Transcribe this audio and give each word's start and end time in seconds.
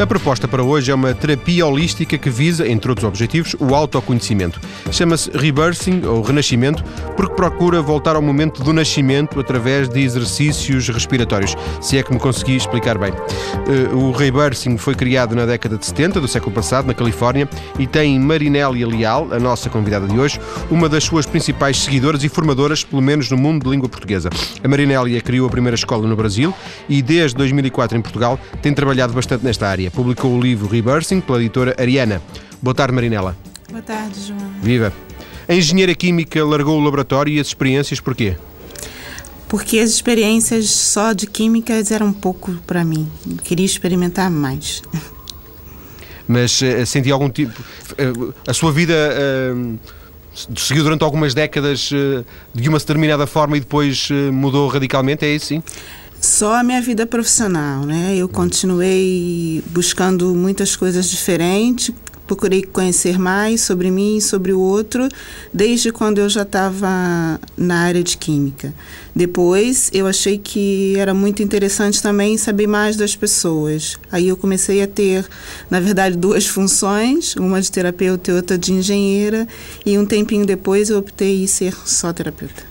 A 0.00 0.06
proposta 0.06 0.48
para 0.48 0.62
hoje 0.62 0.90
é 0.90 0.94
uma 0.94 1.12
terapia 1.12 1.66
holística 1.66 2.16
que 2.16 2.30
visa, 2.30 2.66
entre 2.66 2.90
outros 2.90 3.06
objetivos, 3.06 3.54
o 3.60 3.74
autoconhecimento. 3.74 4.58
Chama-se 4.90 5.30
Rebirthing, 5.30 6.06
ou 6.06 6.22
Renascimento, 6.22 6.82
porque 7.14 7.34
procura 7.34 7.82
voltar 7.82 8.16
ao 8.16 8.22
momento 8.22 8.64
do 8.64 8.72
nascimento 8.72 9.38
através 9.38 9.90
de 9.90 10.00
exercícios 10.00 10.88
respiratórios, 10.88 11.54
se 11.82 11.98
é 11.98 12.02
que 12.02 12.14
me 12.14 12.18
consegui 12.18 12.56
explicar 12.56 12.96
bem. 12.96 13.12
Eh, 13.12 13.94
o 13.94 14.10
Rebirthing 14.10 14.78
foi 14.78 14.94
criado 14.94 15.36
na 15.36 15.44
década 15.44 15.76
de 15.76 15.84
70 15.84 16.18
do 16.18 16.26
século 16.26 16.54
passado, 16.54 16.86
na 16.86 16.94
Califórnia, 16.94 17.46
e 17.78 17.86
tem 17.86 18.18
Marinélia 18.18 18.88
Leal, 18.88 19.28
a 19.30 19.38
nossa 19.38 19.68
convidada 19.68 20.08
de 20.08 20.18
hoje, 20.18 20.40
uma 20.70 20.88
das 20.88 21.04
suas 21.04 21.26
principais 21.26 21.76
seguidoras 21.76 22.24
e 22.24 22.28
formadoras, 22.30 22.82
pelo 22.82 23.02
menos 23.02 23.30
no 23.30 23.36
mundo 23.36 23.64
de 23.64 23.70
língua 23.70 23.88
portuguesa. 23.88 24.30
A 24.64 24.66
Marinélia 24.68 25.20
criou 25.20 25.46
a 25.46 25.50
primeira 25.50 25.74
escola 25.74 26.08
no 26.08 26.16
Brasil 26.16 26.54
e, 26.88 27.02
desde 27.02 27.36
2004 27.36 27.98
em 27.98 28.00
Portugal, 28.00 28.40
tem 28.62 28.72
trabalhado 28.72 29.12
bastante 29.12 29.44
nesta 29.44 29.68
área 29.68 29.89
publicou 29.90 30.36
o 30.36 30.40
livro 30.40 30.68
Rebirthing 30.68 31.20
pela 31.20 31.40
editora 31.40 31.74
Ariana. 31.78 32.22
Boa 32.62 32.74
tarde, 32.74 32.94
Marinela. 32.94 33.36
Boa 33.68 33.82
tarde, 33.82 34.20
João. 34.26 34.50
Viva. 34.62 34.92
A 35.48 35.54
engenheira 35.54 35.94
química 35.94 36.44
largou 36.44 36.78
o 36.78 36.84
laboratório 36.84 37.32
e 37.32 37.40
as 37.40 37.48
experiências 37.48 38.00
porquê? 38.00 38.36
Porque 39.48 39.80
as 39.80 39.90
experiências 39.90 40.70
só 40.70 41.12
de 41.12 41.26
químicas 41.26 41.90
eram 41.90 42.12
pouco 42.12 42.52
para 42.66 42.84
mim. 42.84 43.10
Eu 43.28 43.36
queria 43.38 43.66
experimentar 43.66 44.30
mais. 44.30 44.80
Mas 46.28 46.62
uh, 46.62 46.86
sentia 46.86 47.12
algum 47.12 47.28
tipo. 47.28 47.60
Uh, 47.60 48.32
a 48.46 48.54
sua 48.54 48.70
vida. 48.70 48.94
Uh, 48.94 49.76
seguiu 50.56 50.84
durante 50.84 51.02
algumas 51.02 51.34
décadas 51.34 51.90
de 52.54 52.68
uma 52.68 52.78
determinada 52.78 53.26
forma 53.26 53.56
e 53.56 53.60
depois 53.60 54.08
mudou 54.32 54.68
radicalmente, 54.68 55.24
é 55.24 55.34
isso 55.34 55.46
sim? 55.46 55.62
Só 56.20 56.54
a 56.54 56.62
minha 56.62 56.82
vida 56.82 57.06
profissional, 57.06 57.86
né? 57.86 58.14
Eu 58.14 58.28
continuei 58.28 59.64
buscando 59.68 60.34
muitas 60.34 60.76
coisas 60.76 61.08
diferentes, 61.08 61.94
procurei 62.26 62.62
conhecer 62.62 63.18
mais 63.18 63.62
sobre 63.62 63.90
mim 63.90 64.18
e 64.18 64.20
sobre 64.20 64.52
o 64.52 64.60
outro, 64.60 65.08
desde 65.52 65.90
quando 65.90 66.18
eu 66.18 66.28
já 66.28 66.42
estava 66.42 67.40
na 67.56 67.74
área 67.80 68.04
de 68.04 68.18
química. 68.18 68.72
Depois, 69.16 69.90
eu 69.94 70.06
achei 70.06 70.36
que 70.38 70.94
era 70.96 71.14
muito 71.14 71.42
interessante 71.42 72.02
também 72.02 72.36
saber 72.36 72.66
mais 72.66 72.96
das 72.96 73.16
pessoas. 73.16 73.98
Aí 74.12 74.28
eu 74.28 74.36
comecei 74.36 74.82
a 74.82 74.86
ter, 74.86 75.26
na 75.70 75.80
verdade, 75.80 76.16
duas 76.16 76.46
funções, 76.46 77.34
uma 77.34 77.60
de 77.60 77.72
terapeuta 77.72 78.30
e 78.30 78.34
outra 78.34 78.58
de 78.58 78.74
engenheira, 78.74 79.48
e 79.84 79.98
um 79.98 80.04
tempinho 80.04 80.44
depois 80.44 80.90
eu 80.90 80.98
optei 80.98 81.42
em 81.42 81.46
ser 81.46 81.74
só 81.84 82.12
terapeuta. 82.12 82.62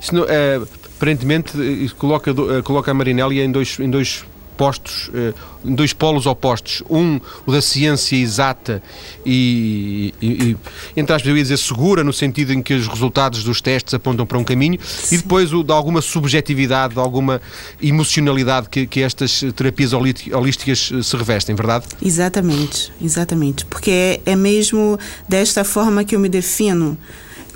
Isso 0.00 0.14
não, 0.14 0.24
é, 0.24 0.60
aparentemente 0.96 1.52
coloca, 1.98 2.30
eh, 2.30 2.62
coloca 2.62 2.90
a 2.90 2.94
Marinélia 2.94 3.44
em 3.44 3.50
dois, 3.50 3.78
em 3.78 3.90
dois 3.90 4.24
postos, 4.56 5.10
eh, 5.14 5.34
em 5.64 5.74
dois 5.74 5.92
polos 5.92 6.26
opostos. 6.26 6.82
Um, 6.88 7.20
o 7.44 7.52
da 7.52 7.60
ciência 7.60 8.16
exata 8.16 8.82
e, 9.24 10.14
e, 10.20 10.26
e, 10.26 10.56
entre 10.96 11.14
aspas, 11.14 11.28
eu 11.28 11.36
ia 11.36 11.42
dizer 11.42 11.58
segura, 11.58 12.02
no 12.02 12.12
sentido 12.12 12.52
em 12.52 12.62
que 12.62 12.74
os 12.74 12.88
resultados 12.88 13.44
dos 13.44 13.60
testes 13.60 13.92
apontam 13.94 14.24
para 14.24 14.38
um 14.38 14.44
caminho, 14.44 14.78
Sim. 14.82 15.16
e 15.16 15.18
depois 15.18 15.52
o 15.52 15.62
de 15.62 15.72
alguma 15.72 16.00
subjetividade, 16.00 16.94
de 16.94 17.00
alguma 17.00 17.40
emocionalidade 17.82 18.68
que, 18.68 18.86
que 18.86 19.02
estas 19.02 19.44
terapias 19.54 19.92
holísticas 19.92 20.90
eh, 20.92 21.02
se 21.02 21.16
revestem, 21.16 21.54
verdade? 21.54 21.86
Exatamente, 22.02 22.92
exatamente. 23.02 23.66
Porque 23.66 23.90
é, 23.90 24.20
é 24.24 24.36
mesmo 24.36 24.98
desta 25.28 25.64
forma 25.64 26.04
que 26.04 26.16
eu 26.16 26.20
me 26.20 26.28
defino 26.28 26.96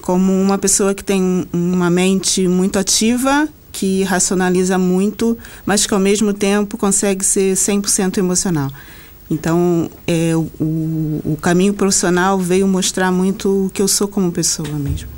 como 0.00 0.32
uma 0.32 0.58
pessoa 0.58 0.94
que 0.94 1.04
tem 1.04 1.46
uma 1.52 1.90
mente 1.90 2.46
muito 2.48 2.78
ativa, 2.78 3.48
que 3.72 4.02
racionaliza 4.02 4.76
muito, 4.78 5.38
mas 5.64 5.86
que 5.86 5.94
ao 5.94 6.00
mesmo 6.00 6.32
tempo 6.32 6.76
consegue 6.76 7.24
ser 7.24 7.54
100% 7.54 8.18
emocional. 8.18 8.70
Então, 9.30 9.88
é, 10.06 10.34
o, 10.34 11.20
o 11.24 11.38
caminho 11.40 11.72
profissional 11.72 12.38
veio 12.38 12.66
mostrar 12.66 13.12
muito 13.12 13.66
o 13.66 13.70
que 13.70 13.80
eu 13.80 13.86
sou 13.86 14.08
como 14.08 14.32
pessoa 14.32 14.68
mesmo. 14.70 15.08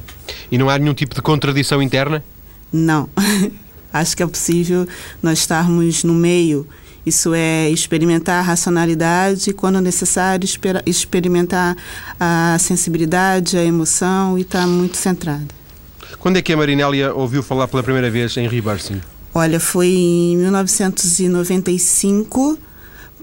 E 0.50 0.59
não 0.59 0.69
há 0.69 0.78
nenhum 0.78 0.92
tipo 0.92 1.15
de 1.15 1.22
contradição 1.22 1.82
interna? 1.82 2.22
Não. 2.71 3.09
Acho 3.92 4.16
que 4.16 4.22
é 4.22 4.26
possível 4.26 4.87
nós 5.22 5.38
estarmos 5.38 6.04
no 6.04 6.15
meio 6.15 6.66
isso 7.04 7.34
é 7.34 7.68
experimentar 7.70 8.38
a 8.38 8.42
racionalidade 8.42 9.50
e, 9.50 9.52
quando 9.52 9.80
necessário, 9.80 10.48
experimentar 10.86 11.76
a 12.18 12.56
sensibilidade, 12.60 13.58
a 13.58 13.64
emoção 13.64 14.38
e 14.38 14.42
estar 14.42 14.60
tá 14.60 14.66
muito 14.66 14.96
centrada. 14.96 15.48
Quando 16.18 16.36
é 16.36 16.42
que 16.42 16.52
a 16.52 16.56
Marinélia 16.56 17.12
ouviu 17.12 17.42
falar 17.42 17.66
pela 17.66 17.82
primeira 17.82 18.08
vez 18.10 18.36
em 18.36 18.46
Rebirthing? 18.46 19.00
Olha, 19.34 19.58
foi 19.58 19.88
em 19.88 20.36
1995, 20.36 22.56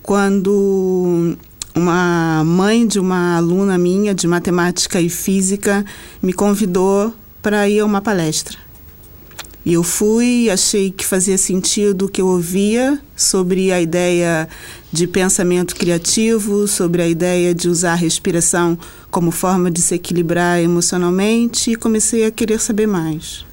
quando 0.02 1.38
uma 1.74 2.44
mãe 2.44 2.86
de 2.86 3.00
uma 3.00 3.38
aluna 3.38 3.78
minha 3.78 4.14
de 4.14 4.28
matemática 4.28 5.00
e 5.00 5.08
física 5.08 5.86
me 6.22 6.34
convidou 6.34 7.14
para 7.42 7.70
ir 7.70 7.80
a 7.80 7.86
uma 7.86 8.02
palestra. 8.02 8.58
E 9.66 9.74
eu 9.74 9.84
fui, 9.84 10.50
achei 10.50 10.90
que 10.90 11.06
fazia 11.06 11.38
sentido 11.38 12.06
o 12.06 12.10
que 12.10 12.22
eu 12.22 12.28
ouvia 12.28 13.00
sobre 13.16 13.72
a 13.72 13.82
ideia 13.82 14.48
de 14.92 15.06
pensamento 15.06 15.76
criativo, 15.76 16.68
sobre 16.68 17.02
a 17.02 17.08
ideia 17.08 17.54
de 17.54 17.68
usar 17.68 17.92
a 17.92 17.96
respiração 17.96 18.78
como 19.12 19.32
forma 19.32 19.70
de 19.70 19.82
se 19.82 19.96
equilibrar 19.96 20.60
emocionalmente 20.60 21.72
e 21.72 21.76
comecei 21.76 22.26
a 22.26 22.32
querer 22.32 22.60
saber 22.60 22.88
mais 22.88 23.49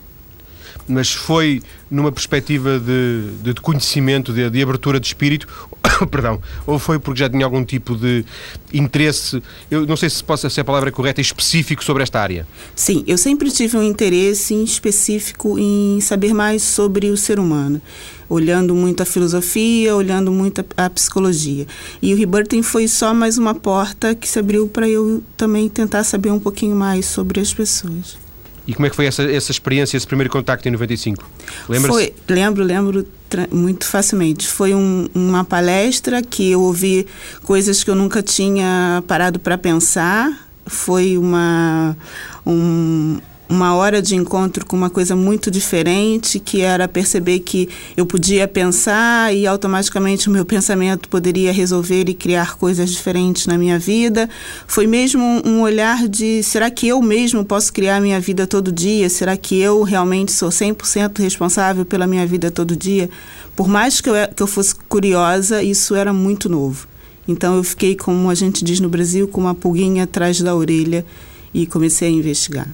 mas 0.89 1.13
foi 1.13 1.63
numa 1.91 2.11
perspectiva 2.11 2.79
de, 2.79 3.53
de 3.53 3.61
conhecimento, 3.61 4.33
de, 4.33 4.49
de, 4.51 4.63
abertura 4.63 4.99
de 4.99 5.07
espírito, 5.07 5.47
perdão, 6.11 6.41
ou 6.67 6.79
foi 6.79 6.99
porque 6.99 7.21
já 7.21 7.29
tinha 7.29 7.45
algum 7.45 7.65
tipo 7.65 7.97
de 7.97 8.25
interesse, 8.73 9.43
eu 9.71 9.87
não 9.87 9.97
sei 9.97 10.11
se, 10.11 10.23
possa, 10.23 10.51
se 10.51 10.61
a 10.61 10.65
palavra 10.65 10.91
correta, 10.91 11.21
específico 11.21 11.85
sobre 11.85 12.03
esta 12.03 12.21
área? 12.21 12.47
Sim, 12.75 13.05
eu 13.07 13.17
sempre 13.17 13.51
tive 13.51 13.77
um 13.77 13.83
interesse 13.83 14.55
específico 14.63 15.59
em 15.59 16.01
saber 16.01 16.35
mais 16.35 16.63
sobre 16.63 17.09
o 17.11 17.17
ser 17.17 17.39
humano, 17.39 17.81
olhando 18.29 18.75
muito 18.75 19.03
a 19.03 19.07
filosofia, 19.07 19.95
olhando 19.95 20.33
muito 20.33 20.65
a, 20.77 20.87
a 20.87 20.91
psicologia. 20.91 21.67
E 22.03 22.13
o 22.13 22.17
Rebirthing 22.17 22.63
foi 22.63 22.89
só 22.89 23.15
mais 23.15 23.39
uma 23.39 23.55
porta 23.55 24.15
que 24.15 24.29
se 24.29 24.39
abriu 24.39 24.69
para 24.69 24.89
eu 24.89 25.23
também 25.37 25.69
tentar 25.69 26.03
saber 26.05 26.31
um 26.31 26.41
pouquinho 26.41 26.75
mais 26.75 27.07
sobre 27.07 27.41
as 27.41 27.55
pessoas. 27.55 28.26
E 28.67 28.75
como 28.75 28.87
é 28.87 28.91
que 28.91 28.97
foi 28.97 29.07
essa, 29.07 29.23
essa 29.23 29.53
experiência, 29.53 29.97
esse 29.97 30.07
primeiro 30.07 30.31
contacto 30.31 30.67
em 30.69 30.73
95? 30.73 31.25
Lembra-se? 31.69 32.13
Lembro, 32.29 32.65
lembro 32.65 33.07
muito 33.53 33.87
facilmente. 33.87 34.49
Foi 34.49 34.75
um, 34.75 35.09
uma 35.15 35.45
palestra 35.45 36.23
que 36.23 36.51
eu 36.51 36.61
ouvi 36.61 37.07
coisas 37.45 37.85
que 37.85 37.91
eu 37.91 37.95
nunca 37.95 38.23
tinha 38.23 39.03
parado 39.07 39.39
para 39.39 39.57
pensar. 39.57 40.49
Foi 40.67 41.17
uma, 41.17 41.97
um, 42.45 43.19
uma 43.49 43.75
hora 43.75 44.03
de 44.03 44.17
encontro 44.17 44.67
com 44.67 44.77
uma 44.77 44.91
coisa 44.91 45.15
muito 45.15 45.51
diferente, 45.51 46.41
que 46.41 46.61
era 46.61 46.89
perceber 46.89 47.41
que 47.41 47.69
eu 47.97 48.05
podia 48.05 48.49
pensar 48.49 49.35
e 49.35 49.47
automaticamente 49.47 50.29
o 50.29 50.33
meu 50.33 50.45
pensamento 50.45 51.09
poderia 51.09 51.53
resolver 51.53 52.09
e 52.09 52.15
criar 52.15 52.57
coisas 52.57 52.91
diferentes 52.91 53.47
na 53.47 53.57
minha 53.57 53.79
vida. 53.79 54.29
Foi 54.67 54.87
mesmo 54.87 55.43
um 55.45 55.63
olhar 55.63 56.09
de 56.09 56.43
será 56.43 56.71
que 56.71 56.89
eu 56.89 57.01
mesmo 57.01 57.45
posso 57.45 57.73
criar 57.73 58.01
minha 58.01 58.21
vida 58.21 58.47
todo 58.47 58.73
dia? 58.73 59.09
Será 59.09 59.37
que 59.37 59.59
eu 59.59 59.83
realmente 59.83 60.33
sou 60.33 60.49
100% 60.49 61.19
responsável 61.19 61.85
pela 61.85 62.07
minha 62.07 62.27
vida 62.27 62.51
todo 62.51 62.77
dia? 62.77 63.09
Por 63.55 63.69
mais 63.69 64.01
que 64.01 64.11
eu, 64.11 64.15
que 64.35 64.43
eu 64.43 64.47
fosse 64.47 64.75
curiosa, 64.89 65.63
isso 65.63 65.95
era 65.95 66.13
muito 66.13 66.49
novo. 66.49 66.89
Então 67.29 67.57
eu 67.57 67.65
fiquei, 67.65 67.97
como 67.97 68.29
a 68.29 68.35
gente 68.35 68.65
diz 68.65 68.81
no 68.81 68.89
Brasil, 68.89 69.27
com 69.29 69.41
uma 69.41 69.55
pulguinha 69.55 70.05
atrás 70.05 70.41
da 70.41 70.55
orelha 70.55 71.05
e 71.53 71.67
comecei 71.67 72.09
a 72.09 72.11
investigar. 72.11 72.69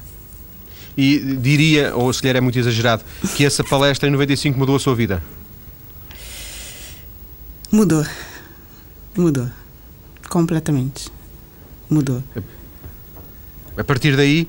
E 0.97 1.19
diria, 1.19 1.95
ou 1.95 2.13
se 2.13 2.21
calhar 2.21 2.37
é 2.37 2.41
muito 2.41 2.59
exagerado, 2.59 3.03
que 3.35 3.45
essa 3.45 3.65
palestra 3.65 4.09
em 4.09 4.13
95 4.13 4.59
mudou 4.59 4.77
a 4.77 4.79
sua 4.79 4.95
vida? 4.95 5.23
Mudou. 7.71 8.05
Mudou. 9.17 9.49
Completamente. 10.29 11.11
Mudou. 11.89 12.23
A 13.77 13.85
partir 13.85 14.17
daí, 14.17 14.49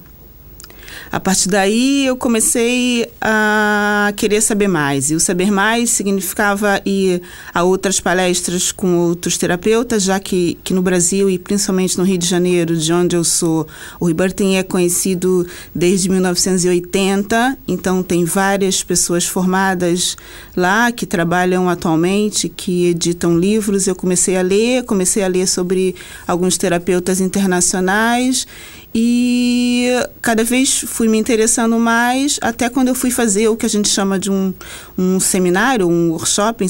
a 1.14 1.20
partir 1.20 1.48
daí 1.48 2.08
eu 2.08 2.18
comecei 2.18 3.08
a 3.22 4.12
querer 4.18 4.42
saber 4.42 4.68
mais. 4.68 5.12
E 5.12 5.16
o 5.16 5.20
saber 5.20 5.52
mais 5.52 5.92
significava 5.92 6.82
ir 6.84 7.22
a 7.54 7.62
outras 7.62 8.00
palestras 8.00 8.72
com 8.72 8.98
outros 8.98 9.38
terapeutas, 9.38 10.02
já 10.02 10.20
que, 10.20 10.58
que 10.64 10.74
no 10.74 10.82
Brasil 10.82 11.30
e 11.30 11.38
principalmente 11.38 12.00
no 12.00 12.04
Rio 12.04 12.18
de 12.18 12.26
Janeiro, 12.26 12.76
de 12.76 12.92
onde 12.92 13.16
eu 13.16 13.24
sou, 13.24 13.68
o 14.00 14.08
Ribertin 14.08 14.56
é 14.56 14.64
conhecido 14.64 15.46
desde 15.74 16.10
1980, 16.10 17.60
então 17.68 18.02
tem 18.02 18.26
várias 18.26 18.82
pessoas 18.82 19.28
formadas 19.28 20.18
lá 20.58 20.92
que 20.92 21.06
trabalham 21.06 21.70
atualmente, 21.70 22.50
que 22.50 22.88
editam 22.88 23.38
livros. 23.38 23.86
Eu 23.86 23.94
comecei 23.94 24.36
a 24.36 24.42
ler, 24.42 24.84
comecei 24.86 25.24
a 25.24 25.28
ler 25.28 25.48
sobre 25.48 25.94
alguns 26.26 26.58
terapeutas 26.58 27.22
internacionais 27.22 28.48
E 28.96 29.90
cada 30.22 30.44
vez 30.44 30.82
fui 30.88 31.08
me 31.08 31.18
interessando 31.18 31.80
mais, 31.80 32.38
até 32.42 32.70
quando 32.70 32.90
eu 32.90 32.96
fui 32.96 33.10
fazer 33.10 33.48
o 33.48 33.58
que 33.58 33.66
a 33.66 33.70
gente 33.70 33.90
chama 33.90 34.20
de 34.20 34.30
um, 34.30 34.54
um 34.98 35.20
seminário, 35.20 35.88
um 35.88 36.12
workshop, 36.12 36.66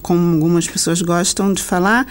como 0.00 0.34
algumas 0.34 0.68
pessoas 0.68 1.02
gostam 1.02 1.52
de 1.52 1.62
falar, 1.62 2.06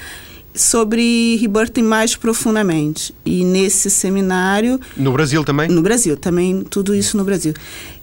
sobre 0.53 1.37
rebirthing 1.37 1.83
mais 1.83 2.15
profundamente. 2.15 3.13
E 3.25 3.45
nesse 3.45 3.89
seminário. 3.89 4.79
No 4.97 5.11
Brasil 5.13 5.43
também? 5.43 5.69
No 5.69 5.81
Brasil, 5.81 6.17
também, 6.17 6.63
tudo 6.63 6.93
isso 6.93 7.15
no 7.15 7.23
Brasil. 7.23 7.53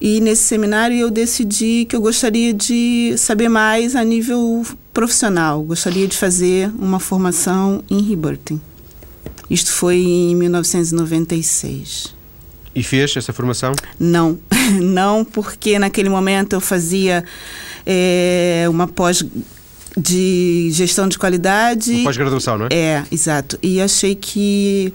E 0.01 0.21
nesse 0.21 0.45
seminário 0.45 0.97
eu 0.97 1.11
decidi 1.11 1.85
que 1.89 1.97
eu 1.97 2.01
gostaria 2.01 2.55
de 2.55 3.15
saber 3.19 3.49
mais 3.49 3.95
a 3.95 4.05
nível 4.05 4.65
profissional, 4.93 5.63
gostaria 5.63 6.07
de 6.07 6.17
fazer 6.17 6.71
uma 6.79 7.01
formação 7.01 7.83
em 7.91 8.01
rebirthing. 8.01 8.61
Isto 9.55 9.71
foi 9.71 9.99
em 9.99 10.35
1996. 10.35 12.13
E 12.75 12.83
fez 12.83 13.17
essa 13.17 13.33
formação? 13.33 13.73
Não, 14.01 14.37
não, 14.83 15.25
porque 15.25 15.79
naquele 15.79 16.09
momento 16.09 16.55
eu 16.55 16.61
fazia 16.61 17.25
é, 17.87 18.67
uma 18.69 18.89
pós 18.89 19.25
de 19.97 20.71
gestão 20.73 21.07
de 21.07 21.17
qualidade. 21.17 22.03
Pós-graduação, 22.03 22.59
não 22.59 22.67
é? 22.67 22.75
É, 22.75 23.05
exato. 23.13 23.57
E 23.63 23.81
achei 23.81 24.17
que 24.17 24.93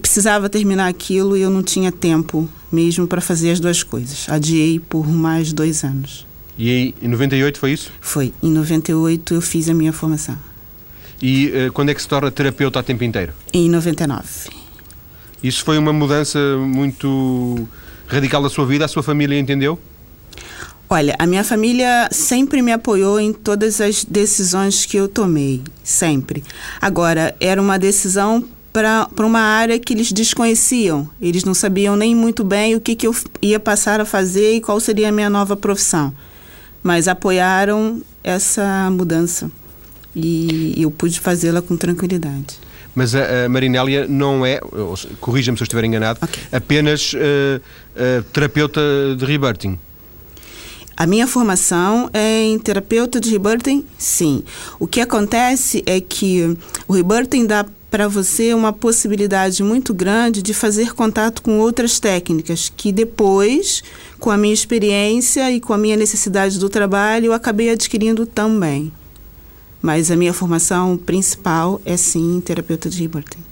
precisava 0.00 0.48
terminar 0.48 0.86
aquilo 0.86 1.36
e 1.36 1.42
eu 1.42 1.50
não 1.50 1.64
tinha 1.64 1.90
tempo 1.90 2.48
mesmo 2.70 3.04
para 3.08 3.20
fazer 3.20 3.50
as 3.50 3.58
duas 3.58 3.82
coisas. 3.82 4.28
Adiei 4.28 4.78
por 4.78 5.08
mais 5.08 5.52
dois 5.52 5.82
anos. 5.82 6.24
E 6.56 6.94
em 7.02 7.08
98 7.08 7.58
foi 7.58 7.72
isso? 7.72 7.90
Foi. 8.00 8.32
Em 8.40 8.50
98 8.52 9.34
eu 9.34 9.40
fiz 9.40 9.68
a 9.68 9.74
minha 9.74 9.92
formação. 9.92 10.38
E 11.20 11.46
uh, 11.68 11.72
quando 11.72 11.90
é 11.90 11.94
que 11.94 12.00
se 12.00 12.08
torna 12.08 12.30
terapeuta 12.30 12.78
a 12.78 12.82
tempo 12.82 13.04
inteiro? 13.04 13.32
Em 13.52 13.68
99. 13.68 14.22
Isso 15.42 15.64
foi 15.64 15.78
uma 15.78 15.92
mudança 15.92 16.38
muito 16.58 17.68
radical 18.06 18.42
da 18.42 18.48
sua 18.48 18.66
vida? 18.66 18.84
A 18.84 18.88
sua 18.88 19.02
família 19.02 19.38
entendeu? 19.38 19.78
Olha, 20.90 21.14
a 21.18 21.26
minha 21.26 21.44
família 21.44 22.08
sempre 22.10 22.62
me 22.62 22.72
apoiou 22.72 23.20
em 23.20 23.32
todas 23.32 23.80
as 23.80 24.04
decisões 24.04 24.86
que 24.86 24.96
eu 24.96 25.06
tomei, 25.06 25.62
sempre. 25.84 26.42
Agora, 26.80 27.34
era 27.38 27.60
uma 27.60 27.78
decisão 27.78 28.42
para 28.72 29.06
uma 29.18 29.40
área 29.40 29.78
que 29.78 29.92
eles 29.92 30.10
desconheciam. 30.12 31.08
Eles 31.20 31.44
não 31.44 31.52
sabiam 31.52 31.94
nem 31.94 32.14
muito 32.14 32.42
bem 32.42 32.74
o 32.74 32.80
que, 32.80 32.96
que 32.96 33.06
eu 33.06 33.14
ia 33.42 33.60
passar 33.60 34.00
a 34.00 34.04
fazer 34.06 34.54
e 34.54 34.60
qual 34.60 34.80
seria 34.80 35.10
a 35.10 35.12
minha 35.12 35.28
nova 35.28 35.56
profissão. 35.56 36.14
Mas 36.82 37.06
apoiaram 37.06 38.00
essa 38.24 38.88
mudança 38.90 39.50
e 40.14 40.74
eu 40.76 40.90
pude 40.90 41.18
fazê-la 41.20 41.62
com 41.62 41.76
tranquilidade. 41.76 42.58
Mas 42.94 43.14
a, 43.14 43.44
a 43.44 43.48
Marinélia 43.48 44.06
não 44.08 44.44
é, 44.44 44.60
corrija-me 45.20 45.56
se 45.56 45.62
eu 45.62 45.66
estiver 45.66 45.84
enganado, 45.84 46.18
okay. 46.22 46.42
apenas 46.50 47.12
uh, 47.12 47.18
uh, 47.18 48.22
terapeuta 48.32 48.80
de 49.16 49.24
rebirthing. 49.24 49.78
A 50.96 51.06
minha 51.06 51.28
formação 51.28 52.10
é 52.12 52.42
em 52.42 52.58
terapeuta 52.58 53.20
de 53.20 53.30
rebirthing, 53.30 53.84
sim. 53.96 54.42
O 54.80 54.86
que 54.88 55.00
acontece 55.00 55.82
é 55.86 56.00
que 56.00 56.56
o 56.88 56.92
rebirthing 56.92 57.46
dá 57.46 57.64
para 57.88 58.08
você 58.08 58.52
uma 58.52 58.72
possibilidade 58.72 59.62
muito 59.62 59.94
grande 59.94 60.42
de 60.42 60.52
fazer 60.52 60.94
contato 60.94 61.40
com 61.40 61.58
outras 61.58 62.00
técnicas 62.00 62.70
que 62.76 62.90
depois, 62.90 63.82
com 64.18 64.30
a 64.30 64.36
minha 64.36 64.52
experiência 64.52 65.50
e 65.52 65.60
com 65.60 65.72
a 65.72 65.78
minha 65.78 65.96
necessidade 65.96 66.58
do 66.58 66.68
trabalho, 66.68 67.26
eu 67.26 67.32
acabei 67.32 67.70
adquirindo 67.70 68.26
também. 68.26 68.92
Mas 69.80 70.10
a 70.10 70.16
minha 70.16 70.32
formação 70.32 70.96
principal 70.96 71.80
é 71.84 71.96
sim 71.96 72.42
terapeuta 72.44 72.90
de 72.90 73.00
rebirthing. 73.00 73.48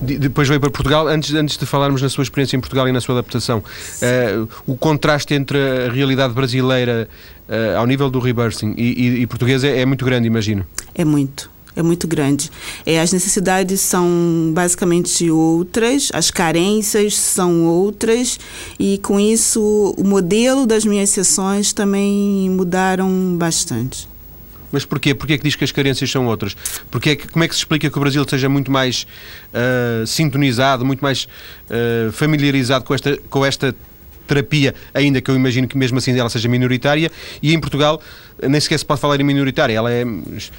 Depois 0.00 0.46
veio 0.48 0.60
para 0.60 0.70
Portugal, 0.70 1.08
antes, 1.08 1.34
antes 1.34 1.56
de 1.56 1.66
falarmos 1.66 2.00
na 2.00 2.08
sua 2.08 2.22
experiência 2.22 2.56
em 2.56 2.60
Portugal 2.60 2.88
e 2.88 2.92
na 2.92 3.00
sua 3.00 3.16
adaptação, 3.16 3.58
uh, 3.58 4.48
o 4.66 4.76
contraste 4.76 5.34
entre 5.34 5.58
a 5.58 5.90
realidade 5.90 6.32
brasileira 6.32 7.08
uh, 7.48 7.78
ao 7.78 7.86
nível 7.86 8.08
do 8.08 8.18
rebirthing 8.18 8.74
e, 8.76 8.82
e, 8.82 9.22
e 9.22 9.26
portuguesa 9.26 9.66
é, 9.66 9.80
é 9.80 9.86
muito 9.86 10.04
grande, 10.04 10.26
imagino. 10.26 10.64
É 10.94 11.04
muito 11.04 11.52
é 11.76 11.82
muito 11.82 12.06
grande. 12.06 12.50
É, 12.86 13.00
as 13.00 13.12
necessidades 13.12 13.80
são 13.80 14.52
basicamente 14.54 15.28
outras, 15.30 16.08
as 16.12 16.30
carências 16.30 17.16
são 17.16 17.64
outras, 17.64 18.38
e 18.78 18.98
com 18.98 19.18
isso 19.18 19.94
o 19.98 20.04
modelo 20.04 20.66
das 20.66 20.84
minhas 20.84 21.10
sessões 21.10 21.72
também 21.72 22.48
mudaram 22.50 23.36
bastante. 23.36 24.08
Mas 24.74 24.84
porquê? 24.84 25.14
Porquê 25.14 25.34
é 25.34 25.38
que 25.38 25.44
diz 25.44 25.54
que 25.54 25.62
as 25.62 25.70
carências 25.70 26.10
são 26.10 26.26
outras? 26.26 26.56
Porque 26.90 27.10
é 27.10 27.16
que, 27.16 27.28
como 27.28 27.44
é 27.44 27.48
que 27.48 27.54
se 27.54 27.60
explica 27.60 27.88
que 27.88 27.96
o 27.96 28.00
Brasil 28.00 28.26
seja 28.28 28.48
muito 28.48 28.72
mais 28.72 29.06
uh, 29.52 30.04
sintonizado, 30.04 30.84
muito 30.84 31.00
mais 31.00 31.28
uh, 31.70 32.10
familiarizado 32.10 32.84
com 32.84 32.92
esta, 32.92 33.16
com 33.30 33.46
esta 33.46 33.74
terapia, 34.26 34.74
ainda 34.92 35.20
que 35.20 35.30
eu 35.30 35.36
imagino 35.36 35.68
que 35.68 35.76
mesmo 35.76 35.98
assim 35.98 36.18
ela 36.18 36.28
seja 36.28 36.48
minoritária, 36.48 37.10
e 37.42 37.54
em 37.54 37.60
Portugal 37.60 38.00
nem 38.42 38.60
sequer 38.60 38.78
se 38.78 38.84
pode 38.84 39.00
falar 39.00 39.20
em 39.20 39.24
minoritária, 39.24 39.74
ela 39.74 39.92
é 39.92 40.04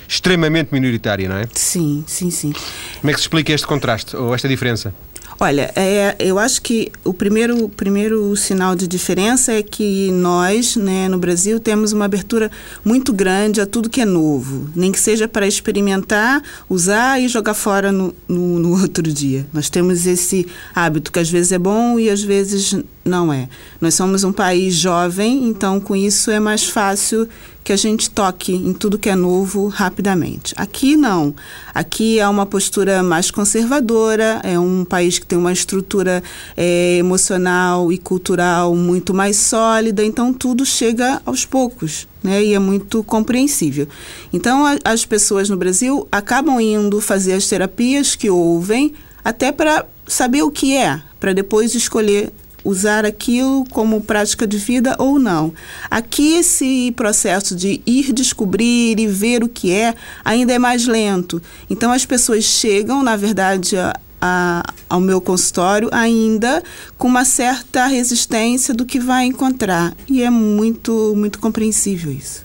extremamente 0.07 0.69
minoritária, 0.71 1.27
não 1.27 1.37
é? 1.37 1.47
Sim, 1.53 2.03
sim, 2.07 2.31
sim. 2.31 2.53
Como 3.01 3.11
é 3.11 3.13
que 3.13 3.19
se 3.19 3.23
explica 3.23 3.51
este 3.51 3.67
contraste 3.67 4.15
ou 4.15 4.33
esta 4.33 4.47
diferença? 4.47 4.93
Olha, 5.37 5.69
é, 5.75 6.15
eu 6.17 6.39
acho 6.39 6.61
que 6.61 6.89
o 7.03 7.13
primeiro, 7.13 7.67
primeiro 7.67 8.33
sinal 8.37 8.73
de 8.73 8.87
diferença 8.87 9.51
é 9.51 9.61
que 9.61 10.09
nós, 10.11 10.77
né, 10.77 11.09
no 11.09 11.17
Brasil, 11.17 11.59
temos 11.59 11.91
uma 11.91 12.05
abertura 12.05 12.49
muito 12.85 13.11
grande 13.11 13.59
a 13.59 13.65
tudo 13.65 13.89
que 13.89 13.99
é 13.99 14.05
novo, 14.05 14.69
nem 14.73 14.93
que 14.93 14.99
seja 14.99 15.27
para 15.27 15.45
experimentar, 15.45 16.41
usar 16.69 17.21
e 17.21 17.27
jogar 17.27 17.53
fora 17.53 17.91
no, 17.91 18.15
no, 18.29 18.59
no 18.59 18.79
outro 18.81 19.03
dia. 19.03 19.45
Nós 19.51 19.69
temos 19.69 20.07
esse 20.07 20.47
hábito 20.73 21.11
que 21.11 21.19
às 21.19 21.29
vezes 21.29 21.51
é 21.51 21.59
bom 21.59 21.99
e 21.99 22.09
às 22.09 22.23
vezes 22.23 22.73
não 23.03 23.31
é. 23.31 23.49
Nós 23.79 23.93
somos 23.93 24.23
um 24.23 24.31
país 24.31 24.73
jovem, 24.73 25.47
então 25.47 25.79
com 25.79 25.95
isso 25.95 26.31
é 26.31 26.39
mais 26.39 26.63
fácil 26.63 27.27
que 27.65 27.73
a 27.73 27.75
gente 27.75 28.11
toque 28.11 28.53
em 28.53 28.73
tudo 28.73 28.97
que 28.97 29.09
é 29.09 29.15
novo 29.15 29.67
rapidamente. 29.67 30.53
Aqui 30.55 30.95
não. 30.95 31.33
Aqui 31.73 32.19
é 32.19 32.27
uma 32.27 32.45
postura 32.45 33.01
mais 33.01 33.31
conservadora, 33.31 34.39
é 34.43 34.57
um 34.59 34.85
país 34.85 35.17
que 35.17 35.24
tem 35.27 35.37
uma 35.37 35.51
estrutura 35.51 36.23
é, 36.55 36.97
emocional 36.97 37.91
e 37.91 37.97
cultural 37.97 38.75
muito 38.75 39.13
mais 39.13 39.37
sólida, 39.37 40.03
então 40.03 40.33
tudo 40.33 40.65
chega 40.65 41.21
aos 41.25 41.45
poucos. 41.45 42.07
Né, 42.23 42.43
e 42.43 42.53
é 42.55 42.59
muito 42.59 43.03
compreensível. 43.03 43.87
Então, 44.33 44.65
a, 44.65 44.77
as 44.83 45.05
pessoas 45.05 45.47
no 45.47 45.55
Brasil 45.55 46.07
acabam 46.11 46.59
indo 46.59 46.99
fazer 46.99 47.33
as 47.33 47.47
terapias 47.47 48.15
que 48.15 48.31
ouvem, 48.31 48.93
até 49.23 49.51
para 49.51 49.85
saber 50.07 50.41
o 50.41 50.49
que 50.49 50.75
é, 50.75 51.01
para 51.19 51.33
depois 51.33 51.75
escolher 51.75 52.33
usar 52.65 53.05
aquilo 53.05 53.63
como 53.69 54.01
prática 54.01 54.47
de 54.47 54.57
vida 54.57 54.95
ou 54.97 55.19
não. 55.19 55.53
Aqui 55.89 56.33
esse 56.37 56.91
processo 56.93 57.55
de 57.55 57.79
ir 57.85 58.11
descobrir 58.11 58.99
e 58.99 59.05
ver 59.05 59.43
o 59.43 59.47
que 59.47 59.71
é 59.71 59.93
ainda 60.25 60.51
é 60.51 60.57
mais 60.57 60.87
lento. 60.87 61.39
Então 61.69 61.91
as 61.91 62.05
pessoas 62.05 62.43
chegam, 62.43 63.03
na 63.03 63.15
verdade, 63.15 63.77
a, 63.77 63.93
a, 64.25 64.63
ao 64.89 64.99
meu 64.99 65.21
consultório 65.21 65.87
ainda 65.91 66.63
com 66.97 67.07
uma 67.07 67.23
certa 67.23 67.85
resistência 67.85 68.73
do 68.73 68.85
que 68.85 68.99
vai 68.99 69.25
encontrar. 69.25 69.95
E 70.07 70.23
é 70.23 70.29
muito, 70.29 71.13
muito 71.15 71.39
compreensível 71.39 72.11
isso. 72.11 72.43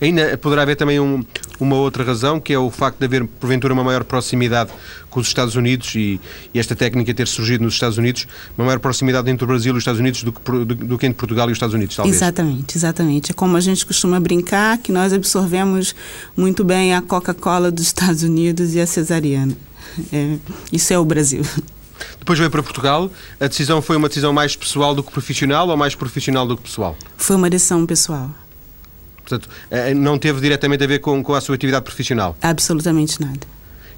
Ainda 0.00 0.36
poderá 0.38 0.62
haver 0.62 0.76
também 0.76 1.00
um, 1.00 1.24
uma 1.58 1.76
outra 1.76 2.04
razão, 2.04 2.40
que 2.40 2.52
é 2.52 2.58
o 2.58 2.70
facto 2.70 2.98
de 2.98 3.04
haver, 3.04 3.26
porventura, 3.26 3.72
uma 3.72 3.84
maior 3.84 4.04
proximidade 4.04 4.70
com 5.10 5.20
os 5.20 5.26
Estados 5.26 5.54
Unidos 5.54 5.94
e, 5.94 6.20
e, 6.52 6.58
esta 6.58 6.74
técnica 6.74 7.12
ter 7.14 7.28
surgido 7.28 7.62
nos 7.62 7.74
Estados 7.74 7.98
Unidos, 7.98 8.26
uma 8.56 8.64
maior 8.64 8.78
proximidade 8.78 9.30
entre 9.30 9.44
o 9.44 9.46
Brasil 9.46 9.72
e 9.72 9.76
os 9.76 9.82
Estados 9.82 10.00
Unidos 10.00 10.22
do 10.22 10.32
que, 10.32 10.40
do, 10.40 10.64
do 10.64 10.98
que 10.98 11.06
entre 11.06 11.18
Portugal 11.18 11.48
e 11.48 11.52
os 11.52 11.56
Estados 11.56 11.74
Unidos, 11.74 11.96
talvez. 11.96 12.16
Exatamente, 12.16 12.76
exatamente. 12.76 13.30
É 13.30 13.34
como 13.34 13.56
a 13.56 13.60
gente 13.60 13.84
costuma 13.86 14.18
brincar, 14.18 14.78
que 14.78 14.90
nós 14.90 15.12
absorvemos 15.12 15.94
muito 16.36 16.64
bem 16.64 16.94
a 16.94 17.02
Coca-Cola 17.02 17.70
dos 17.70 17.86
Estados 17.86 18.22
Unidos 18.22 18.74
e 18.74 18.80
a 18.80 18.86
cesariana. 18.86 19.56
É, 20.12 20.36
isso 20.72 20.92
é 20.92 20.98
o 20.98 21.04
Brasil. 21.04 21.42
Depois 22.18 22.38
veio 22.38 22.50
para 22.50 22.62
Portugal. 22.62 23.10
A 23.40 23.46
decisão 23.46 23.80
foi 23.80 23.96
uma 23.96 24.08
decisão 24.08 24.32
mais 24.32 24.56
pessoal 24.56 24.94
do 24.94 25.02
que 25.02 25.12
profissional 25.12 25.68
ou 25.68 25.76
mais 25.76 25.94
profissional 25.94 26.46
do 26.46 26.56
que 26.56 26.64
pessoal? 26.64 26.96
Foi 27.16 27.36
uma 27.36 27.50
decisão 27.50 27.84
pessoal. 27.86 28.30
Portanto, 29.24 29.48
eh, 29.70 29.94
não 29.94 30.18
teve 30.18 30.40
diretamente 30.40 30.84
a 30.84 30.86
ver 30.86 30.98
com, 30.98 31.22
com 31.22 31.34
a 31.34 31.40
sua 31.40 31.54
atividade 31.54 31.84
profissional? 31.84 32.36
Absolutamente 32.42 33.20
nada. 33.20 33.40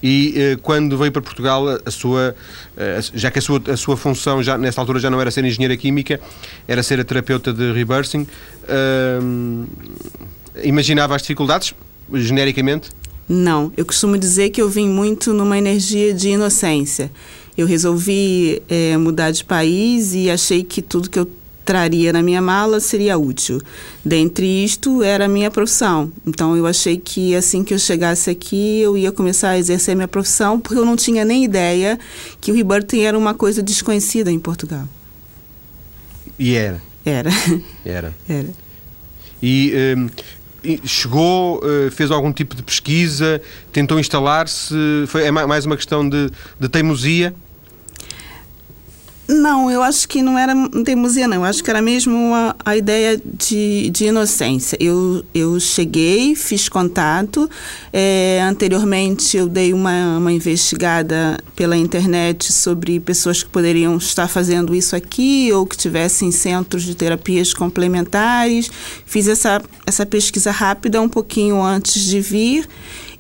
E 0.02 0.34
eh, 0.36 0.56
quando 0.62 0.96
veio 0.96 1.10
para 1.10 1.22
Portugal, 1.22 1.66
a 1.84 1.90
sua, 1.90 2.36
eh, 2.76 3.00
já 3.12 3.30
que 3.30 3.40
a 3.40 3.42
sua, 3.42 3.60
a 3.72 3.76
sua 3.76 3.96
função 3.96 4.42
já, 4.42 4.56
nessa 4.56 4.80
altura 4.80 5.00
já 5.00 5.10
não 5.10 5.20
era 5.20 5.30
ser 5.30 5.44
engenheira 5.44 5.76
química, 5.76 6.20
era 6.68 6.82
ser 6.82 7.00
a 7.00 7.04
terapeuta 7.04 7.52
de 7.52 7.72
rebirthing, 7.72 8.26
imaginava 10.62 11.16
as 11.16 11.22
dificuldades, 11.22 11.74
genericamente? 12.12 12.90
Não, 13.28 13.73
eu 13.76 13.85
costumo 13.85 14.16
dizer 14.16 14.50
que 14.50 14.62
eu 14.62 14.68
vim 14.68 14.88
muito 14.88 15.33
numa 15.35 15.59
energia 15.59 16.14
de 16.14 16.30
inocência. 16.30 17.11
Eu 17.56 17.66
resolvi 17.66 18.62
é, 18.68 18.97
mudar 18.97 19.30
de 19.30 19.45
país 19.45 20.14
e 20.14 20.30
achei 20.30 20.62
que 20.62 20.80
tudo 20.80 21.11
que 21.11 21.18
eu 21.18 21.28
traria 21.66 22.12
na 22.12 22.23
minha 22.23 22.40
mala 22.40 22.78
seria 22.78 23.18
útil. 23.18 23.61
Dentre 24.04 24.47
isto, 24.47 25.02
era 25.02 25.25
a 25.25 25.28
minha 25.28 25.50
profissão. 25.50 26.12
Então, 26.25 26.56
eu 26.56 26.64
achei 26.64 26.97
que 26.97 27.35
assim 27.35 27.64
que 27.64 27.75
eu 27.75 27.78
chegasse 27.78 28.30
aqui, 28.30 28.78
eu 28.80 28.97
ia 28.97 29.11
começar 29.11 29.50
a 29.50 29.59
exercer 29.59 29.97
minha 29.97 30.06
profissão, 30.06 30.61
porque 30.61 30.78
eu 30.78 30.87
não 30.87 30.95
tinha 30.95 31.25
nem 31.25 31.45
ideia 31.45 31.99
que 32.40 32.52
o 32.52 32.54
rebirthing 32.54 33.00
era 33.00 33.18
uma 33.18 33.35
coisa 33.35 33.61
desconhecida 33.62 34.30
em 34.30 34.38
Portugal. 34.38 34.88
E 36.38 36.54
era? 36.54 36.80
Era. 37.04 37.30
Era. 37.85 38.14
Era. 38.28 38.49
E, 39.42 39.73
e 39.75 40.06
chegou, 40.85 41.61
eh, 41.64 41.90
fez 41.90 42.11
algum 42.11 42.32
tipo 42.32 42.54
de 42.56 42.62
pesquisa, 42.62 43.40
tentou 43.73 43.99
instalar-se, 44.00 44.75
foi 45.06 45.25
é 45.25 45.30
ma- 45.30 45.46
mais 45.46 45.64
uma 45.66 45.76
questão 45.76 46.08
de, 46.08 46.30
de 46.58 46.68
teimosia? 46.68 47.35
Não, 49.28 49.68
eu 49.68 49.83
acho 49.83 50.09
que 50.09 50.23
não 50.23 50.38
era 50.38 50.54
teimosia, 50.85 51.26
não. 51.26 51.38
Eu 51.38 51.45
acho 51.45 51.62
que 51.62 51.68
era 51.68 51.83
mesmo 51.83 52.33
a, 52.33 52.54
a 52.64 52.76
ideia 52.76 53.21
de, 53.25 53.90
de 53.90 54.06
inocência. 54.06 54.76
Eu, 54.80 55.25
eu 55.35 55.59
cheguei, 55.59 56.37
fiz 56.37 56.68
contato. 56.68 57.50
eh, 57.92 58.40
anteriormente, 58.42 59.37
eu 59.37 59.49
dei 59.49 59.73
uma, 59.73 60.18
uma 60.18 60.33
investigada 60.33 61.38
pela 61.56 61.76
internet 61.76 62.52
sobre 62.52 63.00
pessoas 63.00 63.42
que 63.42 63.49
poderiam 63.49 63.97
estar 63.97 64.28
fazendo 64.28 64.75
isso 64.75 64.95
aqui 64.95 65.50
ou 65.52 65.66
que 65.66 65.76
tivessem 65.76 66.30
centros 66.30 66.85
de 66.85 66.95
terapias 66.95 67.52
complementares. 67.52 68.71
Fiz 69.04 69.26
essa, 69.26 69.61
essa 69.85 70.06
pesquisa 70.06 70.52
rápida 70.52 71.00
um 71.02 71.09
pouquinho 71.09 71.61
antes 71.61 72.04
de 72.04 72.21
vir 72.21 72.68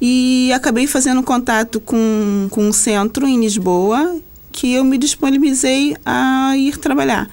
e 0.00 0.52
acabei 0.52 0.86
fazendo 0.86 1.22
contato 1.22 1.80
com, 1.80 2.46
com 2.50 2.68
um 2.68 2.72
centro 2.72 3.26
em 3.26 3.40
Lisboa 3.40 4.20
que 4.56 4.72
eu 4.72 4.82
me 4.82 4.96
disponibilizei 4.96 5.94
a 6.04 6.56
ir 6.56 6.78
trabalhar. 6.78 7.28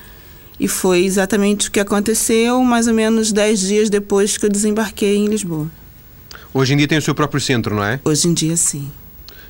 E 0.59 0.67
foi 0.67 1.05
exatamente 1.05 1.69
o 1.69 1.71
que 1.71 1.79
aconteceu 1.79 2.61
mais 2.63 2.85
ou 2.85 2.93
menos 2.93 3.31
dez 3.31 3.61
dias 3.61 3.89
depois 3.89 4.37
que 4.37 4.45
eu 4.45 4.49
desembarquei 4.49 5.15
em 5.15 5.27
Lisboa. 5.27 5.71
Hoje 6.53 6.73
em 6.73 6.77
dia 6.77 6.87
tem 6.87 6.97
o 6.97 7.01
seu 7.01 7.15
próprio 7.15 7.39
centro, 7.39 7.73
não 7.73 7.83
é? 7.83 7.99
Hoje 8.03 8.27
em 8.27 8.33
dia, 8.33 8.55
sim. 8.57 8.91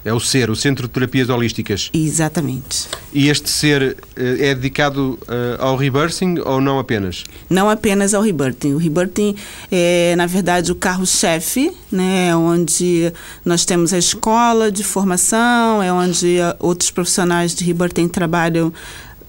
É 0.05 0.13
o 0.13 0.19
SER, 0.19 0.49
o 0.51 0.55
Centro 0.55 0.87
de 0.87 0.93
Terapias 0.93 1.29
Holísticas. 1.29 1.89
Exatamente. 1.93 2.87
E 3.13 3.29
este 3.29 3.49
SER 3.49 3.95
eh, 4.15 4.49
é 4.49 4.55
dedicado 4.55 5.17
eh, 5.27 5.57
ao 5.59 5.77
rebirthing 5.77 6.39
ou 6.39 6.59
não 6.59 6.77
apenas? 6.77 7.23
Não 7.49 7.69
apenas 7.69 8.13
ao 8.13 8.21
rebirthing. 8.21 8.73
O 8.73 8.77
rebirthing 8.77 9.35
é, 9.71 10.13
na 10.17 10.25
verdade, 10.25 10.71
o 10.71 10.75
carro-chefe, 10.75 11.71
né? 11.91 12.29
É 12.29 12.35
onde 12.35 13.13
nós 13.45 13.63
temos 13.63 13.93
a 13.93 13.97
escola 13.97 14.71
de 14.71 14.83
formação, 14.83 15.81
é 15.81 15.91
onde 15.91 16.39
ah, 16.41 16.55
outros 16.59 16.91
profissionais 16.91 17.55
de 17.55 17.63
rebirthing 17.63 18.07
trabalham 18.07 18.73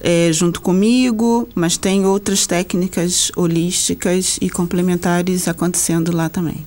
é, 0.01 0.31
junto 0.33 0.61
comigo, 0.61 1.49
mas 1.55 1.77
tem 1.77 2.05
outras 2.05 2.47
técnicas 2.47 3.33
holísticas 3.35 4.39
e 4.41 4.51
complementares 4.51 5.49
acontecendo 5.49 6.15
lá 6.15 6.29
também. 6.29 6.67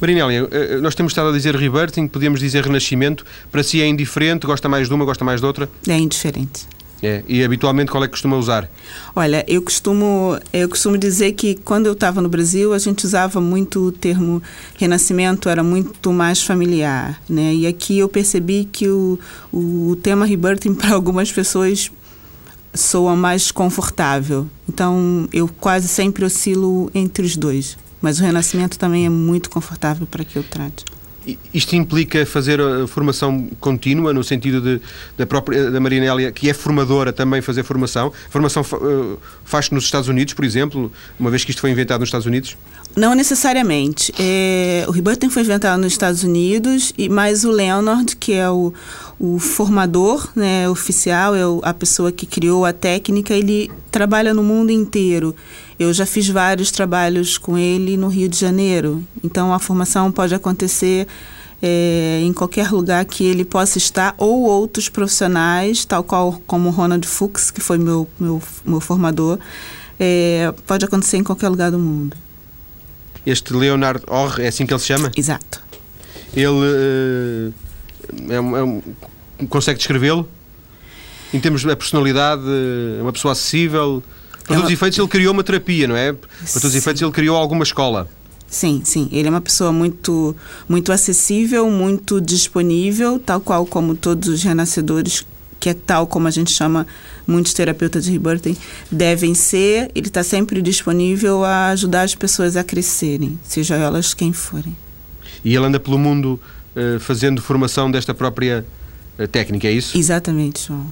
Marinélia, 0.00 0.48
eh, 0.50 0.78
nós 0.80 0.94
temos 0.94 1.12
estado 1.12 1.28
a 1.28 1.32
dizer 1.32 1.54
rebirthing, 1.56 2.08
podíamos 2.08 2.40
dizer 2.40 2.64
renascimento. 2.64 3.24
Para 3.50 3.62
si 3.62 3.80
é 3.80 3.86
indiferente? 3.86 4.46
Gosta 4.46 4.68
mais 4.68 4.88
de 4.88 4.94
uma, 4.94 5.04
gosta 5.04 5.24
mais 5.24 5.40
de 5.40 5.46
outra? 5.46 5.68
É 5.88 5.96
indiferente. 5.96 6.66
É. 7.02 7.22
E 7.28 7.44
habitualmente 7.44 7.90
qual 7.90 8.02
é 8.02 8.06
que 8.06 8.12
costuma 8.12 8.36
usar? 8.36 8.68
Olha, 9.14 9.44
eu 9.46 9.60
costumo, 9.60 10.38
eu 10.52 10.68
costumo 10.68 10.96
dizer 10.96 11.32
que 11.32 11.54
quando 11.54 11.84
eu 11.86 11.92
estava 11.92 12.22
no 12.22 12.30
Brasil, 12.30 12.72
a 12.72 12.78
gente 12.78 13.04
usava 13.04 13.42
muito 13.42 13.88
o 13.88 13.92
termo 13.92 14.42
renascimento, 14.78 15.50
era 15.50 15.62
muito 15.62 16.12
mais 16.12 16.42
familiar, 16.42 17.20
né? 17.28 17.54
E 17.54 17.66
aqui 17.66 17.98
eu 17.98 18.08
percebi 18.08 18.64
que 18.64 18.88
o, 18.88 19.18
o 19.52 19.96
tema 20.02 20.24
rebirthing 20.24 20.72
para 20.74 20.94
algumas 20.94 21.30
pessoas 21.30 21.90
soa 22.72 23.14
mais 23.14 23.50
confortável. 23.50 24.48
Então, 24.66 25.28
eu 25.32 25.46
quase 25.60 25.88
sempre 25.88 26.24
oscilo 26.24 26.90
entre 26.94 27.24
os 27.24 27.36
dois. 27.36 27.76
Mas 28.04 28.20
o 28.20 28.22
renascimento 28.22 28.78
também 28.78 29.06
é 29.06 29.08
muito 29.08 29.48
confortável 29.48 30.06
para 30.06 30.22
que 30.26 30.36
eu 30.36 30.42
trate. 30.42 30.84
Isto 31.54 31.74
implica 31.74 32.26
fazer 32.26 32.60
a 32.60 32.86
formação 32.86 33.48
contínua, 33.58 34.12
no 34.12 34.22
sentido 34.22 34.60
de, 34.60 34.78
da 35.16 35.26
própria 35.26 35.70
da 35.70 35.80
Marinélia, 35.80 36.30
que 36.30 36.50
é 36.50 36.52
formadora, 36.52 37.14
também 37.14 37.40
fazer 37.40 37.62
formação. 37.62 38.12
Formação 38.28 38.62
eh, 38.62 39.16
faz-se 39.42 39.72
nos 39.72 39.84
Estados 39.84 40.06
Unidos, 40.06 40.34
por 40.34 40.44
exemplo, 40.44 40.92
uma 41.18 41.30
vez 41.30 41.44
que 41.46 41.50
isto 41.50 41.62
foi 41.62 41.70
inventado 41.70 42.00
nos 42.00 42.08
Estados 42.08 42.26
Unidos? 42.26 42.58
Não 42.94 43.14
necessariamente. 43.14 44.12
É, 44.18 44.84
o 44.86 44.90
rebirthing 44.90 45.30
foi 45.30 45.40
inventado 45.40 45.80
nos 45.80 45.94
Estados 45.94 46.22
Unidos, 46.22 46.92
e 46.98 47.08
mais 47.08 47.42
o 47.42 47.50
Leonard, 47.50 48.14
que 48.16 48.34
é 48.34 48.50
o, 48.50 48.74
o 49.18 49.38
formador 49.38 50.28
né, 50.34 50.68
oficial, 50.68 51.34
é 51.34 51.46
o- 51.46 51.60
a 51.62 51.72
pessoa 51.72 52.10
que 52.12 52.26
criou 52.26 52.64
a 52.64 52.72
técnica, 52.72 53.32
ele 53.34 53.70
trabalha 53.90 54.34
no 54.34 54.42
mundo 54.42 54.70
inteiro. 54.70 55.34
Eu 55.78 55.92
já 55.92 56.04
fiz 56.06 56.28
vários 56.28 56.70
trabalhos 56.70 57.38
com 57.38 57.56
ele 57.56 57.96
no 57.96 58.08
Rio 58.08 58.28
de 58.28 58.38
Janeiro. 58.38 59.02
Então 59.22 59.52
a 59.52 59.58
formação 59.58 60.10
pode 60.12 60.34
acontecer 60.34 61.06
é, 61.66 62.20
em 62.22 62.32
qualquer 62.32 62.70
lugar 62.70 63.04
que 63.06 63.24
ele 63.24 63.42
possa 63.42 63.78
estar, 63.78 64.14
ou 64.18 64.42
outros 64.42 64.90
profissionais, 64.90 65.84
tal 65.86 66.04
qual 66.04 66.38
como 66.46 66.68
Ronald 66.68 67.06
Fuchs, 67.06 67.50
que 67.50 67.60
foi 67.60 67.78
meu, 67.78 68.06
meu, 68.20 68.42
meu 68.66 68.80
formador, 68.80 69.38
é, 69.98 70.52
pode 70.66 70.84
acontecer 70.84 71.16
em 71.16 71.24
qualquer 71.24 71.48
lugar 71.48 71.70
do 71.70 71.78
mundo. 71.78 72.14
Este 73.24 73.54
Leonard 73.54 74.02
Orr, 74.08 74.40
é 74.40 74.48
assim 74.48 74.66
que 74.66 74.74
ele 74.74 74.80
se 74.80 74.88
chama? 74.88 75.10
Exato. 75.16 75.62
Ele 76.34 76.46
eh, 76.48 77.50
é 78.28 78.40
um- 78.40 78.56
é 78.56 78.62
um- 78.64 78.82
consegue 79.48 79.78
descrevê-lo? 79.78 80.28
Em 81.32 81.40
termos 81.40 81.64
da 81.64 81.74
personalidade, 81.76 82.42
é 82.98 83.02
uma 83.02 83.12
pessoa 83.12 83.32
acessível? 83.32 84.02
Para 84.32 84.40
É 84.42 84.46
todos 84.46 84.62
os 84.64 84.68
uma- 84.68 84.72
efeitos, 84.72 84.98
ele 84.98 85.08
criou 85.08 85.32
uma 85.32 85.42
terapia, 85.42 85.88
não 85.88 85.96
é? 85.96 86.12
Para 86.12 86.26
todos 86.52 86.64
os 86.64 86.74
efeitos, 86.74 87.02
ele 87.02 87.10
criou 87.10 87.36
alguma 87.36 87.62
escola. 87.64 88.08
Sim, 88.46 88.82
sim. 88.84 89.08
Ele 89.10 89.26
é 89.26 89.30
uma 89.30 89.40
pessoa 89.40 89.72
muito, 89.72 90.36
muito 90.68 90.92
acessível, 90.92 91.68
muito 91.70 92.20
disponível, 92.20 93.18
tal 93.18 93.40
qual 93.40 93.66
como 93.66 93.96
todos 93.96 94.28
os 94.28 94.42
renascedores, 94.44 95.26
que 95.58 95.70
é 95.70 95.74
tal 95.74 96.06
como 96.06 96.28
a 96.28 96.30
gente 96.30 96.52
chama 96.52 96.86
muitos 97.26 97.52
terapeutas 97.54 98.04
de 98.04 98.12
rebirthing, 98.12 98.56
devem 98.92 99.34
ser. 99.34 99.90
Ele 99.94 100.06
está 100.06 100.22
sempre 100.22 100.62
disponível 100.62 101.42
a 101.42 101.68
ajudar 101.70 102.02
as 102.02 102.14
pessoas 102.14 102.54
a 102.56 102.62
crescerem, 102.62 103.36
seja 103.42 103.74
elas 103.74 104.14
quem 104.14 104.32
forem. 104.32 104.76
E 105.44 105.56
ele 105.56 105.64
anda 105.64 105.80
pelo 105.80 105.98
mundo 105.98 106.38
fazendo 107.00 107.40
formação 107.42 107.90
desta 107.90 108.12
própria 108.14 108.64
eh, 109.18 109.26
técnica, 109.26 109.68
é 109.68 109.72
isso? 109.72 109.96
Exatamente, 109.96 110.66
João. 110.68 110.86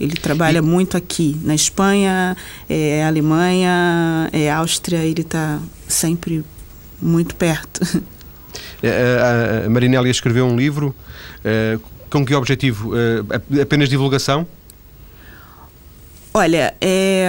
Ele 0.00 0.14
trabalha 0.16 0.62
muito 0.62 0.96
aqui, 0.96 1.36
na 1.42 1.54
Espanha, 1.54 2.34
é, 2.68 3.04
Alemanha, 3.04 4.28
é, 4.32 4.50
Áustria, 4.50 4.98
ele 5.04 5.20
está 5.20 5.60
sempre 5.88 6.44
muito 7.00 7.34
perto. 7.34 7.80
Eh, 8.82 9.62
a- 9.62 9.66
a 9.66 9.70
Marinélia 9.70 10.10
escreveu 10.10 10.46
um 10.46 10.56
livro 10.56 10.94
eh, 11.44 11.78
com 12.08 12.24
que 12.24 12.34
objetivo? 12.34 12.92
Eh, 12.96 13.20
ap- 13.36 13.60
apenas 13.62 13.90
divulgação? 13.90 14.46
Olha, 16.32 16.74
é, 16.80 17.28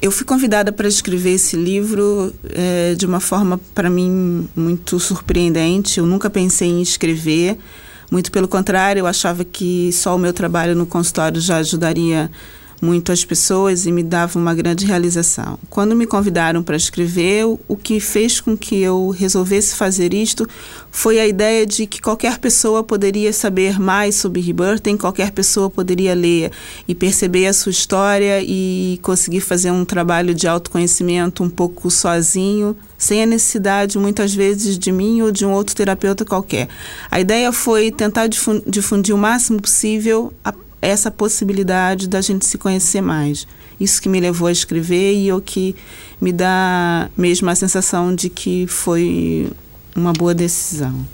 eu 0.00 0.10
fui 0.10 0.26
convidada 0.26 0.70
para 0.70 0.86
escrever 0.86 1.32
esse 1.32 1.56
livro 1.56 2.32
é, 2.50 2.94
de 2.94 3.06
uma 3.06 3.20
forma, 3.20 3.58
para 3.74 3.88
mim, 3.88 4.48
muito 4.54 5.00
surpreendente. 5.00 5.98
Eu 5.98 6.06
nunca 6.06 6.28
pensei 6.28 6.68
em 6.68 6.82
escrever, 6.82 7.58
muito 8.10 8.30
pelo 8.30 8.46
contrário, 8.46 9.00
eu 9.00 9.06
achava 9.06 9.44
que 9.44 9.90
só 9.92 10.14
o 10.14 10.18
meu 10.18 10.32
trabalho 10.32 10.76
no 10.76 10.86
consultório 10.86 11.40
já 11.40 11.56
ajudaria 11.56 12.30
muito 12.80 13.10
as 13.12 13.24
pessoas 13.24 13.86
e 13.86 13.92
me 13.92 14.02
dava 14.02 14.38
uma 14.38 14.54
grande 14.54 14.84
realização. 14.84 15.58
Quando 15.70 15.96
me 15.96 16.06
convidaram 16.06 16.62
para 16.62 16.76
escrever, 16.76 17.44
o- 17.46 17.76
que 17.76 18.00
fez 18.00 18.40
com 18.40 18.56
que 18.56 18.80
eu 18.80 19.10
resolvesse 19.10 19.74
fazer 19.76 20.12
isto 20.12 20.48
foi 20.90 21.20
a 21.20 21.26
ideia 21.26 21.64
de 21.64 21.86
que 21.86 22.00
qualquer 22.00 22.38
pessoa 22.38 22.82
poderia 22.82 23.32
saber 23.32 23.78
mais 23.78 24.16
sobre 24.16 24.40
Rebirthing, 24.40 24.96
qualquer 24.96 25.30
pessoa 25.30 25.70
poderia 25.70 26.14
ler 26.14 26.50
e 26.88 26.94
perceber 26.94 27.46
a 27.46 27.52
sua 27.52 27.70
história 27.70 28.42
e 28.42 28.98
conseguir 29.02 29.40
fazer 29.40 29.70
um 29.70 29.84
trabalho 29.84 30.34
de 30.34 30.48
autoconhecimento 30.48 31.42
um 31.44 31.50
pouco 31.50 31.90
sozinho, 31.90 32.76
sem 32.98 33.22
a 33.22 33.26
necessidade, 33.26 33.98
muitas 33.98 34.34
vezes, 34.34 34.78
de 34.78 34.90
mim 34.90 35.20
ou 35.22 35.30
de 35.30 35.44
um 35.44 35.52
outro 35.52 35.76
terapeuta 35.76 36.24
qualquer. 36.24 36.66
A 37.10 37.20
ideia 37.20 37.52
foi 37.52 37.90
tentar 37.90 38.26
difun- 38.26 38.62
difundir 38.66 39.14
o 39.14 39.18
máximo 39.18 39.60
possível 39.60 40.32
a 40.44 40.52
essa 40.80 41.10
possibilidade 41.10 42.08
da 42.08 42.20
gente 42.20 42.44
se 42.46 42.58
conhecer 42.58 43.00
mais. 43.00 43.46
Isso 43.78 44.00
que 44.00 44.08
me 44.08 44.20
levou 44.20 44.48
a 44.48 44.52
escrever 44.52 45.14
e 45.14 45.32
o 45.32 45.40
que 45.40 45.74
me 46.20 46.32
dá 46.32 47.10
mesmo 47.16 47.48
a 47.50 47.54
sensação 47.54 48.14
de 48.14 48.30
que 48.30 48.66
foi 48.66 49.50
uma 49.94 50.12
boa 50.12 50.34
decisão. 50.34 51.06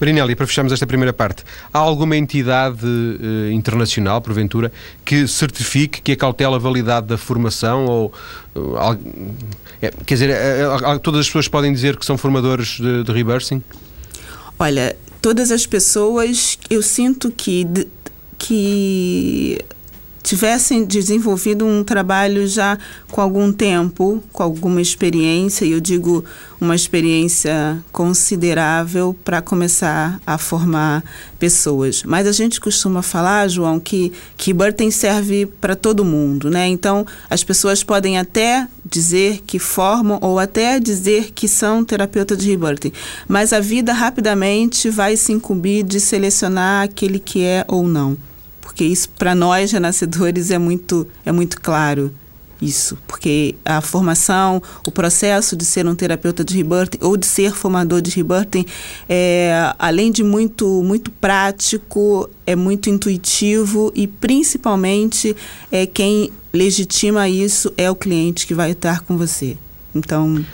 Marinélia, 0.00 0.36
para 0.36 0.46
fecharmos 0.46 0.72
esta 0.72 0.86
primeira 0.86 1.12
parte, 1.12 1.42
há 1.72 1.78
alguma 1.78 2.16
entidade 2.16 2.84
eh, 2.84 3.52
internacional, 3.52 4.20
porventura, 4.20 4.70
que 5.04 5.26
certifique 5.26 6.02
que 6.02 6.12
acautela 6.12 6.56
a 6.56 6.58
validade 6.58 7.06
da 7.06 7.16
formação? 7.16 7.86
Ou, 7.86 8.12
é, 9.80 9.90
quer 10.04 10.14
dizer, 10.14 10.30
é, 10.30 10.62
é, 10.62 10.98
todas 10.98 11.20
as 11.20 11.26
pessoas 11.26 11.48
podem 11.48 11.72
dizer 11.72 11.96
que 11.96 12.04
são 12.04 12.18
formadores 12.18 12.78
de, 12.78 13.04
de 13.04 13.12
rebirthing? 13.12 13.62
Olha, 14.58 14.94
todas 15.22 15.50
as 15.50 15.66
pessoas, 15.66 16.58
eu 16.68 16.82
sinto 16.82 17.30
que, 17.30 17.66
que 18.38 19.64
tivessem 20.26 20.84
desenvolvido 20.84 21.64
um 21.64 21.84
trabalho 21.84 22.48
já 22.48 22.76
com 23.12 23.20
algum 23.20 23.52
tempo, 23.52 24.20
com 24.32 24.42
alguma 24.42 24.82
experiência, 24.82 25.64
e 25.64 25.70
eu 25.70 25.78
digo 25.78 26.24
uma 26.60 26.74
experiência 26.74 27.80
considerável 27.92 29.14
para 29.24 29.40
começar 29.40 30.20
a 30.26 30.36
formar 30.36 31.04
pessoas. 31.38 32.02
Mas 32.02 32.26
a 32.26 32.32
gente 32.32 32.60
costuma 32.60 33.02
falar, 33.02 33.46
João, 33.46 33.78
que, 33.78 34.12
que 34.36 34.52
Burton 34.52 34.90
serve 34.90 35.46
para 35.46 35.76
todo 35.76 36.04
mundo, 36.04 36.50
né? 36.50 36.66
Então, 36.66 37.06
as 37.30 37.44
pessoas 37.44 37.84
podem 37.84 38.18
até 38.18 38.66
dizer 38.84 39.42
que 39.46 39.60
formam 39.60 40.18
ou 40.20 40.40
até 40.40 40.80
dizer 40.80 41.30
que 41.36 41.46
são 41.46 41.84
terapeutas 41.84 42.36
de 42.36 42.50
rebirthing, 42.50 42.92
mas 43.28 43.52
a 43.52 43.60
vida 43.60 43.92
rapidamente 43.92 44.90
vai 44.90 45.16
se 45.16 45.32
incumbir 45.32 45.84
de 45.84 46.00
selecionar 46.00 46.82
aquele 46.82 47.20
que 47.20 47.44
é 47.44 47.64
ou 47.68 47.86
não 47.86 48.16
porque 48.66 48.84
isso 48.84 49.08
para 49.10 49.32
nós 49.32 49.70
renascedores 49.70 50.50
é 50.50 50.58
muito 50.58 51.06
é 51.24 51.30
muito 51.30 51.60
claro 51.60 52.12
isso, 52.60 52.98
porque 53.06 53.54
a 53.64 53.80
formação, 53.80 54.62
o 54.84 54.90
processo 54.90 55.54
de 55.54 55.64
ser 55.64 55.86
um 55.86 55.94
terapeuta 55.94 56.42
de 56.42 56.56
rebirthing 56.56 56.98
ou 57.00 57.16
de 57.16 57.26
ser 57.26 57.52
formador 57.52 58.00
de 58.00 58.10
rebirthing, 58.10 58.64
é, 59.08 59.72
além 59.78 60.10
de 60.10 60.24
muito 60.24 60.82
muito 60.82 61.12
prático, 61.12 62.28
é 62.44 62.56
muito 62.56 62.90
intuitivo 62.90 63.92
e 63.94 64.08
principalmente 64.08 65.36
é 65.70 65.86
quem 65.86 66.32
legitima 66.52 67.28
isso 67.28 67.72
é 67.76 67.88
o 67.88 67.94
cliente 67.94 68.48
que 68.48 68.54
vai 68.54 68.72
estar 68.72 69.02
com 69.02 69.16
você. 69.16 69.56
Então, 69.94 70.44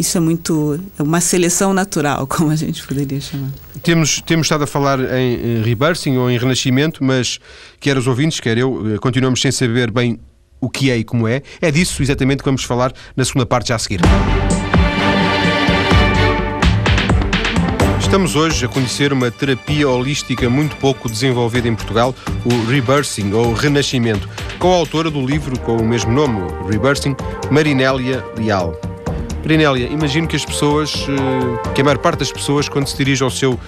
isso 0.00 0.16
é 0.16 0.20
muito 0.20 0.80
é 0.98 1.02
uma 1.02 1.20
seleção 1.20 1.72
natural, 1.74 2.26
como 2.28 2.50
a 2.50 2.56
gente 2.56 2.84
poderia 2.86 3.20
chamar. 3.20 3.50
Temos, 3.82 4.20
temos 4.22 4.46
estado 4.46 4.64
a 4.64 4.66
falar 4.66 4.98
em, 4.98 5.58
em 5.58 5.62
rebirthing 5.62 6.16
ou 6.16 6.30
em 6.30 6.38
renascimento, 6.38 7.04
mas 7.04 7.38
quer 7.78 7.96
os 7.96 8.06
ouvintes, 8.06 8.40
quer 8.40 8.58
eu, 8.58 8.94
eh, 8.94 8.98
continuamos 8.98 9.40
sem 9.40 9.52
saber 9.52 9.90
bem 9.90 10.18
o 10.60 10.68
que 10.68 10.90
é 10.90 10.96
e 10.96 11.04
como 11.04 11.28
é. 11.28 11.42
É 11.60 11.70
disso 11.70 12.02
exatamente 12.02 12.38
que 12.38 12.44
vamos 12.44 12.64
falar 12.64 12.92
na 13.16 13.24
segunda 13.24 13.46
parte 13.46 13.68
já 13.68 13.76
a 13.76 13.78
seguir. 13.78 14.00
Estamos 18.00 18.34
hoje 18.34 18.64
a 18.64 18.68
conhecer 18.68 19.12
uma 19.12 19.30
terapia 19.30 19.88
holística 19.88 20.50
muito 20.50 20.74
pouco 20.76 21.08
desenvolvida 21.08 21.68
em 21.68 21.76
Portugal, 21.76 22.14
o 22.44 22.68
Rebirthing 22.68 23.32
ou 23.32 23.52
Renascimento, 23.52 24.28
com 24.58 24.72
a 24.72 24.76
autora 24.76 25.10
do 25.10 25.24
livro 25.24 25.58
com 25.60 25.76
o 25.76 25.86
mesmo 25.86 26.10
nome, 26.10 26.40
Rebirthing, 26.68 27.14
Marinélia 27.52 28.24
Leal. 28.36 28.89
Marinélia, 29.40 29.88
imagino 29.88 30.28
que 30.28 30.36
as 30.36 30.44
pessoas, 30.44 31.06
eh, 31.08 31.72
que 31.72 31.80
a 31.80 31.84
maior 31.84 31.98
parte 31.98 32.20
das 32.20 32.30
pessoas, 32.30 32.68
quando 32.68 32.86
se 32.86 32.96
dirige 32.96 33.22
ao 33.22 33.30
seu 33.30 33.58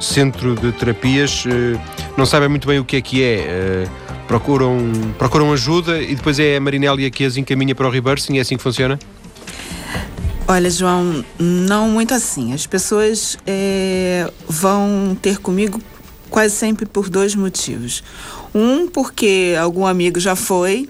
centro 0.00 0.54
de 0.54 0.72
terapias, 0.72 1.44
eh, 1.46 1.78
não 2.16 2.24
sabem 2.24 2.48
muito 2.48 2.66
bem 2.66 2.78
o 2.78 2.84
que 2.84 2.96
é 2.96 3.00
que 3.00 3.22
é 3.22 3.34
eh, 3.36 3.88
procuram, 4.26 4.78
procuram 5.18 5.52
ajuda 5.52 6.00
e 6.00 6.14
depois 6.14 6.38
é 6.38 6.56
a 6.56 6.60
Marinélia 6.60 7.10
que 7.10 7.24
as 7.24 7.36
encaminha 7.36 7.74
para 7.74 7.86
o 7.86 7.90
reversing, 7.90 8.38
é 8.38 8.40
assim 8.40 8.56
que 8.56 8.62
funciona? 8.62 8.98
Olha, 10.46 10.70
João, 10.70 11.22
não 11.38 11.90
muito 11.90 12.14
assim. 12.14 12.54
As 12.54 12.66
pessoas 12.66 13.36
é, 13.46 14.32
vão 14.48 15.14
ter 15.20 15.36
comigo 15.38 15.78
quase 16.30 16.54
sempre 16.54 16.86
por 16.86 17.10
dois 17.10 17.34
motivos. 17.34 18.02
Um, 18.54 18.88
porque 18.88 19.54
algum 19.60 19.86
amigo 19.86 20.18
já 20.18 20.34
foi 20.34 20.88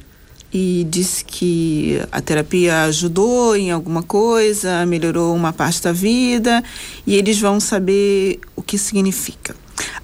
e 0.52 0.86
disse 0.88 1.24
que 1.24 2.00
a 2.10 2.20
terapia 2.20 2.82
ajudou 2.84 3.54
em 3.56 3.70
alguma 3.70 4.02
coisa, 4.02 4.86
melhorou 4.86 5.34
uma 5.34 5.52
parte 5.52 5.82
da 5.82 5.92
vida 5.92 6.62
e 7.06 7.16
eles 7.16 7.38
vão 7.38 7.60
saber 7.60 8.40
o 8.56 8.62
que 8.62 8.78
significa. 8.78 9.54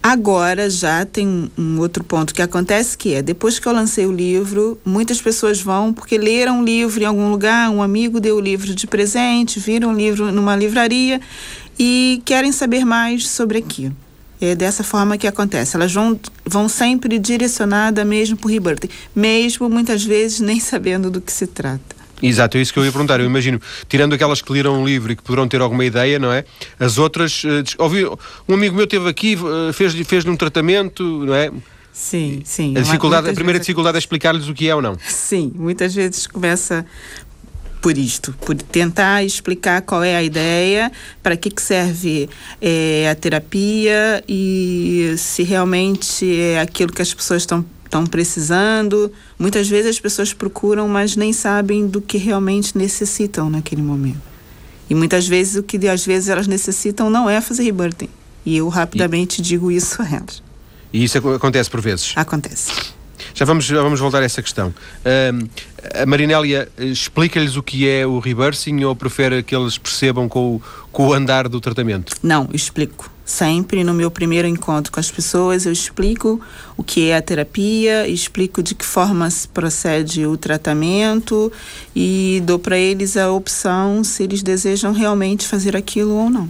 Agora 0.03 0.69
já 0.69 1.05
tem 1.05 1.51
um 1.59 1.81
outro 1.81 2.05
ponto 2.05 2.35
que 2.35 2.43
acontece 2.43 2.97
que 2.97 3.15
é 3.15 3.23
depois 3.23 3.59
que 3.59 3.67
eu 3.67 3.73
lancei 3.73 4.07
o 4.07 4.13
livro, 4.13 4.79
muitas 4.85 5.21
pessoas 5.21 5.61
vão 5.61 5.93
porque 5.93 6.19
leram 6.19 6.61
o 6.61 6.65
livro 6.65 7.03
em 7.03 7.07
algum 7.07 7.31
lugar, 7.31 7.71
um 7.71 7.83
amigo 7.83 8.21
deu 8.21 8.37
o 8.37 8.41
livro 8.41 8.75
de 8.75 8.87
presente, 8.87 9.59
viram 9.59 9.93
o 9.93 9.97
livro 9.97 10.31
numa 10.31 10.55
livraria 10.55 11.21
e 11.79 12.23
querem 12.25 12.53
saber 12.53 12.85
mais 12.85 13.29
sobre 13.29 13.59
aquilo. 13.59 13.97
É 14.45 14.55
dessa 14.55 14.85
forma 14.85 15.17
que 15.17 15.27
acontece. 15.27 15.75
Elas 15.75 15.93
vão, 15.93 16.21
vão 16.45 16.69
sempre 16.69 17.19
direcionadas 17.19 18.07
mesmo 18.07 18.37
por 18.37 18.51
rebirth, 18.51 18.91
mesmo 19.15 19.71
muitas 19.71 20.05
vezes 20.05 20.41
nem 20.41 20.61
sabendo 20.61 21.11
do 21.11 21.21
que 21.21 21.33
se 21.33 21.47
trata. 21.47 21.95
Exato, 22.23 22.57
é 22.59 22.61
isso 22.61 22.73
que 22.73 22.79
eu 22.79 22.85
ia 22.85 22.93
perguntar. 22.93 23.21
Eu 23.21 23.27
imagino, 23.27 23.61
tirando 23.89 24.15
aquelas 24.15 24.41
que 24.41 24.53
leram 24.53 24.81
um 24.81 24.87
livro 24.87 25.13
e 25.13 25.17
que 25.17 25.23
poderão 25.23 25.49
ter 25.49 25.61
alguma 25.61 25.85
ideia, 25.85 26.19
não 26.19 26.33
é? 26.33 26.45
As 26.79 26.99
outras, 26.99 27.43
uh, 27.45 27.63
ouvi, 27.79 28.05
um 28.49 28.55
amigo 28.55 28.77
meu 28.77 28.87
teve 28.87 29.09
aqui, 29.09 29.37
uh, 29.37 29.73
fez-lhe 29.73 30.05
fez 30.05 30.25
um 30.25 30.37
tratamento, 30.37 31.03
não 31.03 31.35
é? 31.35 31.51
Sim, 31.95 32.43
sim. 32.45 32.77
A, 32.77 32.81
dificuldade, 32.81 33.31
a 33.31 33.33
primeira 33.33 33.61
dificuldade 33.61 33.97
é 33.97 34.01
explicar-lhes 34.01 34.49
o 34.49 34.53
que 34.53 34.69
é 34.69 34.75
ou 34.75 34.83
não. 34.83 34.99
Sim, 35.07 35.53
muitas 35.55 35.95
vezes 35.95 36.27
começa 36.27 36.85
por 37.85 37.99
isto, 37.99 38.35
por 38.41 38.57
tentar 38.57 39.23
explicar 39.25 39.83
qual 39.83 40.03
é 40.03 40.17
a 40.17 40.23
ideia, 40.23 40.91
para 41.23 41.37
que, 41.37 41.51
que 41.51 41.61
serve 41.61 42.31
é, 42.59 43.11
a 43.11 43.15
terapia 43.15 44.25
e 44.27 45.15
se 45.19 45.43
realmente 45.43 46.25
é 46.41 46.61
aquilo 46.61 46.91
que 46.91 47.03
as 47.03 47.13
pessoas 47.13 47.43
estão 47.43 47.63
estão 47.85 48.07
precisando. 48.07 49.13
Muitas 49.39 49.69
vezes 49.69 49.91
as 49.91 50.01
pessoas 50.01 50.33
procuram, 50.33 50.89
mas 50.89 51.15
nem 51.15 51.31
sabem 51.35 51.87
do 51.87 52.01
que 52.01 52.17
realmente 52.17 52.77
necessitam 52.77 53.51
naquele 53.51 53.83
momento. 53.83 54.23
E 54.89 54.95
muitas 54.95 55.29
vezes 55.29 55.57
o 55.57 55.63
que 55.63 55.87
às 55.87 56.07
vezes 56.07 56.31
elas 56.31 56.47
necessitam 56.47 57.11
não 57.11 57.29
é 57.29 57.39
fazer 57.43 57.65
rebirthing. 57.65 58.09
E 58.47 58.57
eu 58.57 58.69
rapidamente 58.69 59.41
e... 59.41 59.43
digo 59.43 59.71
isso 59.71 60.01
a 60.01 60.09
elas. 60.09 60.43
E 60.91 61.05
isso 61.05 61.19
acontece 61.19 61.69
por 61.69 61.83
vezes? 61.83 62.15
Acontece. 62.17 62.94
Já 63.35 63.45
vamos, 63.45 63.65
já 63.65 63.83
vamos 63.83 63.99
voltar 63.99 64.23
a 64.23 64.25
essa 64.25 64.41
questão. 64.41 64.73
Um, 65.05 65.49
a 66.01 66.07
Marinélia 66.07 66.69
explica-lhes 66.79 67.57
o 67.57 67.63
que 67.65 67.89
é 67.89 68.07
o 68.07 68.21
reversing 68.21 68.85
ou 68.85 68.95
prefere 68.95 69.43
que 69.43 69.55
eles 69.55 69.77
percebam 69.77 70.29
com 70.29 70.57
o, 70.57 70.63
com 70.93 71.09
o 71.09 71.13
andar 71.13 71.49
do 71.49 71.61
tratamento? 71.61 72.15
Não, 72.23 72.49
explico. 72.53 73.11
Sempre 73.25 73.83
no 73.83 73.93
meu 73.93 74.11
primeiro 74.11 74.47
encontro 74.47 74.93
com 74.93 75.01
as 75.01 75.11
pessoas, 75.11 75.67
eu 75.67 75.73
explico 75.73 76.41
o 76.77 76.85
que 76.85 77.09
é 77.09 77.17
a 77.17 77.23
terapia, 77.23 78.07
explico 78.07 78.63
de 78.63 78.75
que 78.75 78.85
forma 78.85 79.29
se 79.31 79.49
procede 79.49 80.27
o 80.27 80.37
tratamento 80.37 81.51
e 81.97 82.41
dou 82.45 82.59
para 82.59 82.79
eles 82.79 83.17
a 83.17 83.33
opção 83.33 84.05
se 84.05 84.23
eles 84.23 84.43
desejam 84.43 84.93
realmente 84.93 85.49
fazer 85.49 85.75
aquilo 85.75 86.15
ou 86.15 86.31
não. 86.31 86.49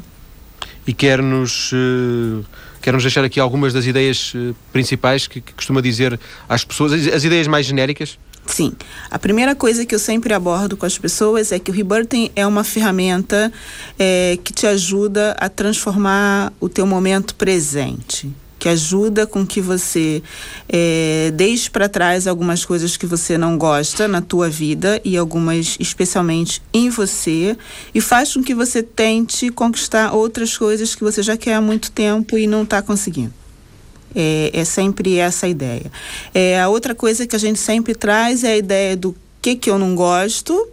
E 0.86 0.92
quer-nos. 0.92 1.72
Uh 1.72 2.44
Quer-nos 2.84 3.02
deixar 3.02 3.24
aqui 3.24 3.40
algumas 3.40 3.72
das 3.72 3.86
ideias 3.86 4.34
uh, 4.34 4.54
principais 4.70 5.26
que, 5.26 5.40
que, 5.40 5.54
costuma 5.54 5.80
dizer 5.80 6.20
às 6.46 6.66
pessoas, 6.66 6.92
as, 6.92 7.14
as 7.14 7.24
ideias 7.24 7.46
mais 7.46 7.64
genéricas? 7.64 8.18
Sim. 8.44 8.74
A 9.10 9.18
primeira 9.18 9.54
coisa 9.54 9.86
que 9.86 9.94
eu 9.94 9.98
sempre 9.98 10.34
abordo 10.34 10.76
com 10.76 10.84
as 10.84 10.98
pessoas 10.98 11.50
é 11.50 11.58
que 11.58 11.70
o 11.70 11.74
rebirthing 11.74 12.30
é 12.36 12.46
uma 12.46 12.62
ferramenta 12.62 13.50
é, 13.98 14.38
que 14.44 14.52
te 14.52 14.66
ajuda 14.66 15.34
a 15.40 15.48
transformar 15.48 16.52
o 16.60 16.68
teu 16.68 16.86
momento 16.86 17.34
presente 17.36 18.30
que 18.64 18.68
ajuda 18.70 19.26
com 19.26 19.46
que 19.46 19.60
você 19.60 20.22
é, 20.66 21.30
deixe 21.34 21.68
para 21.68 21.86
trás 21.86 22.26
algumas 22.26 22.64
coisas 22.64 22.96
que 22.96 23.04
você 23.04 23.36
não 23.36 23.58
gosta 23.58 24.08
na 24.08 24.22
tua 24.22 24.48
vida 24.48 24.98
e 25.04 25.18
algumas 25.18 25.76
especialmente 25.78 26.62
em 26.72 26.88
você 26.88 27.58
e 27.94 28.00
faz 28.00 28.32
com 28.32 28.42
que 28.42 28.54
você 28.54 28.82
tente 28.82 29.50
conquistar 29.50 30.14
outras 30.14 30.56
coisas 30.56 30.94
que 30.94 31.04
você 31.04 31.22
já 31.22 31.36
quer 31.36 31.56
há 31.56 31.60
muito 31.60 31.92
tempo 31.92 32.38
e 32.38 32.46
não 32.46 32.62
está 32.62 32.80
conseguindo. 32.80 33.34
É, 34.14 34.50
é, 34.54 34.64
sempre 34.64 35.18
essa 35.18 35.44
a 35.44 35.48
ideia. 35.50 35.92
É, 36.32 36.58
a 36.58 36.70
outra 36.70 36.94
coisa 36.94 37.26
que 37.26 37.36
a 37.36 37.38
gente 37.38 37.58
sempre 37.58 37.94
traz 37.94 38.44
é 38.44 38.52
a 38.52 38.56
ideia 38.56 38.96
do 38.96 39.14
que, 39.42 39.56
que 39.56 39.68
eu 39.68 39.78
não 39.78 39.94
gosto, 39.94 40.68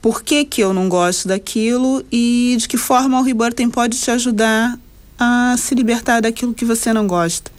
por 0.00 0.22
que, 0.22 0.42
que 0.42 0.62
eu 0.62 0.72
não 0.72 0.88
gosto 0.88 1.28
daquilo 1.28 2.02
e 2.10 2.56
de 2.58 2.66
que 2.66 2.78
forma 2.78 3.20
o 3.20 3.22
Rebirthing 3.22 3.68
pode 3.68 3.98
te 3.98 4.10
ajudar 4.10 4.78
a 5.18 5.54
se 5.58 5.74
libertar 5.74 6.20
daquilo 6.20 6.54
que 6.54 6.64
você 6.64 6.92
não 6.92 7.06
gosta. 7.06 7.50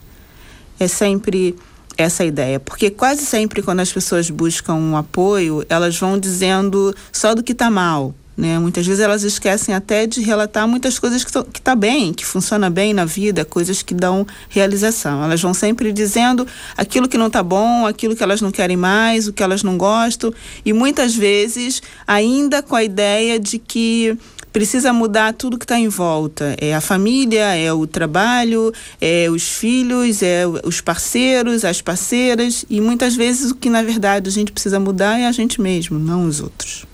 É 0.80 0.88
sempre 0.88 1.56
essa 1.98 2.24
ideia, 2.24 2.60
porque 2.60 2.92
quase 2.92 3.26
sempre 3.26 3.64
quando 3.64 3.80
as 3.80 3.92
pessoas 3.92 4.30
buscam 4.30 4.76
um 4.76 4.96
apoio, 4.96 5.66
elas 5.68 5.98
vão 5.98 6.20
dizendo 6.20 6.96
só 7.12 7.34
do 7.34 7.42
que 7.42 7.54
está 7.54 7.72
mal. 7.72 8.14
Né? 8.38 8.60
Muitas 8.60 8.86
vezes 8.86 9.04
elas 9.04 9.24
esquecem 9.24 9.74
até 9.74 10.06
de 10.06 10.22
relatar 10.22 10.68
muitas 10.68 11.00
coisas 11.00 11.24
que 11.24 11.30
estão 11.32 11.44
tá 11.64 11.76
bem, 11.76 12.14
que 12.14 12.24
funciona 12.24 12.70
bem 12.70 12.94
na 12.94 13.04
vida, 13.04 13.44
coisas 13.44 13.82
que 13.82 13.96
dão 13.96 14.28
realização. 14.48 15.24
Elas 15.24 15.42
vão 15.42 15.56
sempre 15.56 15.92
dizendo 15.92 16.46
aquilo 16.78 17.08
que 17.08 17.18
não 17.18 17.28
está 17.28 17.42
bom, 17.42 17.88
aquilo 17.88 18.16
que 18.16 18.22
elas 18.22 18.40
não 18.40 18.52
querem 18.52 18.78
mais, 18.78 19.28
o 19.28 19.34
que 19.34 19.42
elas 19.42 19.64
não 19.64 19.76
gostam, 19.76 20.32
e 20.64 20.72
muitas 20.72 21.16
vezes 21.16 21.82
ainda 22.06 22.62
com 22.62 22.76
a 22.76 22.84
ideia 22.84 23.40
de 23.40 23.58
que 23.58 24.16
precisa 24.58 24.92
mudar 24.92 25.34
tudo 25.34 25.56
que 25.56 25.66
está 25.66 25.78
em 25.78 25.88
volta. 25.88 26.56
É 26.60 26.74
a 26.74 26.82
família, 26.82 27.56
é 27.56 27.72
o 27.72 27.86
trabalho, 27.86 28.74
é 29.00 29.30
os 29.30 29.48
filhos, 29.48 30.24
é 30.24 30.48
os 30.64 30.82
parceiros, 30.82 31.64
as 31.64 31.80
parceiras. 31.80 32.66
E 32.68 32.82
muitas 32.82 33.16
vezes 33.16 33.52
o 33.52 33.56
que 33.56 33.70
na 33.70 33.84
verdade 33.84 34.28
a 34.28 34.32
gente 34.32 34.52
precisa 34.52 34.80
mudar 34.80 35.20
é 35.20 35.28
a 35.28 35.32
gente 35.32 35.62
mesmo, 35.62 36.00
não 36.00 36.26
os 36.26 36.42
outros. 36.42 36.88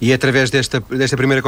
E 0.00 0.12
é 0.12 0.14
através 0.14 0.50
desta, 0.50 0.80
desta 0.80 1.16
primeira 1.16 1.42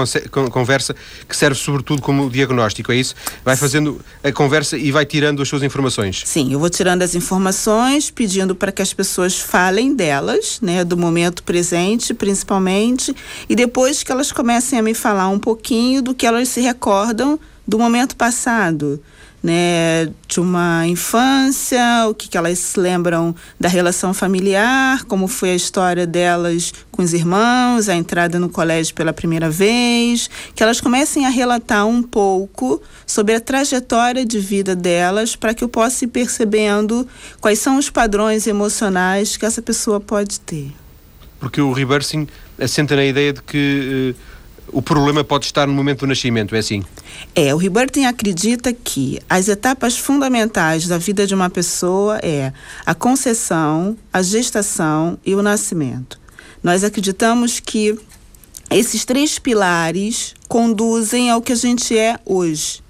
conversa 0.50 0.94
que 1.28 1.36
serve 1.36 1.58
sobretudo 1.58 2.02
como 2.02 2.28
diagnóstico, 2.28 2.92
é 2.92 2.96
isso? 2.96 3.14
Vai 3.44 3.56
fazendo 3.56 4.00
a 4.22 4.30
conversa 4.30 4.76
e 4.76 4.92
vai 4.92 5.06
tirando 5.06 5.40
as 5.40 5.48
suas 5.48 5.62
informações. 5.62 6.22
Sim, 6.26 6.52
eu 6.52 6.58
vou 6.58 6.68
tirando 6.68 7.02
as 7.02 7.14
informações, 7.14 8.10
pedindo 8.10 8.54
para 8.54 8.70
que 8.70 8.82
as 8.82 8.92
pessoas 8.92 9.38
falem 9.38 9.94
delas, 9.94 10.58
né, 10.60 10.84
do 10.84 10.96
momento 10.96 11.42
presente, 11.42 12.12
principalmente, 12.12 13.14
e 13.48 13.56
depois 13.56 14.02
que 14.02 14.12
elas 14.12 14.30
comecem 14.30 14.78
a 14.78 14.82
me 14.82 14.94
falar 14.94 15.28
um 15.28 15.38
pouquinho 15.38 16.02
do 16.02 16.14
que 16.14 16.26
elas 16.26 16.48
se 16.48 16.60
recordam 16.60 17.38
do 17.66 17.78
momento 17.78 18.16
passado 18.16 19.00
né, 19.42 20.09
de 20.28 20.38
uma 20.38 20.87
infância, 20.87 22.07
o 22.09 22.14
que, 22.14 22.28
que 22.28 22.38
elas 22.38 22.74
lembram 22.76 23.35
da 23.59 23.68
relação 23.68 24.14
familiar, 24.14 25.05
como 25.05 25.26
foi 25.26 25.50
a 25.50 25.55
história 25.55 26.07
delas 26.07 26.72
com 26.92 27.02
os 27.02 27.12
irmãos, 27.12 27.88
a 27.88 27.94
entrada 27.94 28.38
no 28.38 28.48
colégio 28.48 28.94
pela 28.94 29.12
primeira 29.12 29.50
vez, 29.50 30.31
que 30.55 30.62
elas 30.62 30.81
comecem 30.81 31.26
a 31.26 31.28
relatar 31.28 31.87
um 31.87 32.02
pouco 32.02 32.81
sobre 33.05 33.35
a 33.35 33.40
trajetória 33.40 34.24
de 34.24 34.38
vida 34.38 34.76
delas, 34.76 35.35
para 35.35 35.52
que 35.52 35.64
eu 35.64 35.68
possa 35.68 36.05
ir 36.05 36.09
percebendo 36.09 37.07
quais 37.40 37.59
são 37.59 37.78
os 37.78 37.90
padrões 37.90 38.46
emocionais 38.46 39.37
que 39.37 39.44
essa 39.44 39.61
pessoa 39.61 39.98
pode 39.98 40.38
ter. 40.38 40.70
Porque 41.40 41.61
o 41.61 41.72
reversing 41.72 42.28
assenta 42.61 42.94
na 42.94 43.05
ideia 43.05 43.33
de 43.33 43.42
que 43.42 44.14
uh 44.16 44.31
o 44.68 44.81
problema 44.81 45.25
pode 45.25 45.46
estar 45.46 45.66
no 45.66 45.72
momento 45.72 46.01
do 46.01 46.07
nascimento, 46.07 46.55
é 46.55 46.59
assim? 46.59 46.83
É, 47.35 47.55
o 47.55 47.59
Rebirthing 47.59 48.07
acredita 48.07 48.72
que 48.72 49.20
as 49.29 49.48
etapas 49.48 49.96
fundamentais 49.96 50.87
da 50.87 50.98
vida 50.98 51.27
de 51.27 51.35
uma 51.35 51.51
pessoa 51.51 52.18
é 52.22 52.53
a 52.85 52.94
concepção, 52.94 53.96
a 54.12 54.22
gestação 54.22 55.18
e 55.25 55.35
o 55.35 55.42
nascimento. 55.42 56.20
Nós 56.62 56.85
acreditamos 56.85 57.61
que 57.61 57.98
esses 58.70 59.05
três 59.05 59.38
pilares 59.38 60.35
conduzem 60.48 61.31
ao 61.31 61.42
que 61.42 61.53
a 61.53 61.57
gente 61.57 61.96
é 61.96 62.18
hoje 62.25 62.81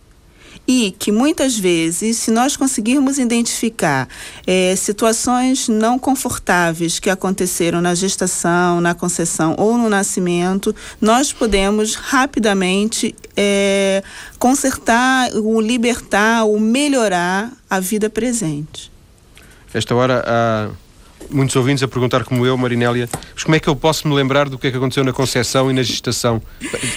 e 0.67 0.95
que 0.97 1.11
muitas 1.11 1.59
vezes, 1.59 2.17
se 2.19 2.31
nós 2.31 2.57
conseguirmos 2.57 3.19
identificar 3.19 4.09
é, 4.47 4.75
situações 4.77 5.69
não 5.69 5.99
confortáveis 5.99 6.99
que 6.99 7.11
aconteceram 7.11 7.81
na 7.81 7.95
gestação, 7.95 8.81
na 8.81 8.95
concessão 8.95 9.55
ou 9.59 9.77
no 9.77 9.89
nascimento, 9.89 10.75
nós 11.01 11.33
podemos 11.33 11.95
rapidamente 11.95 13.15
é, 13.37 14.03
consertar, 14.39 15.31
ou 15.35 15.61
libertar, 15.61 16.45
ou 16.45 16.61
melhorar 16.61 17.51
a 17.69 17.81
vida 17.81 18.09
presente. 18.09 18.91
Esta 19.75 19.95
hora 19.95 20.23
a 20.27 20.71
muitos 21.33 21.57
ouvintes 21.57 21.83
a 21.83 21.89
perguntar 21.89 22.25
como 22.25 22.47
eu, 22.47 22.57
Marinélia, 22.57 23.09
mas 23.35 23.43
como 23.43 23.57
é 23.57 23.61
que 23.61 23.69
eu 23.69 23.77
posso 23.77 24.07
me 24.07 24.15
lembrar 24.15 24.49
do 24.49 24.59
que 24.59 24.67
é 24.67 24.71
que 24.71 24.77
aconteceu 24.77 25.05
na 25.05 25.13
concepção 25.13 25.71
e 25.71 25.75
na 25.75 25.83
gestação 25.83 26.41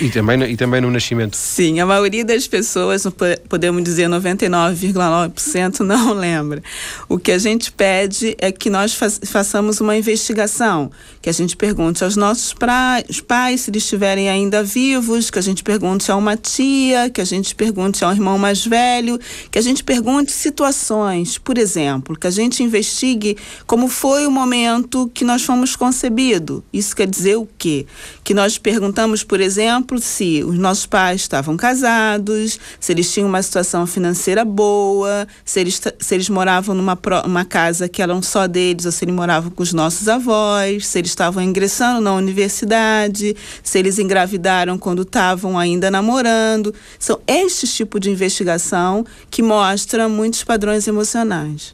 e 0.02 0.10
também, 0.10 0.44
e 0.44 0.58
também 0.58 0.82
no 0.82 0.92
nascimento? 0.92 1.36
Sim, 1.36 1.80
a 1.80 1.86
maioria 1.86 2.24
das 2.24 2.48
pessoas, 2.48 3.06
podemos 3.50 3.84
dizer 3.84 4.10
99,9%, 4.10 5.80
não 5.86 6.14
lembra. 6.14 6.62
O 7.08 7.18
que 7.18 7.32
a 7.32 7.38
gente 7.38 7.72
pede 7.72 8.36
é 8.40 8.52
que 8.52 8.70
nós 8.70 8.98
façamos 9.26 9.80
uma 9.80 9.96
investigação, 9.96 10.92
que 11.26 11.30
a 11.32 11.34
gente 11.34 11.58
pergunte 11.58 12.04
aos 12.04 12.16
nossos 12.16 12.54
pais 12.54 13.62
se 13.62 13.72
eles 13.72 13.82
estiverem 13.82 14.30
ainda 14.30 14.62
vivos, 14.64 15.32
que 15.32 15.40
a 15.40 15.42
gente 15.42 15.64
pergunte 15.64 16.12
a 16.12 16.16
uma 16.16 16.38
tia, 16.38 17.10
que 17.10 17.20
a 17.20 17.26
gente 17.26 17.56
pergunte 17.56 18.06
a 18.06 18.10
um 18.10 18.12
irmão 18.12 18.38
mais 18.38 18.64
velho, 18.64 19.20
que 19.50 19.58
a 19.58 19.62
gente 19.64 19.84
pergunte 19.84 20.32
situações, 20.32 21.40
por 21.40 21.58
exemplo, 21.58 22.16
que 22.16 22.28
a 22.28 22.30
gente 22.30 22.62
investigue 22.62 23.36
como 23.66 23.88
foi 23.88 24.28
o 24.28 24.32
momento 24.32 25.10
que 25.16 25.26
nós 25.26 25.44
fomos 25.44 25.76
concebidos. 25.76 26.62
Isso 26.72 26.96
quer 26.96 27.08
dizer 27.08 27.38
o 27.38 27.50
quê? 27.58 27.88
Que 28.24 28.36
nós 28.36 28.60
perguntamos, 28.60 29.24
por 29.24 29.42
exemplo, 29.42 30.00
se 30.00 30.44
os 30.44 30.60
nossos 30.60 30.86
pais 30.86 31.22
estavam 31.22 31.58
casados, 31.58 32.60
se 32.80 32.92
eles 32.92 33.12
tinham 33.12 33.28
uma 33.28 33.42
situação 33.42 33.88
financeira 33.88 34.46
boa, 34.46 35.28
se 35.44 35.60
eles, 35.60 35.82
se 35.98 36.14
eles 36.14 36.30
moravam 36.30 36.76
numa 36.76 36.96
uma 37.26 37.46
casa 37.46 37.90
que 37.90 38.04
eram 38.04 38.22
só 38.22 38.46
deles, 38.46 38.86
ou 38.86 38.92
se 38.92 39.06
eles 39.06 39.16
moravam 39.16 39.50
com 39.50 39.64
os 39.64 39.74
nossos 39.74 40.08
avós, 40.08 40.86
se 40.86 41.00
eles 41.00 41.15
estavam 41.16 41.42
ingressando 41.42 42.02
na 42.02 42.14
universidade, 42.14 43.36
se 43.64 43.80
eles 43.80 43.98
engravidaram 43.98 44.78
quando 44.78 45.02
estavam 45.02 45.58
ainda 45.58 45.90
namorando. 45.90 46.74
São 47.00 47.20
estes 47.26 47.74
tipos 47.74 48.02
de 48.02 48.10
investigação 48.10 49.06
que 49.32 49.42
mostra 49.42 50.08
muitos 50.08 50.44
padrões 50.44 50.88
emocionais. 50.88 51.74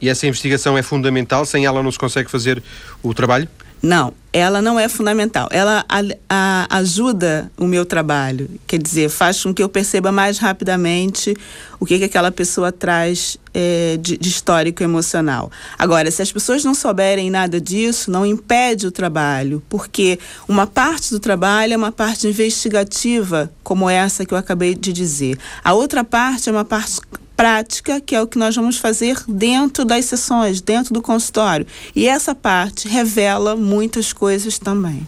E 0.00 0.08
essa 0.08 0.26
investigação 0.26 0.76
é 0.76 0.82
fundamental, 0.82 1.44
sem 1.44 1.64
ela 1.64 1.82
não 1.82 1.90
se 1.90 1.98
consegue 1.98 2.30
fazer 2.30 2.62
o 3.02 3.12
trabalho? 3.12 3.48
Não, 3.82 4.12
ela 4.32 4.60
não 4.60 4.78
é 4.78 4.88
fundamental. 4.88 5.48
Ela 5.50 5.84
a, 5.88 6.02
a, 6.28 6.76
ajuda 6.78 7.50
o 7.56 7.66
meu 7.66 7.86
trabalho, 7.86 8.50
quer 8.66 8.78
dizer, 8.78 9.08
faz 9.08 9.42
com 9.42 9.54
que 9.54 9.62
eu 9.62 9.68
perceba 9.68 10.10
mais 10.12 10.38
rapidamente 10.38 11.34
o 11.78 11.86
que, 11.86 11.98
que 11.98 12.04
aquela 12.04 12.30
pessoa 12.30 12.72
traz 12.72 13.38
é, 13.54 13.96
de, 13.98 14.18
de, 14.18 14.28
histórico 14.28 14.82
emocional. 14.82 15.50
Agora, 15.78 16.10
se 16.10 16.20
as 16.20 16.32
pessoas 16.32 16.64
não 16.64 16.74
souberem 16.74 17.30
nada 17.30 17.60
disso, 17.60 18.10
não 18.10 18.26
impede 18.26 18.86
o 18.86 18.90
trabalho, 18.90 19.62
porque 19.68 20.18
uma 20.48 20.66
parte 20.66 21.10
do 21.10 21.20
trabalho 21.20 21.74
é 21.74 21.76
uma 21.76 21.92
parte 21.92 22.26
investigativa, 22.26 23.50
como 23.62 23.88
essa 23.88 24.26
que 24.26 24.34
eu 24.34 24.38
acabei 24.38 24.74
de 24.74 24.92
dizer. 24.92 25.38
A 25.64 25.72
outra 25.72 26.04
parte 26.04 26.48
é 26.48 26.52
uma 26.52 26.64
parte 26.64 27.00
prática, 27.36 28.00
que 28.00 28.14
é 28.14 28.22
o 28.22 28.26
que 28.26 28.38
nós 28.38 28.56
vamos 28.56 28.78
fazer 28.78 29.22
dentro 29.28 29.84
das 29.84 30.06
sessões, 30.06 30.60
dentro 30.60 30.94
do 30.94 31.02
consultório. 31.02 31.66
E 31.94 32.08
essa 32.08 32.34
parte 32.34 32.88
revela 32.88 33.54
muitas 33.54 34.12
coisas 34.12 34.58
também. 34.58 35.06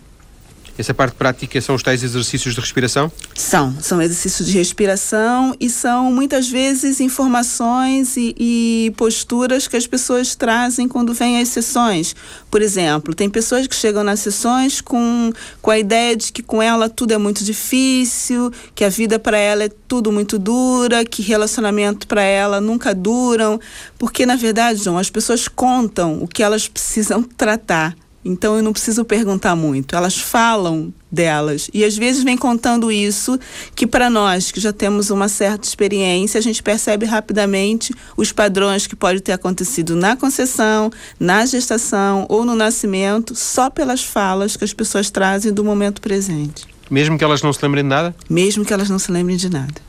Essa 0.78 0.94
parte 0.94 1.16
prática 1.16 1.60
são 1.60 1.74
os 1.74 1.82
tais 1.82 2.04
exercícios 2.04 2.54
de 2.54 2.60
respiração? 2.60 3.10
São, 3.34 3.76
são 3.80 4.00
exercícios 4.00 4.46
de 4.46 4.56
respiração 4.56 5.52
e 5.58 5.68
são 5.68 6.12
muitas 6.12 6.48
vezes 6.48 7.00
informações 7.00 8.16
e, 8.16 8.32
e, 8.38 8.92
posturas 8.96 9.66
que 9.66 9.76
as 9.76 9.88
pessoas 9.88 10.36
trazem 10.36 10.86
quando 10.86 11.12
vêm 11.12 11.40
às 11.40 11.48
sessões. 11.48 12.14
Por 12.48 12.62
exemplo, 12.62 13.12
tem 13.12 13.28
pessoas 13.28 13.66
que 13.66 13.74
chegam 13.74 14.04
nas 14.04 14.20
sessões 14.20 14.80
com, 14.80 15.32
com 15.60 15.70
a 15.72 15.78
ideia 15.78 16.14
de 16.14 16.32
que 16.32 16.44
com 16.44 16.62
ela 16.62 16.88
tudo 16.88 17.12
é 17.12 17.18
muito 17.18 17.42
difícil, 17.42 18.52
que 18.72 18.84
a 18.84 18.88
vida 18.88 19.18
para 19.18 19.36
ela 19.36 19.64
é 19.64 19.68
tudo 19.88 20.12
muito 20.12 20.38
dura, 20.38 21.04
que 21.04 21.22
relacionamento 21.22 22.06
para 22.06 22.22
ela 22.22 22.60
nunca 22.60 22.94
duram, 22.94 23.58
porque 23.98 24.24
na 24.24 24.36
verdade, 24.36 24.84
João, 24.84 24.96
as 24.96 25.10
pessoas 25.10 25.48
contam 25.48 26.22
o 26.22 26.28
que 26.28 26.40
elas 26.40 26.68
precisam 26.68 27.20
tratar 27.36 27.96
então 28.24 28.56
eu 28.56 28.62
não 28.62 28.72
preciso 28.72 29.04
perguntar 29.04 29.54
muito. 29.54 29.94
Elas 29.94 30.18
falam 30.18 30.92
delas 31.10 31.70
e 31.72 31.84
às 31.84 31.96
vezes 31.96 32.22
vem 32.22 32.36
contando 32.36 32.92
isso 32.92 33.38
que 33.74 33.86
para 33.86 34.10
nós 34.10 34.50
que 34.50 34.60
já 34.60 34.72
temos 34.72 35.10
uma 35.10 35.28
certa 35.28 35.66
experiência, 35.66 36.38
a 36.38 36.42
gente 36.42 36.62
percebe 36.62 37.06
rapidamente 37.06 37.94
os 38.16 38.32
padrões 38.32 38.86
que 38.86 38.96
pode 38.96 39.20
ter 39.20 39.32
acontecido 39.32 39.96
na 39.96 40.16
concessão, 40.16 40.90
na 41.18 41.46
gestação 41.46 42.26
ou 42.28 42.44
no 42.44 42.54
nascimento, 42.54 43.34
só 43.34 43.70
pelas 43.70 44.02
falas 44.02 44.56
que 44.56 44.64
as 44.64 44.74
pessoas 44.74 45.10
trazem 45.10 45.52
do 45.52 45.64
momento 45.64 46.00
presente. 46.00 46.66
Mesmo 46.90 47.18
que 47.18 47.24
elas 47.24 47.42
não 47.42 47.52
se 47.52 47.62
lembrem 47.62 47.84
de 47.84 47.88
nada? 47.88 48.14
Mesmo 48.28 48.64
que 48.64 48.72
elas 48.72 48.90
não 48.90 48.98
se 48.98 49.12
lembrem 49.12 49.36
de 49.36 49.48
nada. 49.48 49.88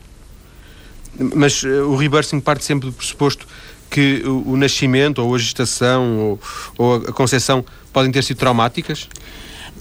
Mas 1.35 1.63
uh, 1.63 1.85
o 1.85 1.95
reversing 1.95 2.39
parte 2.39 2.63
sempre 2.63 2.89
do 2.89 2.93
pressuposto 2.93 3.45
que 3.89 4.21
o, 4.25 4.51
o 4.51 4.57
nascimento 4.57 5.19
ou 5.19 5.35
a 5.35 5.37
gestação 5.37 6.19
ou, 6.19 6.39
ou 6.77 6.95
a 6.95 7.13
concepção 7.13 7.63
podem 7.91 8.11
ter 8.11 8.23
sido 8.23 8.37
traumáticas? 8.37 9.07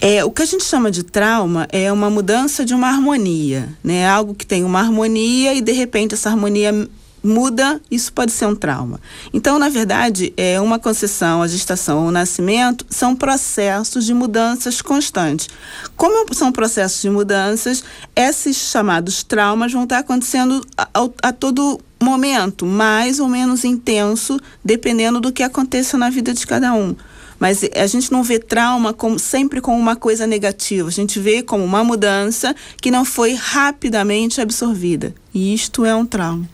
É, 0.01 0.25
o 0.25 0.31
que 0.31 0.43
a 0.43 0.47
gente 0.47 0.65
chama 0.65 0.91
de 0.91 1.03
trauma 1.03 1.67
é 1.71 1.93
uma 1.93 2.09
mudança 2.09 2.65
de 2.65 2.73
uma 2.73 2.89
harmonia, 2.89 3.69
né? 3.83 4.09
Algo 4.09 4.35
que 4.35 4.47
tem 4.47 4.63
uma 4.63 4.79
harmonia 4.79 5.55
e 5.55 5.61
de 5.61 5.73
repente 5.73 6.15
essa 6.15 6.31
harmonia 6.31 6.89
muda, 7.29 7.81
isso 7.91 8.13
pode 8.13 8.33
ser 8.33 8.47
um 8.47 8.55
trauma. 8.55 9.01
Então, 9.33 9.59
na 9.59 9.69
verdade, 9.69 10.33
é 10.37 10.61
uma 10.61 10.79
concessão, 10.79 11.43
a 11.43 11.47
gestação 11.47 12.03
ou 12.03 12.09
o 12.09 12.11
nascimento 12.11 12.85
são 12.89 13.15
processos 13.15 14.05
de 14.05 14.15
mudanças 14.15 14.83
constantes. 14.83 15.49
Como 15.97 16.35
são 16.35 16.51
processos 16.51 17.03
de 17.03 17.11
mudanças, 17.11 17.85
esses 18.17 18.57
chamados 18.57 19.23
traumas 19.23 19.73
vão 19.73 19.85
estar 19.85 19.99
acontecendo 19.99 20.65
a, 20.77 20.89
a, 20.95 21.29
a 21.29 21.33
todo 21.33 21.81
momento, 22.03 22.65
mais 22.65 23.21
ou 23.21 23.29
menos 23.29 23.65
intenso, 23.65 24.39
dependendo 24.65 25.21
do 25.21 25.33
que 25.33 25.43
aconteça 25.43 25.99
na 25.99 26.11
vida 26.11 26.33
de 26.33 26.47
cada 26.47 26.73
um. 26.73 26.97
Mas 27.39 27.63
a 27.75 27.87
gente 27.87 28.11
não 28.11 28.23
vê 28.23 28.39
trauma 28.39 28.93
como, 28.93 29.19
sempre 29.19 29.61
como 29.61 29.79
uma 29.79 29.95
coisa 29.95 30.27
negativa. 30.27 30.89
A 30.89 30.93
gente 30.93 31.21
vê 31.21 31.43
como 31.43 31.65
uma 31.65 31.85
mudança 31.85 32.55
que 32.81 32.91
não 32.91 33.05
foi 33.05 33.35
rapidamente 33.35 34.41
absorvida. 34.41 35.15
E 35.33 35.55
isto 35.55 35.85
é 35.85 35.95
um 35.95 36.05
trauma. 36.05 36.49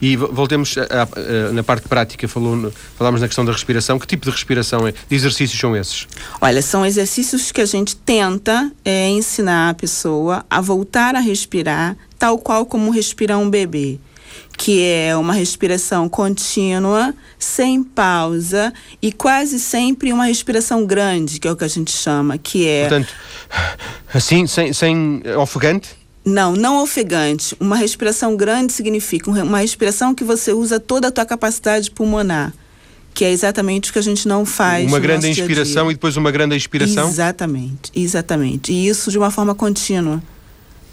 E 0.00 0.16
voltemos 0.16 0.76
a, 0.78 1.02
a, 1.02 1.52
na 1.52 1.62
parte 1.62 1.88
prática, 1.88 2.26
falou, 2.28 2.72
falámos 2.96 3.20
na 3.20 3.26
questão 3.26 3.44
da 3.44 3.52
respiração. 3.52 3.98
Que 3.98 4.06
tipo 4.06 4.24
de 4.24 4.30
respiração 4.30 4.86
é? 4.86 4.92
De 4.92 5.14
exercícios 5.16 5.58
são 5.58 5.76
esses? 5.76 6.06
Olha, 6.40 6.62
são 6.62 6.84
exercícios 6.84 7.52
que 7.52 7.60
a 7.60 7.66
gente 7.66 7.96
tenta 7.96 8.70
é, 8.84 9.08
ensinar 9.08 9.70
a 9.70 9.74
pessoa 9.74 10.44
a 10.50 10.60
voltar 10.60 11.14
a 11.14 11.20
respirar 11.20 11.96
tal 12.18 12.38
qual 12.38 12.66
como 12.66 12.90
respira 12.90 13.38
um 13.38 13.48
bebê. 13.48 13.98
que 14.56 14.82
é 14.82 15.16
uma 15.16 15.32
respiração 15.32 16.08
contínua, 16.08 17.14
sem 17.38 17.82
pausa 17.82 18.72
e 19.00 19.12
quase 19.12 19.58
sempre 19.60 20.12
uma 20.12 20.26
respiração 20.26 20.84
grande, 20.84 21.38
que 21.38 21.46
é 21.46 21.52
o 21.52 21.56
que 21.56 21.64
a 21.64 21.68
gente 21.68 21.92
chama, 21.92 22.36
que 22.36 22.66
é. 22.66 22.88
Portanto, 22.88 23.14
assim, 24.12 24.46
sem, 24.46 24.72
sem 24.72 25.22
ofegante? 25.38 25.90
Não, 26.28 26.54
não 26.54 26.82
ofegante. 26.82 27.56
Uma 27.58 27.76
respiração 27.76 28.36
grande 28.36 28.72
significa 28.72 29.30
uma 29.30 29.58
respiração 29.58 30.14
que 30.14 30.22
você 30.22 30.52
usa 30.52 30.78
toda 30.78 31.08
a 31.08 31.10
tua 31.10 31.24
capacidade 31.24 31.90
pulmonar 31.90 32.52
que 33.14 33.24
é 33.24 33.32
exatamente 33.32 33.90
o 33.90 33.92
que 33.92 33.98
a 33.98 34.02
gente 34.02 34.28
não 34.28 34.46
faz. 34.46 34.86
Uma 34.86 35.00
grande 35.00 35.28
inspiração 35.28 35.82
dia 35.82 35.82
-dia. 35.82 35.90
e 35.90 35.94
depois 35.94 36.16
uma 36.16 36.30
grande 36.30 36.54
expiração? 36.54 37.08
Exatamente, 37.08 37.90
exatamente. 37.92 38.72
E 38.72 38.86
isso 38.86 39.10
de 39.10 39.18
uma 39.18 39.28
forma 39.28 39.56
contínua, 39.56 40.22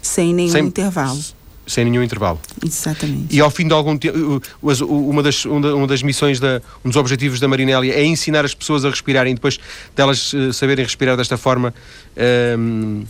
sem 0.02 0.34
nenhum 0.34 0.50
sem, 0.50 0.64
intervalo. 0.64 1.20
Sem 1.68 1.84
nenhum 1.84 2.02
intervalo. 2.02 2.40
Exatamente. 2.64 3.32
E 3.32 3.40
ao 3.40 3.48
fim 3.48 3.68
de 3.68 3.72
algum 3.72 3.96
tempo, 3.96 4.42
uma 4.60 5.22
das, 5.22 5.44
uma 5.44 5.86
das 5.86 6.02
missões, 6.02 6.40
da, 6.40 6.60
um 6.84 6.88
dos 6.88 6.96
objetivos 6.96 7.38
da 7.38 7.46
Marinélia 7.46 7.92
é 7.92 8.04
ensinar 8.04 8.44
as 8.44 8.54
pessoas 8.54 8.84
a 8.84 8.90
respirarem, 8.90 9.32
depois 9.32 9.60
delas 9.94 10.32
uh, 10.32 10.52
saberem 10.52 10.84
respirar 10.84 11.16
desta 11.16 11.36
forma. 11.36 11.72
Uh, 12.16 13.06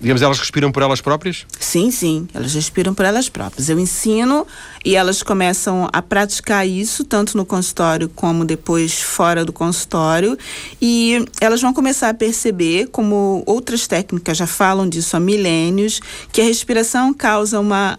Digamos, 0.00 0.22
elas 0.22 0.38
respiram 0.38 0.70
por 0.70 0.82
elas 0.82 1.00
próprias? 1.00 1.44
Sim, 1.58 1.90
sim, 1.90 2.28
elas 2.32 2.54
respiram 2.54 2.94
por 2.94 3.04
elas 3.04 3.28
próprias. 3.28 3.68
Eu 3.68 3.80
ensino 3.80 4.46
e 4.84 4.94
elas 4.94 5.24
começam 5.24 5.88
a 5.92 6.00
praticar 6.00 6.66
isso, 6.66 7.04
tanto 7.04 7.36
no 7.36 7.44
consultório 7.44 8.08
como 8.08 8.44
depois 8.44 9.00
fora 9.00 9.44
do 9.44 9.52
consultório. 9.52 10.38
E 10.80 11.24
elas 11.40 11.60
vão 11.60 11.72
começar 11.72 12.10
a 12.10 12.14
perceber, 12.14 12.88
como 12.92 13.42
outras 13.44 13.88
técnicas 13.88 14.36
já 14.36 14.46
falam 14.46 14.88
disso 14.88 15.16
há 15.16 15.20
milênios, 15.20 16.00
que 16.30 16.40
a 16.40 16.44
respiração 16.44 17.12
causa 17.12 17.58
uma 17.58 17.98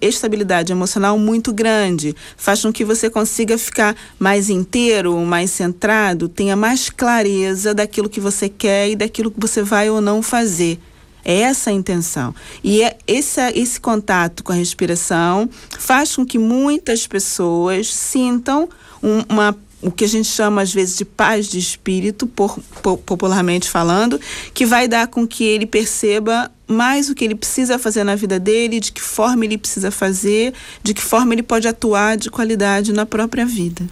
estabilidade 0.00 0.72
emocional 0.72 1.16
muito 1.16 1.52
grande, 1.52 2.16
faz 2.36 2.62
com 2.62 2.72
que 2.72 2.84
você 2.84 3.08
consiga 3.08 3.56
ficar 3.56 3.94
mais 4.18 4.50
inteiro, 4.50 5.16
mais 5.20 5.50
centrado, 5.50 6.28
tenha 6.28 6.56
mais 6.56 6.90
clareza 6.90 7.72
daquilo 7.72 8.08
que 8.08 8.18
você 8.18 8.48
quer 8.48 8.90
e 8.90 8.96
daquilo 8.96 9.30
que 9.30 9.38
você 9.38 9.62
vai 9.62 9.88
ou 9.88 10.00
não 10.00 10.20
fazer. 10.20 10.80
É 11.24 11.40
essa 11.40 11.70
a 11.70 11.72
intenção. 11.72 12.34
E 12.62 12.82
é 12.82 12.96
esse, 13.06 13.40
esse 13.52 13.80
contato 13.80 14.44
com 14.44 14.52
a 14.52 14.56
respiração 14.56 15.48
faz 15.78 16.14
com 16.14 16.24
que 16.24 16.38
muitas 16.38 17.06
pessoas 17.06 17.92
sintam 17.92 18.68
um, 19.02 19.22
uma 19.28 19.56
o 19.84 19.90
que 19.90 20.04
a 20.04 20.08
gente 20.08 20.28
chama 20.28 20.62
às 20.62 20.72
vezes 20.72 20.96
de 20.96 21.04
paz 21.04 21.46
de 21.46 21.58
espírito, 21.58 22.26
por, 22.26 22.58
por, 22.82 22.96
popularmente 22.96 23.68
falando, 23.68 24.18
que 24.54 24.64
vai 24.64 24.88
dar 24.88 25.08
com 25.08 25.28
que 25.28 25.44
ele 25.44 25.66
perceba 25.66 26.50
mais 26.66 27.10
o 27.10 27.14
que 27.14 27.22
ele 27.22 27.34
precisa 27.34 27.78
fazer 27.78 28.02
na 28.02 28.14
vida 28.14 28.40
dele, 28.40 28.80
de 28.80 28.90
que 28.90 29.02
forma 29.02 29.44
ele 29.44 29.58
precisa 29.58 29.90
fazer, 29.90 30.54
de 30.82 30.94
que 30.94 31.02
forma 31.02 31.34
ele 31.34 31.42
pode 31.42 31.68
atuar 31.68 32.16
de 32.16 32.30
qualidade 32.30 32.94
na 32.94 33.04
própria 33.04 33.44
vida. 33.44 33.86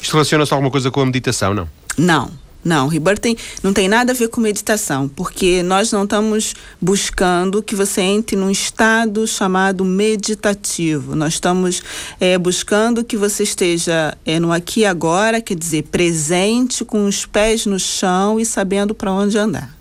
Isto 0.00 0.12
relaciona-se 0.12 0.52
alguma 0.54 0.70
coisa 0.70 0.90
com 0.90 1.02
a 1.02 1.06
meditação, 1.06 1.52
não? 1.52 1.68
Não. 1.98 2.47
Não, 2.64 2.88
Rebirth 2.88 3.36
não 3.62 3.72
tem 3.72 3.88
nada 3.88 4.12
a 4.12 4.14
ver 4.14 4.28
com 4.28 4.40
meditação, 4.40 5.08
porque 5.08 5.62
nós 5.62 5.92
não 5.92 6.04
estamos 6.04 6.54
buscando 6.80 7.62
que 7.62 7.74
você 7.74 8.00
entre 8.00 8.36
num 8.36 8.50
estado 8.50 9.26
chamado 9.26 9.84
meditativo. 9.84 11.14
Nós 11.14 11.34
estamos 11.34 11.82
é, 12.20 12.36
buscando 12.36 13.04
que 13.04 13.16
você 13.16 13.44
esteja 13.44 14.16
é, 14.26 14.40
no 14.40 14.52
aqui 14.52 14.80
e 14.80 14.86
agora, 14.86 15.40
quer 15.40 15.56
dizer, 15.56 15.84
presente, 15.84 16.84
com 16.84 17.06
os 17.06 17.24
pés 17.24 17.64
no 17.64 17.78
chão 17.78 18.40
e 18.40 18.44
sabendo 18.44 18.94
para 18.94 19.12
onde 19.12 19.38
andar. 19.38 19.76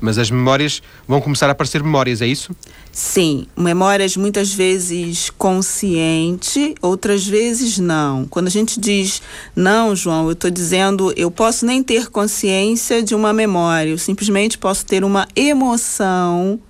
Mas 0.00 0.18
as 0.18 0.30
memórias 0.30 0.82
vão 1.06 1.20
começar 1.20 1.48
a 1.48 1.52
aparecer 1.52 1.82
memórias, 1.82 2.20
é 2.20 2.26
isso? 2.26 2.54
Sim, 2.94 3.48
memórias 3.56 4.16
muitas 4.16 4.54
vezes 4.54 5.28
consciente, 5.30 6.76
outras 6.80 7.26
vezes 7.26 7.76
não. 7.76 8.24
Quando 8.24 8.46
a 8.46 8.50
gente 8.50 8.78
diz 8.78 9.20
não, 9.56 9.96
João, 9.96 10.26
eu 10.26 10.32
estou 10.32 10.48
dizendo 10.48 11.12
eu 11.16 11.28
posso 11.28 11.66
nem 11.66 11.82
ter 11.82 12.08
consciência 12.08 13.02
de 13.02 13.12
uma 13.12 13.32
memória, 13.32 13.90
eu 13.90 13.98
simplesmente 13.98 14.56
posso 14.56 14.86
ter 14.86 15.02
uma 15.02 15.26
emoção 15.34 16.60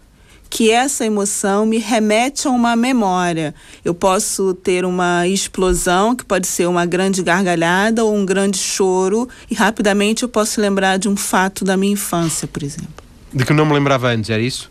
que 0.49 0.71
essa 0.71 1.05
emoção 1.05 1.67
me 1.67 1.79
remete 1.79 2.47
a 2.47 2.51
uma 2.51 2.77
memória. 2.77 3.53
Eu 3.85 3.93
posso 3.93 4.55
ter 4.55 4.85
uma 4.85 5.27
explosão, 5.27 6.15
que 6.15 6.25
pode 6.25 6.47
ser 6.47 6.69
uma 6.69 6.87
grande 6.87 7.25
gargalhada 7.25 8.05
ou 8.05 8.15
um 8.15 8.25
grande 8.25 8.57
choro, 8.57 9.29
e 9.51 9.55
rapidamente 9.55 10.23
eu 10.23 10.29
posso 10.29 10.61
lembrar 10.61 10.97
de 10.97 11.09
um 11.09 11.17
fato 11.17 11.65
da 11.65 11.77
minha 11.77 11.95
infância, 11.95 12.47
por 12.47 12.63
exemplo. 12.63 13.05
De 13.33 13.45
que 13.45 13.53
não 13.53 13.67
me 13.67 13.73
lembrava 13.73 14.09
antes, 14.09 14.31
era 14.31 14.41
isso? 14.41 14.71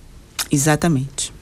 Exatamente. 0.50 1.34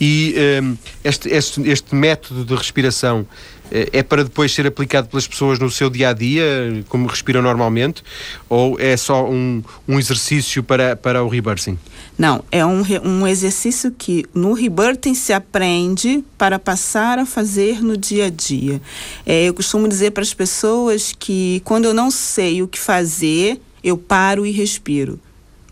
E 0.00 0.34
um, 0.34 0.40
ehm, 0.40 0.74
este, 1.04 1.28
este, 1.28 1.68
este, 1.68 1.94
método 1.94 2.44
de 2.44 2.54
respiração 2.54 3.20
uh, 3.20 3.26
é 3.70 4.02
para 4.02 4.24
depois 4.24 4.52
ser 4.52 4.66
aplicado 4.66 5.08
pelas 5.08 5.26
pessoas 5.26 5.58
no 5.58 5.70
seu 5.70 5.90
dia 5.90 6.08
a 6.08 6.12
dia, 6.14 6.82
como 6.88 7.06
respiram 7.06 7.42
normalmente, 7.42 8.02
ou 8.48 8.80
é 8.80 8.96
só 8.96 9.28
um, 9.28 9.62
um 9.86 9.98
exercício 9.98 10.62
para, 10.62 10.96
para 10.96 11.22
o 11.22 11.28
rebirthing? 11.28 11.78
Não, 12.18 12.42
é 12.50 12.64
um, 12.64 12.82
um 13.04 13.26
exercício 13.26 13.90
que 13.90 14.24
no 14.34 14.54
rebirthing 14.54 15.14
se 15.14 15.32
aprende 15.32 16.24
para 16.38 16.58
passar 16.58 17.18
a 17.18 17.26
fazer 17.26 17.82
no 17.82 17.96
dia 17.96 18.26
a 18.26 18.30
dia. 18.30 18.80
É, 19.26 19.44
eu 19.44 19.54
costumo 19.54 19.86
dizer 19.86 20.12
para 20.12 20.22
as 20.22 20.32
pessoas 20.32 21.14
que 21.18 21.60
quando 21.64 21.84
eu 21.84 21.92
não 21.92 22.10
sei 22.10 22.62
o 22.62 22.68
que 22.68 22.78
fazer, 22.78 23.60
eu 23.84 23.98
paro 23.98 24.46
e 24.46 24.50
respiro 24.50 25.20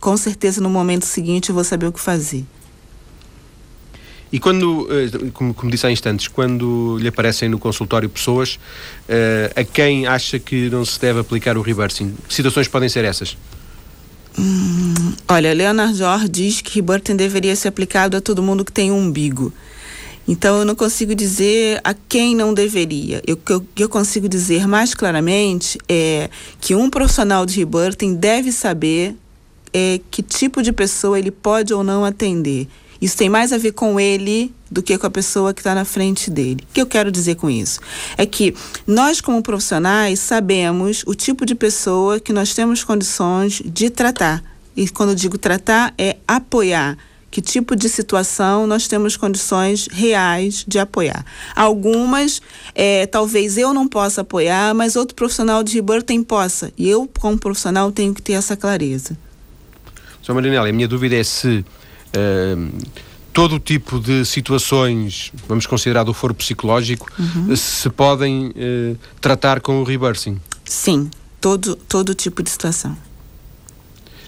com 0.00 0.16
certeza 0.16 0.60
no 0.60 0.70
momento 0.70 1.04
seguinte 1.04 1.48
eu 1.48 1.54
vou 1.54 1.64
saber 1.64 1.86
o 1.86 1.92
que 1.92 2.00
fazer. 2.00 2.44
E 4.30 4.38
quando, 4.38 4.86
eh, 4.90 5.30
como, 5.32 5.54
como, 5.54 5.70
disse 5.70 5.86
há 5.86 5.90
instantes, 5.90 6.28
quando 6.28 6.98
lhe 6.98 7.08
aparecem 7.08 7.48
no 7.48 7.58
consultório 7.58 8.08
pessoas 8.08 8.58
uh, 9.08 9.60
a 9.60 9.64
quem 9.64 10.06
acha 10.06 10.38
que 10.38 10.68
não 10.68 10.84
se 10.84 11.00
deve 11.00 11.20
aplicar 11.20 11.56
o 11.56 11.62
reversing, 11.62 12.14
que 12.28 12.34
situações 12.34 12.68
podem 12.68 12.88
ser 12.88 13.04
essas? 13.04 13.36
Hum, 14.38 15.14
olha, 15.26 15.54
Leonard 15.54 15.96
Jorge 15.96 16.28
diz 16.28 16.60
que 16.60 16.70
reversing 16.82 17.16
deveria 17.16 17.56
ser 17.56 17.68
aplicado 17.68 18.16
a 18.16 18.20
todo 18.20 18.42
mundo 18.42 18.64
que 18.64 18.72
tem 18.72 18.92
um 18.92 18.98
umbigo. 18.98 19.52
Então 20.28 20.58
eu 20.58 20.64
não 20.66 20.74
consigo 20.74 21.14
dizer 21.14 21.80
a 21.82 21.94
quem 21.94 22.36
não 22.36 22.52
deveria. 22.52 23.22
O 23.30 23.36
que 23.36 23.52
eu, 23.52 23.66
eu, 23.78 23.88
consigo 23.88 24.28
dizer 24.28 24.68
mais 24.68 24.94
claramente 24.94 25.78
é 25.88 26.28
que 26.60 26.74
um 26.74 26.90
profissional 26.90 27.46
de 27.46 27.58
rebirthing 27.58 28.14
deve 28.14 28.52
saber 28.52 29.16
é, 29.72 29.98
que 30.10 30.22
tipo 30.22 30.62
de 30.62 30.70
pessoa 30.70 31.18
ele 31.18 31.30
pode 31.30 31.72
ou 31.72 31.82
não 31.82 32.04
atender. 32.04 32.68
Isso 33.00 33.16
tem 33.16 33.28
mais 33.28 33.52
a 33.52 33.58
ver 33.58 33.72
com 33.72 33.98
ele 33.98 34.52
do 34.70 34.82
que 34.82 34.98
com 34.98 35.06
a 35.06 35.10
pessoa 35.10 35.54
que 35.54 35.60
está 35.60 35.74
na 35.74 35.84
frente 35.84 36.30
dele. 36.30 36.64
O 36.70 36.74
que 36.74 36.80
eu 36.80 36.86
quero 36.86 37.10
dizer 37.12 37.36
com 37.36 37.48
isso? 37.48 37.80
É 38.16 38.26
que 38.26 38.54
nós, 38.86 39.20
como 39.20 39.42
profissionais, 39.42 40.18
sabemos 40.18 41.04
o 41.06 41.14
tipo 41.14 41.46
de 41.46 41.54
pessoa 41.54 42.18
que 42.18 42.32
nós 42.32 42.54
temos 42.54 42.82
condições 42.82 43.62
de 43.64 43.88
tratar. 43.88 44.42
E 44.76 44.88
quando 44.88 45.10
eu 45.10 45.14
digo 45.14 45.38
tratar, 45.38 45.94
é 45.96 46.16
apoiar. 46.26 46.96
Que 47.30 47.42
tipo 47.42 47.76
de 47.76 47.88
situação 47.88 48.66
nós 48.66 48.88
temos 48.88 49.16
condições 49.16 49.86
reais 49.90 50.64
de 50.66 50.78
apoiar? 50.78 51.24
Algumas, 51.54 52.40
é, 52.74 53.06
talvez 53.06 53.58
eu 53.58 53.74
não 53.74 53.86
possa 53.86 54.22
apoiar, 54.22 54.74
mas 54.74 54.96
outro 54.96 55.14
profissional 55.14 55.62
de 55.62 55.82
tem 56.04 56.22
possa. 56.22 56.72
E 56.76 56.88
eu, 56.88 57.08
como 57.18 57.38
profissional, 57.38 57.92
tenho 57.92 58.14
que 58.14 58.22
ter 58.22 58.32
essa 58.32 58.56
clareza. 58.56 59.16
Sr. 60.22 60.34
Marinelli, 60.34 60.70
a 60.70 60.72
minha 60.72 60.88
dúvida 60.88 61.16
é 61.16 61.22
se 61.22 61.64
todo 63.32 63.54
o 63.56 63.60
tipo 63.60 64.00
de 64.00 64.24
situações, 64.24 65.32
vamos 65.46 65.66
considerar 65.66 66.02
do 66.02 66.12
foro 66.12 66.34
psicológico, 66.34 67.08
uhum. 67.18 67.54
se 67.54 67.88
podem 67.88 68.48
uh, 68.48 68.98
tratar 69.20 69.60
com 69.60 69.80
o 69.80 69.84
reversing. 69.84 70.40
Sim, 70.64 71.08
todo, 71.40 71.76
todo 71.76 72.14
tipo 72.14 72.42
de 72.42 72.50
situação. 72.50 72.96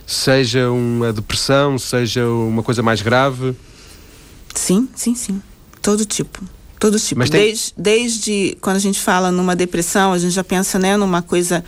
Seja 0.06 0.70
uma 0.70 1.12
depressão, 1.12 1.78
seja 1.78 2.26
uma 2.26 2.62
coisa 2.62 2.82
mais 2.82 3.02
grave? 3.02 3.56
Sim, 4.54 4.88
sim, 4.94 5.14
sim. 5.14 5.42
Todo 5.82 6.04
tipo. 6.04 6.40
Todo 6.80 6.98
tipo. 6.98 7.18
Mas 7.18 7.28
tem... 7.28 7.42
desde, 7.42 7.74
desde 7.76 8.58
quando 8.62 8.76
a 8.76 8.80
gente 8.80 8.98
fala 8.98 9.30
numa 9.30 9.54
depressão, 9.54 10.14
a 10.14 10.18
gente 10.18 10.32
já 10.32 10.42
pensa 10.42 10.78
né, 10.78 10.96
numa 10.96 11.20
coisa 11.20 11.62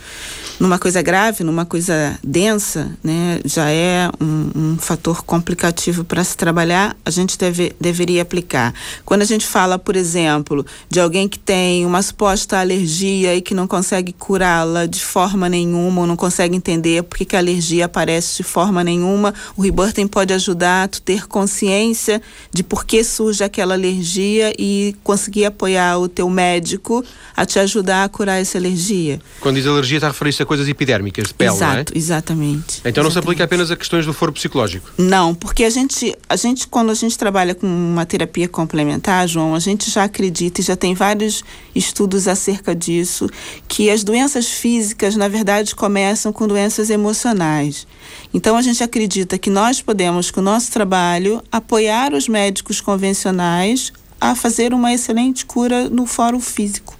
numa 0.62 0.78
coisa 0.78 1.02
grave, 1.02 1.42
numa 1.42 1.66
coisa 1.66 2.16
densa, 2.22 2.96
né, 3.02 3.40
já 3.44 3.68
é 3.68 4.08
um, 4.20 4.50
um 4.54 4.78
fator 4.78 5.24
complicativo 5.24 6.04
para 6.04 6.22
se 6.22 6.36
trabalhar, 6.36 6.96
a 7.04 7.10
gente 7.10 7.36
deve, 7.36 7.74
deveria 7.80 8.22
aplicar. 8.22 8.72
Quando 9.04 9.22
a 9.22 9.24
gente 9.24 9.44
fala, 9.44 9.76
por 9.76 9.96
exemplo, 9.96 10.64
de 10.88 11.00
alguém 11.00 11.28
que 11.28 11.38
tem 11.38 11.84
uma 11.84 12.00
suposta 12.00 12.60
alergia 12.60 13.34
e 13.34 13.40
que 13.40 13.54
não 13.54 13.66
consegue 13.66 14.12
curá-la 14.12 14.86
de 14.86 15.04
forma 15.04 15.48
nenhuma, 15.48 16.02
ou 16.02 16.06
não 16.06 16.16
consegue 16.16 16.54
entender 16.54 17.02
por 17.02 17.18
que 17.18 17.34
a 17.34 17.40
alergia 17.40 17.86
aparece 17.86 18.36
de 18.36 18.44
forma 18.44 18.84
nenhuma, 18.84 19.34
o 19.56 19.62
Rebirthing 19.62 20.06
pode 20.06 20.32
ajudar 20.32 20.84
a 20.84 20.88
ter 20.88 21.26
consciência 21.26 22.22
de 22.52 22.62
por 22.62 22.84
que 22.84 23.02
surge 23.02 23.42
aquela 23.42 23.74
alergia 23.74 24.52
e 24.56 24.94
conseguir 25.02 25.44
apoiar 25.44 25.98
o 25.98 26.08
teu 26.08 26.28
médico 26.28 27.04
a 27.36 27.44
te 27.44 27.58
ajudar 27.58 28.04
a 28.04 28.08
curar 28.08 28.40
essa 28.40 28.58
alergia. 28.58 29.20
Quando 29.40 29.56
diz 29.56 29.66
alergia 29.66 29.98
está 29.98 30.08
a 30.08 30.10
referir-se 30.10 30.42
a 30.42 30.46
coisas 30.46 30.68
epidérmicas, 30.68 31.28
de 31.28 31.34
pele, 31.34 31.50
Exato, 31.50 31.92
não 31.92 31.96
é? 31.96 31.98
exatamente. 31.98 32.80
Então 32.84 33.02
não 33.02 33.10
exatamente. 33.10 33.12
se 33.12 33.18
aplica 33.18 33.44
apenas 33.44 33.70
a 33.70 33.76
questões 33.76 34.06
do 34.06 34.12
foro 34.12 34.32
psicológico? 34.32 34.90
Não, 34.98 35.34
porque 35.34 35.64
a 35.64 35.70
gente, 35.70 36.14
a 36.28 36.36
gente, 36.36 36.66
quando 36.66 36.90
a 36.90 36.94
gente 36.94 37.16
trabalha 37.16 37.54
com 37.54 37.66
uma 37.66 38.06
terapia 38.06 38.48
complementar, 38.48 39.26
João, 39.28 39.54
a 39.54 39.58
gente 39.58 39.90
já 39.90 40.04
acredita 40.04 40.60
e 40.60 40.64
já 40.64 40.76
tem 40.76 40.94
vários 40.94 41.42
estudos 41.74 42.28
acerca 42.28 42.74
disso, 42.74 43.28
que 43.68 43.90
as 43.90 44.04
doenças 44.04 44.48
físicas, 44.48 45.16
na 45.16 45.28
verdade, 45.28 45.74
começam 45.74 46.32
com 46.32 46.46
doenças 46.46 46.90
emocionais. 46.90 47.86
Então 48.34 48.56
a 48.56 48.62
gente 48.62 48.82
acredita 48.82 49.38
que 49.38 49.50
nós 49.50 49.80
podemos, 49.80 50.30
com 50.30 50.40
o 50.40 50.44
nosso 50.44 50.70
trabalho, 50.70 51.42
apoiar 51.50 52.14
os 52.14 52.28
médicos 52.28 52.80
convencionais 52.80 53.92
a 54.22 54.36
fazer 54.36 54.72
uma 54.72 54.92
excelente 54.92 55.44
cura 55.44 55.90
no 55.90 56.06
fórum 56.06 56.40
físico. 56.40 56.96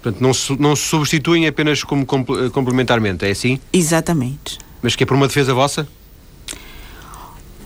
Portanto, 0.00 0.20
não 0.22 0.32
se, 0.32 0.56
não 0.60 0.76
se 0.76 0.82
substituem 0.84 1.48
apenas 1.48 1.82
como 1.82 2.06
compl- 2.06 2.48
complementarmente, 2.52 3.24
é 3.24 3.30
assim? 3.30 3.58
Exatamente. 3.72 4.56
Mas 4.80 4.94
que 4.94 5.02
é 5.02 5.06
por 5.06 5.16
uma 5.16 5.26
defesa 5.26 5.52
vossa? 5.52 5.88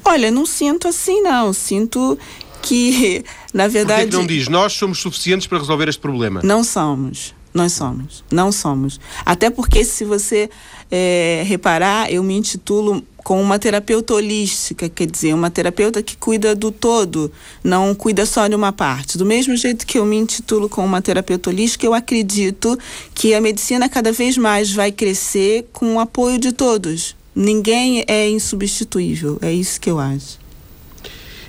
Olha, 0.02 0.30
não 0.30 0.46
sinto 0.46 0.88
assim, 0.88 1.20
não. 1.20 1.52
Sinto 1.52 2.18
que, 2.62 3.22
na 3.52 3.68
verdade. 3.68 4.08
que 4.10 4.16
não 4.16 4.26
diz 4.26 4.48
nós 4.48 4.72
somos 4.72 4.98
suficientes 5.00 5.46
para 5.46 5.58
resolver 5.58 5.88
este 5.90 6.00
problema? 6.00 6.40
Não 6.42 6.64
somos. 6.64 7.34
Nós 7.54 7.72
somos. 7.72 8.24
Não 8.30 8.50
somos. 8.50 8.98
Até 9.24 9.50
porque, 9.50 9.84
se 9.84 10.04
você 10.04 10.48
é, 10.90 11.42
reparar, 11.46 12.10
eu 12.10 12.22
me 12.22 12.34
intitulo 12.34 13.02
com 13.18 13.40
uma 13.40 13.58
terapeuta 13.58 14.14
holística, 14.14 14.88
quer 14.88 15.06
dizer, 15.06 15.34
uma 15.34 15.50
terapeuta 15.50 16.02
que 16.02 16.16
cuida 16.16 16.54
do 16.54 16.72
todo, 16.72 17.30
não 17.62 17.94
cuida 17.94 18.26
só 18.26 18.48
de 18.48 18.54
uma 18.54 18.72
parte. 18.72 19.16
Do 19.16 19.24
mesmo 19.24 19.56
jeito 19.56 19.86
que 19.86 19.98
eu 19.98 20.04
me 20.04 20.16
intitulo 20.16 20.68
com 20.68 20.84
uma 20.84 21.00
terapeuta 21.00 21.50
holística, 21.50 21.86
eu 21.86 21.94
acredito 21.94 22.78
que 23.14 23.34
a 23.34 23.40
medicina 23.40 23.88
cada 23.88 24.12
vez 24.12 24.36
mais 24.36 24.72
vai 24.72 24.90
crescer 24.90 25.68
com 25.72 25.96
o 25.96 26.00
apoio 26.00 26.38
de 26.38 26.52
todos. 26.52 27.14
Ninguém 27.34 28.04
é 28.08 28.28
insubstituível. 28.28 29.38
É 29.40 29.52
isso 29.52 29.80
que 29.80 29.90
eu 29.90 29.98
acho. 29.98 30.38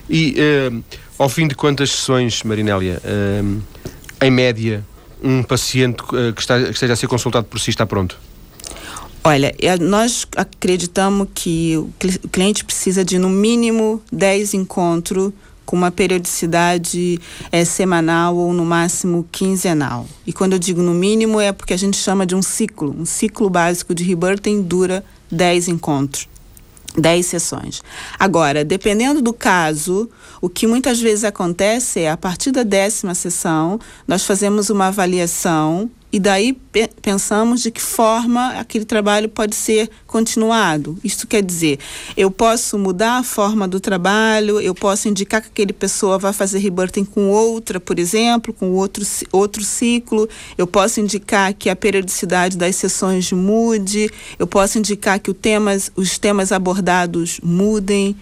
E 0.09 0.35
eh, 0.37 0.71
ao 1.17 1.27
fim 1.27 1.47
de 1.47 1.55
quantas 1.55 1.89
sessões, 1.89 2.43
Marinélia, 2.43 3.01
eh, 3.03 3.41
em 4.25 4.31
média, 4.31 4.85
um 5.23 5.41
paciente 5.43 6.03
eh, 6.13 6.31
que, 6.33 6.41
está, 6.41 6.61
que 6.61 6.69
esteja 6.71 6.93
a 6.93 6.95
ser 6.95 7.07
consultado 7.07 7.45
por 7.45 7.59
si 7.59 7.69
está 7.69 7.85
pronto? 7.85 8.17
Olha, 9.23 9.55
é, 9.59 9.77
nós 9.77 10.27
acreditamos 10.35 11.29
que 11.33 11.77
o 11.77 11.89
cli- 11.97 12.19
o 12.23 12.27
cliente 12.27 12.65
precisa 12.65 13.05
de 13.05 13.17
no 13.17 13.29
mínimo 13.29 14.01
10 14.11 14.53
encontros 14.53 15.31
com 15.65 15.77
uma 15.77 15.89
periodicidade 15.91 17.19
eh, 17.49 17.63
semanal 17.63 18.35
ou 18.35 18.51
no 18.53 18.65
máximo 18.65 19.25
quinzenal. 19.31 20.05
E 20.27 20.33
quando 20.33 20.53
eu 20.53 20.59
digo 20.59 20.81
no 20.81 20.93
mínimo 20.93 21.39
é 21.39 21.53
porque 21.53 21.73
a 21.73 21.77
gente 21.77 21.95
chama 21.95 22.25
de 22.25 22.35
um 22.35 22.41
ciclo. 22.41 22.93
Um 22.99 23.05
ciclo 23.05 23.49
básico 23.49 23.95
de 23.95 24.03
Rebirthing 24.03 24.61
dura 24.61 25.03
10 25.31 25.69
encontros. 25.69 26.27
10 26.97 27.25
sessões. 27.25 27.81
Agora, 28.17 28.63
dependendo 28.63 29.21
do 29.21 29.33
caso, 29.33 30.09
o 30.41 30.49
que 30.49 30.67
muitas 30.67 30.99
vezes 30.99 31.23
acontece 31.23 32.01
é, 32.01 32.11
a 32.11 32.17
partir 32.17 32.51
da 32.51 32.63
décima 32.63 33.15
sessão, 33.15 33.79
nós 34.07 34.25
fazemos 34.25 34.69
uma 34.69 34.87
avaliação 34.87 35.89
e 36.13 36.19
daí 36.19 36.53
pe- 36.53 36.91
pensamos 37.01 37.63
de 37.63 37.71
que 37.71 37.81
forma 37.81 38.49
aquele 38.59 38.85
trabalho 38.85 39.27
pode 39.27 39.55
ser 39.55 39.89
continuado. 40.05 40.95
Isso 41.03 41.25
quer 41.25 41.41
dizer, 41.41 41.79
eu 42.15 42.29
posso 42.29 42.77
mudar 42.77 43.17
a 43.17 43.23
forma 43.23 43.67
do 43.67 43.79
trabalho, 43.79 44.61
eu 44.61 44.75
posso 44.75 45.09
indicar 45.09 45.41
que 45.41 45.47
aquele 45.47 45.73
pessoa 45.73 46.19
vai 46.19 46.31
fazer 46.31 46.59
rebirthing 46.59 47.03
com 47.03 47.31
outra, 47.31 47.79
por 47.79 47.97
exemplo, 47.97 48.53
com 48.53 48.69
outro, 48.73 49.03
outro 49.31 49.63
ciclo, 49.63 50.29
eu 50.55 50.67
posso 50.67 50.99
indicar 50.99 51.51
que 51.51 51.67
a 51.67 51.75
periodicidade 51.75 52.57
das 52.57 52.75
sessões 52.75 53.31
mude, 53.31 54.07
eu 54.37 54.45
posso 54.45 54.77
indicar 54.77 55.19
que 55.19 55.33
temas, 55.33 55.91
os 55.95 56.19
temas 56.19 56.51
abordados 56.51 57.39
mudem. 57.43 58.15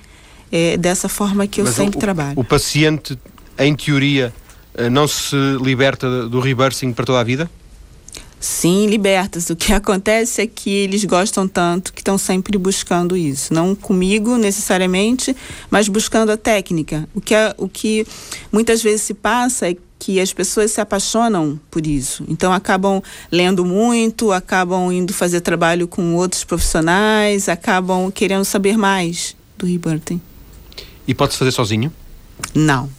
É 0.54 0.76
dessa 0.76 1.08
forma 1.08 1.48
que 1.48 1.62
eu 1.62 1.66
Mas 1.66 1.76
sempre 1.76 1.98
o, 1.98 2.00
trabalho. 2.00 2.38
O 2.38 2.44
paciente, 2.44 3.18
em 3.58 3.74
teoria, 3.74 4.34
eh, 4.76 4.90
não 4.90 5.08
se 5.08 5.34
liberta 5.64 6.28
do 6.28 6.42
reversing 6.42 6.92
para 6.92 7.06
toda 7.06 7.22
a 7.22 7.24
vida? 7.24 7.50
Sim, 8.42 8.88
libertas. 8.88 9.52
O 9.52 9.56
que 9.56 9.72
acontece 9.72 10.42
é 10.42 10.48
que 10.48 10.70
eles 10.72 11.06
gostam 11.06 11.48
tanto 11.48 11.94
que 11.94 12.02
estão 12.02 12.18
sempre 12.18 12.58
buscando 12.58 13.16
isso. 13.16 13.54
Não 13.54 13.76
comigo 13.76 14.36
necessariamente, 14.36 15.36
mas 15.70 15.88
buscando 15.88 16.32
a 16.32 16.38
técnica. 16.38 17.08
O 17.14 17.22
que, 17.22 17.36
é- 17.36 17.54
o 17.58 17.70
que 17.70 18.06
muitas 18.52 18.82
vezes 18.82 19.04
se 19.04 19.14
passa 19.14 19.70
é 19.70 19.78
que 20.00 20.20
as 20.20 20.34
pessoas 20.34 20.72
se 20.72 20.82
apaixonam 20.82 21.60
por 21.70 21.86
isso. 21.86 22.26
Então 22.28 22.52
acabam 22.52 23.04
lendo 23.32 23.64
muito, 23.64 24.32
acabam 24.32 24.92
indo 24.92 25.14
fazer 25.14 25.42
trabalho 25.42 25.88
com 25.88 26.16
outros 26.16 26.44
profissionais, 26.44 27.48
acabam 27.48 28.10
querendo 28.12 28.44
saber 28.44 28.76
mais 28.76 29.36
do 29.56 29.68
rebirthing. 29.68 30.20
E 31.08 31.14
pode-se 31.14 31.38
fazer 31.38 31.52
sozinho? 31.52 31.94
Não. 32.56 32.90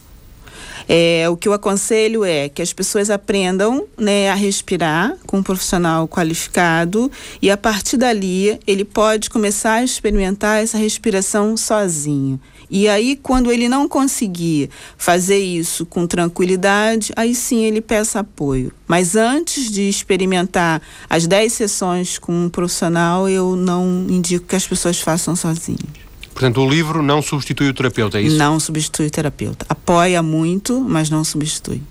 É, 0.87 1.27
o 1.29 1.37
que 1.37 1.47
eu 1.47 1.53
aconselho 1.53 2.23
é 2.23 2.49
que 2.49 2.61
as 2.61 2.73
pessoas 2.73 3.09
aprendam 3.09 3.85
né, 3.97 4.29
a 4.29 4.35
respirar 4.35 5.15
com 5.25 5.37
um 5.37 5.43
profissional 5.43 6.07
qualificado 6.07 7.11
e 7.41 7.49
a 7.49 7.57
partir 7.57 7.97
dali 7.97 8.59
ele 8.67 8.83
pode 8.83 9.29
começar 9.29 9.73
a 9.73 9.83
experimentar 9.83 10.61
essa 10.61 10.77
respiração 10.77 11.55
sozinho. 11.55 12.39
E 12.69 12.87
aí, 12.87 13.15
quando 13.15 13.51
ele 13.51 13.69
não 13.69 13.87
conseguir 13.87 14.69
fazer 14.97 15.37
isso 15.37 15.85
com 15.85 16.07
tranquilidade, 16.07 17.13
aí 17.15 17.35
sim 17.35 17.63
ele 17.63 17.81
peça 17.81 18.21
apoio. 18.21 18.71
Mas 18.87 19.15
antes 19.15 19.69
de 19.69 19.87
experimentar 19.87 20.81
as 21.07 21.27
10 21.27 21.53
sessões 21.53 22.17
com 22.17 22.45
um 22.45 22.49
profissional, 22.49 23.29
eu 23.29 23.55
não 23.55 24.07
indico 24.09 24.47
que 24.47 24.55
as 24.55 24.67
pessoas 24.67 24.99
façam 24.99 25.35
sozinhas. 25.35 26.02
Portanto, 26.33 26.61
o 26.61 26.69
livro 26.69 27.01
não 27.03 27.21
substitui 27.21 27.69
o 27.69 27.73
terapeuta, 27.73 28.17
é 28.19 28.23
isso? 28.23 28.37
Não 28.37 28.59
substitui 28.59 29.07
o 29.07 29.11
terapeuta. 29.11 29.65
Apoia 29.69 30.21
muito, 30.23 30.79
mas 30.81 31.09
não 31.09 31.23
substitui. 31.23 31.81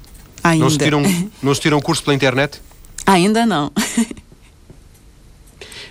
Ainda. 0.42 0.64
Não 0.64 0.70
se 0.70 0.78
tira 0.78 0.96
um, 0.96 1.30
não 1.42 1.54
se 1.54 1.60
tira 1.60 1.76
um 1.76 1.80
curso 1.80 2.02
pela 2.02 2.14
internet? 2.14 2.60
Ainda 3.06 3.46
não. 3.46 3.70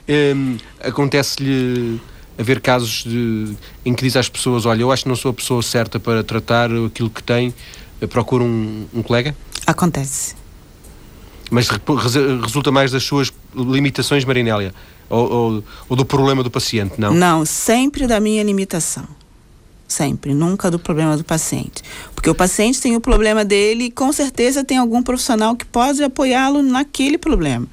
Hum, 0.10 0.58
Acontece-lhe 0.84 2.02
haver 2.38 2.60
casos 2.60 3.04
de, 3.06 3.54
em 3.86 3.94
que 3.94 4.04
diz 4.04 4.16
às 4.16 4.28
pessoas: 4.28 4.66
Olha, 4.66 4.82
eu 4.82 4.92
acho 4.92 5.04
que 5.04 5.10
não 5.10 5.16
sou 5.16 5.32
a 5.32 5.34
pessoa 5.34 5.62
certa 5.62 6.00
para 6.00 6.24
tratar 6.24 6.70
aquilo 6.72 7.10
que 7.10 7.22
tem, 7.24 7.54
procura 8.10 8.44
um, 8.44 8.86
um 8.94 9.02
colega? 9.04 9.36
Acontece. 9.66 10.36
Mas 11.50 11.70
re- 11.70 11.80
res- 11.98 12.42
resulta 12.44 12.72
mais 12.72 12.92
das 12.92 13.04
suas 13.04 13.32
limitações, 13.56 14.26
Marinélia? 14.26 14.74
Ou, 15.12 15.32
ou, 15.32 15.64
ou 15.90 15.96
do 15.98 16.06
problema 16.06 16.42
do 16.44 16.50
paciente, 16.50 16.94
não? 16.98 17.14
Não, 17.14 17.46
sempre 17.46 18.08
da 18.08 18.20
minha 18.20 18.42
limitação. 18.44 19.06
Sempre, 19.88 20.34
nunca 20.34 20.72
do 20.72 20.80
problema 20.80 21.18
do 21.18 21.24
paciente. 21.24 21.84
Porque 22.16 22.30
o 22.30 22.34
paciente 22.36 22.80
tem 22.80 22.96
o 22.96 23.02
problema 23.02 23.44
dele 23.44 23.86
e 23.86 23.92
com 23.92 24.12
certeza 24.14 24.64
tem 24.64 24.78
algum 24.78 25.04
profissional 25.04 25.54
que 25.56 25.66
pode 25.66 26.02
apoiá-lo 26.02 26.62
naquele 26.64 27.18
problema. 27.18 27.68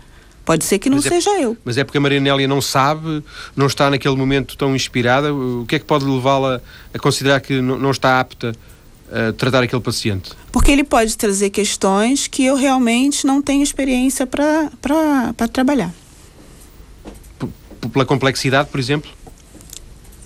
Pode 0.44 0.64
ser 0.64 0.79
que 0.79 0.90
não 0.90 0.98
é- 0.98 1.03
seja 1.03 1.31
eu. 1.40 1.57
Mas 1.64 1.79
é 1.79 1.85
porque 1.85 1.98
a 1.98 2.01
Marinélia 2.01 2.48
não 2.48 2.61
sabe, 2.61 3.22
não 3.55 3.66
está 3.66 3.88
naquele 3.88 4.16
momento 4.16 4.57
tão 4.57 4.74
inspirada. 4.74 5.33
O 5.33 5.64
que 5.68 5.77
é 5.77 5.79
que 5.79 5.85
pode 5.85 6.05
levá-la 6.07 6.61
a 6.92 6.98
considerar 6.98 7.38
que 7.40 7.61
não 7.61 7.79
não 7.79 7.90
está 7.92 8.18
apta 8.18 8.53
a 9.12 9.33
tratar 9.35 9.62
aquele 9.62 9.83
paciente? 9.83 10.33
Porque 10.51 10.72
ele 10.72 10.85
pode 10.85 11.16
trazer 11.16 11.51
questões 11.51 12.27
que 12.27 12.44
eu 12.44 12.57
realmente 12.57 13.27
não 13.27 13.40
tenho 13.42 13.62
experiência 13.62 14.27
para 14.27 14.70
trabalhar. 15.53 15.92
Pela 17.92 18.04
complexidade, 18.04 18.68
por 18.70 18.80
exemplo? 18.80 19.10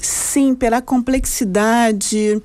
Sim, 0.00 0.54
pela 0.54 0.82
complexidade. 0.82 2.42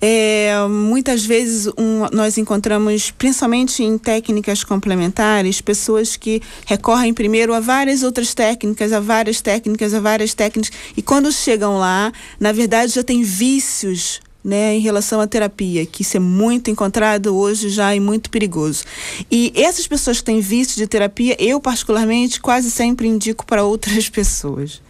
É, 0.00 0.52
muitas 0.68 1.24
vezes 1.24 1.66
um, 1.78 2.06
nós 2.12 2.36
encontramos, 2.36 3.10
principalmente 3.10 3.82
em 3.82 3.96
técnicas 3.96 4.62
complementares, 4.62 5.60
pessoas 5.60 6.16
que 6.16 6.42
recorrem 6.66 7.14
primeiro 7.14 7.54
a 7.54 7.60
várias 7.60 8.02
outras 8.02 8.34
técnicas, 8.34 8.92
a 8.92 9.00
várias 9.00 9.40
técnicas, 9.40 9.94
a 9.94 10.00
várias 10.00 10.34
técnicas, 10.34 10.70
e 10.96 11.00
quando 11.00 11.32
chegam 11.32 11.78
lá, 11.78 12.12
na 12.38 12.52
verdade 12.52 12.92
já 12.92 13.02
tem 13.02 13.22
vícios 13.22 14.20
né, 14.46 14.76
em 14.76 14.80
relação 14.80 15.20
à 15.20 15.26
terapia, 15.26 15.84
que 15.84 16.02
isso 16.02 16.16
é 16.16 16.20
muito 16.20 16.70
encontrado 16.70 17.36
hoje 17.36 17.68
já 17.68 17.92
e 17.96 17.98
muito 17.98 18.30
perigoso. 18.30 18.84
E 19.28 19.52
essas 19.56 19.88
pessoas 19.88 20.18
que 20.18 20.24
têm 20.24 20.40
vício 20.40 20.76
de 20.76 20.86
terapia, 20.86 21.36
eu 21.40 21.60
particularmente 21.60 22.40
quase 22.40 22.70
sempre 22.70 23.08
indico 23.08 23.44
para 23.44 23.64
outras 23.64 24.08
pessoas. 24.08 24.80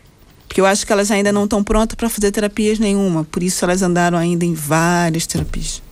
Porque 0.46 0.60
eu 0.60 0.66
acho 0.66 0.86
que 0.86 0.92
elas 0.92 1.10
ainda 1.10 1.32
não 1.32 1.44
estão 1.44 1.64
prontas 1.64 1.96
para 1.96 2.10
fazer 2.10 2.30
terapias 2.30 2.78
nenhuma, 2.78 3.24
por 3.24 3.42
isso 3.42 3.64
elas 3.64 3.80
andaram 3.80 4.18
ainda 4.18 4.44
em 4.44 4.52
várias 4.52 5.26
terapias. 5.26 5.82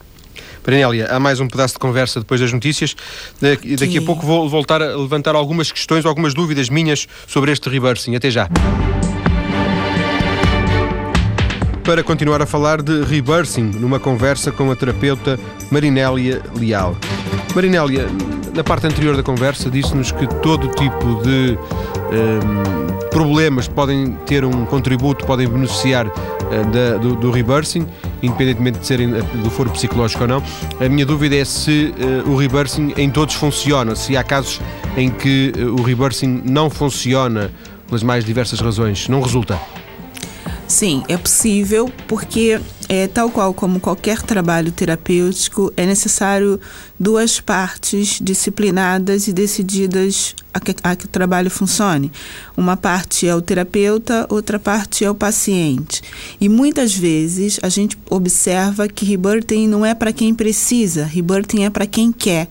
Marinélia, 0.66 1.07
há 1.11 1.18
mais 1.18 1.40
um 1.40 1.48
pedaço 1.48 1.74
de 1.74 1.79
conversa 1.79 2.20
depois 2.20 2.40
das 2.40 2.53
notícias. 2.53 2.94
Daqui, 3.40 3.77
daqui 3.77 3.98
a 3.98 4.03
pouco 4.03 4.27
vou 4.27 4.48
voltar 4.48 4.83
a 4.83 4.96
levantar 4.96 5.35
algumas 5.35 5.72
questões, 5.72 6.05
algumas 6.05 6.35
dúvidas 6.35 6.68
minhas 6.68 7.07
sobre 7.27 7.50
este 7.50 7.68
reversing. 7.68 8.14
Até 8.14 8.31
já. 8.31 8.48
Para 11.85 12.03
continuar 12.03 12.40
a 12.40 12.47
falar 12.47 12.81
de 12.81 13.05
rebirthing 13.05 13.70
numa 13.79 14.01
conversa 14.01 14.51
com 14.51 14.70
a 14.70 14.77
terapeuta 14.77 15.38
Marinélia 15.70 16.42
Leal. 16.59 16.97
Marinélia, 17.55 18.07
na 18.55 18.64
parte 18.64 18.87
anterior 18.87 19.14
da 19.16 19.23
conversa, 19.23 19.70
disse-nos 19.70 20.11
que 20.11 20.27
todo 20.40 20.66
tipo 20.68 21.23
de 21.23 21.59
um, 22.11 23.08
problemas 23.11 23.69
podem 23.69 24.13
ter 24.25 24.46
um 24.46 24.65
contributo, 24.65 25.27
podem 25.27 25.46
beneficiar 25.46 26.06
uh, 26.06 26.13
da, 26.73 26.96
do, 26.96 27.17
do 27.17 27.31
rebirthing, 27.31 27.87
independentemente 28.23 28.79
de 28.79 28.87
serem 28.87 29.11
do 29.11 29.50
foro 29.50 29.69
psicológico 29.71 30.23
ou 30.23 30.29
não. 30.29 30.42
A 30.81 30.88
minha 30.88 31.04
dúvida 31.04 31.37
é 31.37 31.44
se 31.44 31.94
uh, 32.25 32.31
o 32.31 32.37
rebirthing 32.37 32.94
em 32.96 33.11
todos 33.11 33.35
funciona, 33.35 33.94
se 33.94 34.17
há 34.17 34.25
casos 34.25 34.58
em 34.96 35.11
que 35.11 35.52
uh, 35.56 35.79
o 35.79 35.83
rebirthing 35.83 36.42
não 36.46 36.71
funciona 36.71 37.50
pelas 37.87 38.02
mais 38.02 38.25
diversas 38.25 38.58
razões, 38.61 39.06
não 39.06 39.21
resulta. 39.21 39.61
Sim, 40.67 41.02
é 41.08 41.17
possível, 41.17 41.90
porque 42.08 42.60
é, 42.88 43.06
tal 43.06 43.31
qual 43.31 43.52
como 43.52 43.81
qualquer 43.81 44.23
trabalho 44.23 44.73
terapêutico, 44.73 45.73
é 45.77 45.87
necessário 45.87 46.60
duas 46.98 47.40
partes 47.40 48.19
disciplinadas 48.21 49.29
e 49.29 49.33
decididas 49.33 50.35
a 50.52 50.60
que, 50.60 50.75
a 50.83 50.96
que 50.96 51.04
o 51.04 51.08
trabalho 51.08 51.50
funcione. 51.50 52.10
Uma 52.56 52.77
parte 52.77 53.27
é 53.27 53.35
o 53.35 53.42
terapeuta, 53.42 54.27
outra 54.31 54.58
parte 54.58 55.04
é 55.04 55.10
o 55.10 55.15
paciente. 55.15 56.02
E 56.40 56.48
muitas 56.48 56.94
vezes 56.94 57.58
a 57.62 57.69
gente 57.69 57.98
observa 58.08 58.88
que 58.88 59.04
rebirthing 59.04 59.69
não 59.69 59.85
é 59.85 59.94
para 59.94 60.12
quem 60.12 60.35
precisa, 60.35 61.04
rebirthing 61.04 61.65
é 61.65 61.71
para 61.71 61.87
quem 61.87 62.12
quer 62.12 62.48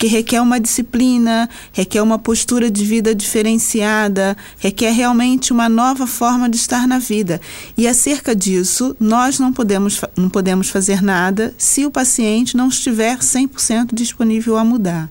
porque 0.00 0.06
requer 0.06 0.40
uma 0.40 0.58
disciplina, 0.58 1.46
requer 1.74 2.00
uma 2.00 2.18
postura 2.18 2.70
de 2.70 2.82
vida 2.86 3.14
diferenciada, 3.14 4.34
requer 4.58 4.92
realmente 4.92 5.52
uma 5.52 5.68
nova 5.68 6.06
forma 6.06 6.48
de 6.48 6.56
estar 6.56 6.88
na 6.88 6.98
vida. 6.98 7.38
E 7.76 7.86
acerca 7.86 8.34
disso, 8.34 8.96
nós 8.98 9.38
não 9.38 9.52
podemos, 9.52 10.00
não 10.16 10.30
podemos 10.30 10.70
fazer 10.70 11.02
nada 11.02 11.52
se 11.58 11.84
o 11.84 11.90
paciente 11.90 12.56
não 12.56 12.68
estiver 12.68 13.18
100% 13.18 13.90
disponível 13.92 14.56
a 14.56 14.64
mudar. 14.64 15.10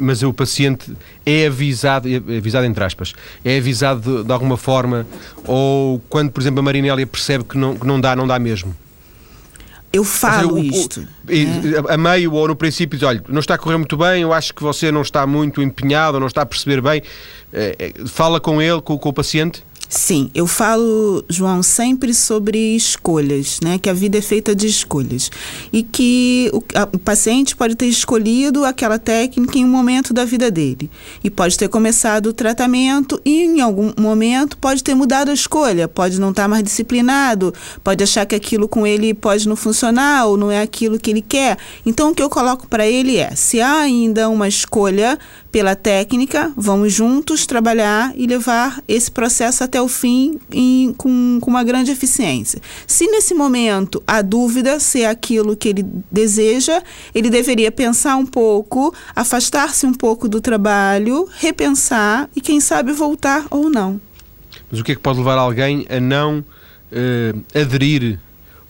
Mas 0.00 0.22
o 0.22 0.32
paciente 0.32 0.96
é 1.26 1.46
avisado, 1.46 2.08
é 2.08 2.38
avisado 2.38 2.64
entre 2.64 2.82
aspas, 2.82 3.12
é 3.44 3.58
avisado 3.58 4.00
de, 4.00 4.24
de 4.24 4.32
alguma 4.32 4.56
forma, 4.56 5.06
ou 5.46 6.02
quando, 6.08 6.30
por 6.30 6.40
exemplo, 6.40 6.60
a 6.60 6.62
Marinélia 6.62 7.06
percebe 7.06 7.44
que 7.44 7.58
não, 7.58 7.76
que 7.76 7.86
não 7.86 8.00
dá, 8.00 8.16
não 8.16 8.26
dá 8.26 8.38
mesmo? 8.38 8.74
Eu 9.94 10.04
falo 10.04 10.60
dizer, 10.60 10.76
isto. 10.76 11.00
O, 11.00 11.90
é? 11.90 11.94
A 11.94 11.96
meio 11.96 12.32
ou 12.32 12.48
no 12.48 12.56
princípio 12.56 12.98
diz, 12.98 13.06
olha, 13.06 13.22
não 13.28 13.40
está 13.40 13.54
a 13.54 13.58
correr 13.58 13.76
muito 13.76 13.96
bem, 13.96 14.22
eu 14.22 14.32
acho 14.32 14.52
que 14.52 14.62
você 14.62 14.90
não 14.90 15.02
está 15.02 15.26
muito 15.26 15.62
empenhado, 15.62 16.18
não 16.18 16.26
está 16.26 16.42
a 16.42 16.46
perceber 16.46 16.80
bem. 16.80 17.02
É, 17.52 17.92
fala 18.06 18.40
com 18.40 18.60
ele, 18.60 18.82
com, 18.82 18.98
com 18.98 19.08
o 19.08 19.12
paciente? 19.12 19.64
Sim, 19.88 20.30
eu 20.34 20.46
falo, 20.46 21.24
João, 21.28 21.62
sempre 21.62 22.14
sobre 22.14 22.58
escolhas, 22.74 23.60
né? 23.62 23.78
Que 23.78 23.90
a 23.90 23.92
vida 23.92 24.18
é 24.18 24.20
feita 24.20 24.54
de 24.54 24.66
escolhas. 24.66 25.30
E 25.72 25.82
que 25.82 26.50
o, 26.52 26.62
a, 26.74 26.88
o, 26.92 26.98
paciente 26.98 27.54
pode 27.54 27.74
ter 27.74 27.86
escolhido 27.86 28.64
aquela 28.64 28.98
técnica 28.98 29.58
em 29.58 29.64
um 29.64 29.68
momento 29.68 30.12
da 30.12 30.24
vida 30.24 30.50
dele. 30.50 30.90
E 31.22 31.30
pode 31.30 31.56
ter 31.56 31.68
começado 31.68 32.26
o 32.26 32.32
tratamento 32.32 33.20
e 33.24 33.44
em 33.44 33.60
algum 33.60 33.92
momento 33.98 34.56
pode 34.56 34.82
ter 34.82 34.94
mudado 34.94 35.30
a 35.30 35.34
escolha, 35.34 35.86
pode 35.86 36.18
não 36.18 36.30
estar 36.30 36.48
mais 36.48 36.64
disciplinado, 36.64 37.52
pode 37.82 38.02
achar 38.02 38.26
que 38.26 38.34
aquilo 38.34 38.66
com 38.66 38.86
ele 38.86 39.14
pode 39.14 39.48
não 39.48 39.56
funcionar 39.56 40.26
ou 40.26 40.36
não 40.36 40.50
é 40.50 40.60
aquilo 40.60 40.98
que 40.98 41.10
ele 41.10 41.22
quer. 41.22 41.58
Então 41.84 42.10
o 42.10 42.14
que 42.14 42.22
eu 42.22 42.30
coloco 42.30 42.66
para 42.66 42.86
ele 42.86 43.16
é: 43.16 43.34
se 43.34 43.60
há 43.60 43.80
ainda 43.80 44.28
uma 44.28 44.48
escolha 44.48 45.18
pela 45.54 45.76
técnica, 45.76 46.52
vamos 46.56 46.92
juntos 46.92 47.46
trabalhar 47.46 48.12
e 48.16 48.26
levar 48.26 48.82
esse 48.88 49.08
processo 49.08 49.62
até 49.62 49.80
o 49.80 49.86
fim 49.86 50.40
em, 50.50 50.92
com, 50.94 51.38
com 51.40 51.48
uma 51.48 51.62
grande 51.62 51.92
eficiência. 51.92 52.60
Se 52.88 53.06
nesse 53.06 53.34
momento 53.34 54.02
há 54.04 54.20
dúvida 54.20 54.80
se 54.80 55.02
é 55.02 55.08
aquilo 55.08 55.54
que 55.54 55.68
ele 55.68 55.86
deseja, 56.10 56.82
ele 57.14 57.30
deveria 57.30 57.70
pensar 57.70 58.16
um 58.16 58.26
pouco, 58.26 58.92
afastar-se 59.14 59.86
um 59.86 59.94
pouco 59.94 60.28
do 60.28 60.40
trabalho, 60.40 61.28
repensar 61.38 62.28
e, 62.34 62.40
quem 62.40 62.58
sabe, 62.58 62.92
voltar 62.92 63.46
ou 63.48 63.70
não. 63.70 64.00
Mas 64.68 64.80
o 64.80 64.82
que 64.82 64.90
é 64.90 64.94
que 64.96 65.00
pode 65.00 65.18
levar 65.18 65.38
alguém 65.38 65.86
a 65.88 66.00
não 66.00 66.40
uh, 66.40 67.44
aderir 67.56 68.18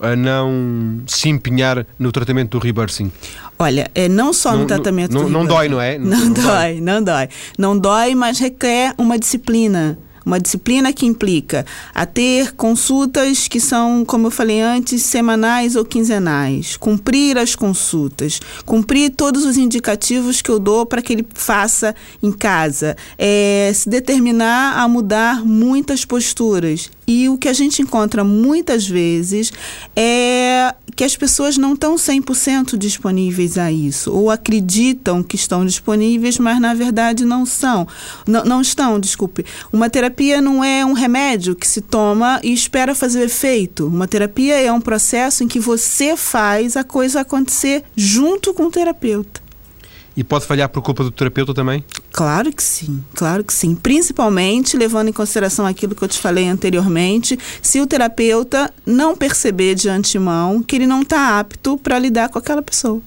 a 0.01 0.17
não 0.17 1.01
se 1.07 1.29
empenhar 1.29 1.87
no 1.99 2.11
tratamento 2.13 2.53
do 2.53 2.59
rebirthing? 2.59 3.11
Olha, 3.59 3.91
é 3.95 4.09
não 4.09 4.33
só 4.33 4.53
não, 4.53 4.61
no 4.61 4.67
tratamento 4.67 5.13
não, 5.13 5.25
do 5.25 5.31
Não 5.31 5.47
dói, 5.47 5.69
não 5.69 5.81
é? 5.81 5.99
Não, 5.99 6.19
não 6.19 6.33
dói, 6.33 6.45
dói, 6.45 6.81
não 6.81 7.03
dói. 7.03 7.29
Não 7.59 7.79
dói, 7.79 8.15
mas 8.15 8.39
requer 8.39 8.95
uma 8.99 9.19
disciplina. 9.19 9.99
Uma 10.25 10.41
disciplina 10.41 10.91
que 10.91 11.05
implica 11.05 11.67
a 11.95 12.07
ter 12.07 12.53
consultas 12.53 13.47
que 13.47 13.61
são, 13.61 14.05
como 14.07 14.29
eu 14.29 14.31
falei 14.31 14.61
antes, 14.61 15.03
semanais 15.03 15.77
ou 15.77 15.85
quinzenais, 15.85 16.79
cumprir 16.79 17.37
as 17.37 17.55
consultas, 17.55 18.41
cumprir 18.65 19.11
todos 19.11 19.45
os 19.45 19.59
indicativos 19.59 20.41
que 20.41 20.51
eu 20.51 20.59
dou 20.59 20.87
para 20.87 21.03
que 21.03 21.13
ele 21.13 21.27
faça 21.35 21.95
em 22.23 22.33
casa, 22.33 22.97
é, 23.19 23.71
se 23.75 23.89
determinar 23.89 24.79
a 24.79 24.89
mudar 24.89 25.45
muitas 25.45 26.07
posturas. 26.07 26.91
E 27.07 27.29
o 27.29 27.37
que 27.37 27.49
a 27.49 27.53
gente 27.53 27.83
encontra 27.83 28.25
muitas 28.25 28.87
vezes 28.87 29.53
é 29.95 30.75
que 30.97 31.05
as 31.05 31.17
pessoas 31.17 31.59
não 31.59 31.75
estão 31.75 31.97
100% 31.97 32.77
disponíveis 32.77 33.59
a 33.59 33.71
isso, 33.71 34.13
ou 34.13 34.31
acreditam 34.31 35.23
que 35.23 35.37
estão 35.37 35.67
disponíveis, 35.67 36.39
mas 36.39 36.61
na 36.61 36.73
verdade 36.73 37.25
não 37.25 37.45
são. 37.45 37.87
Não, 38.27 38.45
não 38.45 38.61
estão, 38.61 38.99
desculpe. 39.01 39.45
Uma 39.73 39.91
terapia 39.91 40.41
não 40.41 40.63
é 40.63 40.85
um 40.85 40.93
remédio 40.93 41.55
que 41.55 41.67
se 41.67 41.81
toma 41.81 42.41
e 42.43 42.53
espera 42.53 42.95
fazer 42.95 43.25
efeito. 43.25 43.87
Uma 43.87 44.07
terapia 44.07 44.61
é 44.61 44.73
um 44.73 44.81
processo 44.81 45.43
em 45.43 45.49
que 45.49 45.59
você 45.59 46.17
faz 46.17 46.77
a 46.77 46.85
coisa 46.85 47.21
acontecer 47.21 47.83
junto 47.97 48.55
com 48.55 48.65
o 48.65 48.71
terapeuta. 48.71 49.44
E 50.17 50.23
pode 50.23 50.47
falhar 50.47 50.69
por 50.69 50.83
culpa 50.83 51.03
do 51.03 51.11
terapeuta 51.11 51.53
também? 51.53 51.85
Claro 52.13 52.53
que 52.53 52.63
sim, 52.63 53.03
claro 53.15 53.43
que 53.43 53.53
sim. 53.53 53.75
Principalmente 53.75 54.77
levando 54.77 55.09
em 55.09 55.13
consideração 55.13 55.67
aquilo 55.67 55.95
que 55.95 56.03
eu 56.03 56.09
te 56.09 56.19
falei 56.19 56.49
anteriormente, 56.49 57.39
se 57.61 57.81
o 57.81 57.87
terapeuta 57.87 58.73
não 58.87 59.17
perceber 59.17 59.75
de 59.75 59.89
antemão 59.89 60.63
que 60.63 60.77
ele 60.77 60.87
não 60.87 61.03
está 61.03 61.39
apto 61.41 61.77
para 61.79 61.99
lidar 61.99 62.29
com 62.29 62.39
aquela 62.39 62.63
pessoa 62.63 63.03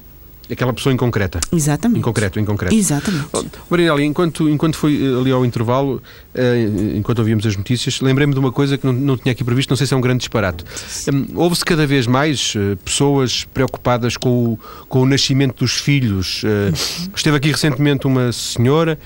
aquela 0.51 0.73
pessoa 0.73 0.93
em 0.93 0.97
concreta. 0.97 1.39
Exatamente. 1.51 1.99
Em 1.99 2.01
concreto, 2.01 2.39
em 2.39 2.45
concreto. 2.45 2.75
Exatamente. 2.75 3.27
Oh, 3.33 3.43
Marinelli, 3.69 4.05
enquanto, 4.05 4.49
enquanto 4.49 4.77
foi 4.77 4.95
eh, 4.95 5.19
ali 5.19 5.31
ao 5.31 5.45
intervalo, 5.45 6.01
uh, 6.35 6.97
enquanto 6.97 7.19
ouvíamos 7.19 7.45
as 7.45 7.55
notícias, 7.55 7.99
lembrei-me 8.01 8.33
de 8.33 8.39
uma 8.39 8.51
coisa 8.51 8.77
que 8.77 8.85
não, 8.85 8.93
não 8.93 9.17
tinha 9.17 9.31
aqui 9.31 9.43
previsto, 9.43 9.69
não 9.69 9.77
sei 9.77 9.87
se 9.87 9.93
é 9.93 9.97
um 9.97 10.01
grande 10.01 10.19
disparate. 10.19 10.63
Um, 11.11 11.39
Houve-se 11.39 11.65
cada 11.65 11.85
vez 11.85 12.07
mais 12.07 12.53
uh, 12.55 12.77
pessoas 12.77 13.43
preocupadas 13.45 14.17
com 14.17 14.53
o, 14.53 14.59
com 14.87 15.01
o 15.01 15.05
nascimento 15.05 15.59
dos 15.59 15.73
filhos. 15.73 16.43
Uh, 16.43 16.73
esteve 17.15 17.37
aqui 17.37 17.51
recentemente 17.51 18.07
uma 18.07 18.31
senhora 18.31 18.97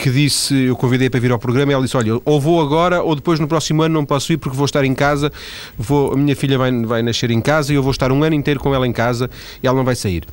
que 0.00 0.10
disse, 0.10 0.54
eu 0.54 0.74
convidei 0.74 1.10
para 1.10 1.20
vir 1.20 1.30
ao 1.30 1.38
programa 1.38 1.72
e 1.72 1.74
ela 1.74 1.84
disse, 1.84 1.96
olha, 1.96 2.18
ou 2.24 2.40
vou 2.40 2.60
agora 2.60 3.02
ou 3.02 3.14
depois 3.14 3.38
no 3.38 3.46
próximo 3.46 3.82
ano 3.82 3.92
não 3.92 4.06
posso 4.06 4.32
ir 4.32 4.38
porque 4.38 4.56
vou 4.56 4.64
estar 4.64 4.82
em 4.82 4.94
casa, 4.94 5.30
vou, 5.76 6.14
a 6.14 6.16
minha 6.16 6.34
filha 6.34 6.56
vai, 6.56 6.72
vai 6.84 7.02
nascer 7.02 7.30
em 7.30 7.40
casa 7.40 7.72
e 7.72 7.76
eu 7.76 7.82
vou 7.82 7.92
estar 7.92 8.10
um 8.10 8.24
ano 8.24 8.34
inteiro 8.34 8.58
com 8.58 8.74
ela 8.74 8.86
em 8.86 8.92
casa 8.92 9.30
e 9.62 9.66
ela 9.66 9.76
não 9.76 9.84
vai 9.84 9.94
sair. 9.94 10.24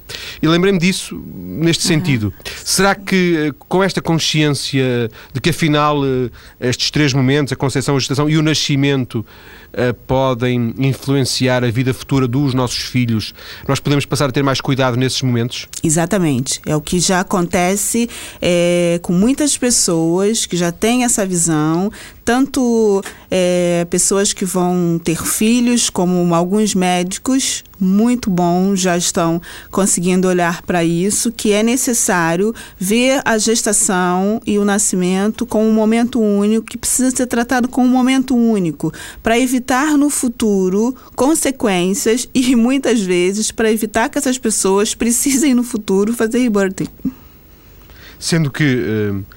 E 0.42 0.48
lembrei-me 0.48 0.80
disso 0.80 1.22
neste 1.36 1.84
uhum. 1.84 1.88
sentido. 1.88 2.34
Será 2.64 2.96
que 2.96 3.50
eh, 3.50 3.54
com 3.68 3.84
esta 3.84 4.02
consciência 4.02 5.12
de 5.34 5.42
que 5.42 5.50
afinal 5.50 6.02
eh, 6.06 6.30
estes 6.62 6.90
três 6.90 7.14
momentos, 7.14 7.52
a 7.52 7.56
concepção, 7.56 7.98
a 7.98 8.00
gestação 8.00 8.30
e 8.30 8.38
o 8.38 8.42
nascimento 8.42 9.26
uh, 9.74 9.94
podem 10.06 10.74
influenciar 10.78 11.64
a 11.64 11.72
vida 11.72 11.94
futura 11.94 12.28
dos 12.28 12.54
nossos 12.54 12.80
filhos, 12.80 13.34
nós 13.68 13.80
podemos 13.80 14.06
passar 14.06 14.30
a 14.30 14.32
ter 14.32 14.44
mais 14.44 14.62
cuidado 14.62 14.98
nesses 14.98 15.22
momentos? 15.22 15.68
Exatamente. 15.84 16.62
É 16.66 16.76
o 16.76 16.82
que 16.82 17.00
já 17.00 17.20
acontece 17.20 18.10
é, 18.42 19.00
com 19.02 19.14
muitas 19.14 19.58
pessoas 19.58 20.46
que 20.46 20.58
já 20.58 20.72
têm 20.72 21.04
essa 21.04 21.26
visão, 21.26 21.92
tanto 22.28 23.02
é, 23.32 23.88
pessoas 23.90 24.34
que 24.34 24.44
vão 24.44 25.00
ter 25.02 25.24
filhos, 25.24 25.90
como 25.90 26.36
alguns 26.36 26.76
médicos 26.76 27.64
muito 27.80 28.30
bons 28.30 28.82
já 28.82 28.98
estão 28.98 29.42
conseguindo 29.72 30.28
olhar 30.28 30.62
para 30.64 30.84
isso, 30.84 31.32
que 31.32 31.54
é 31.54 31.64
necessário 31.64 32.54
ver 32.78 33.22
a 33.24 33.38
gestação 33.38 34.42
e 34.46 34.60
o 34.60 34.66
nascimento 34.66 35.46
como 35.46 35.70
um 35.70 35.72
momento 35.72 36.20
único, 36.20 36.66
que 36.66 36.78
precisa 36.78 37.16
ser 37.16 37.28
tratado 37.28 37.70
como 37.70 37.88
um 37.88 37.92
momento 37.92 38.36
único, 38.36 38.92
para 39.24 39.40
evitar 39.40 39.98
no 39.98 40.10
futuro 40.10 40.94
consequências 41.16 42.28
e 42.34 42.58
muitas 42.58 43.00
vezes 43.00 43.54
para 43.54 43.72
evitar 43.72 44.10
que 44.10 44.18
essas 44.18 44.38
pessoas 44.38 44.94
precisem 44.94 45.54
no 45.54 45.64
futuro 45.64 46.14
fazer 46.14 46.40
rebirthing. 46.40 46.90
Sendo 48.20 48.52
que. 48.52 48.66
Uh 48.66 49.37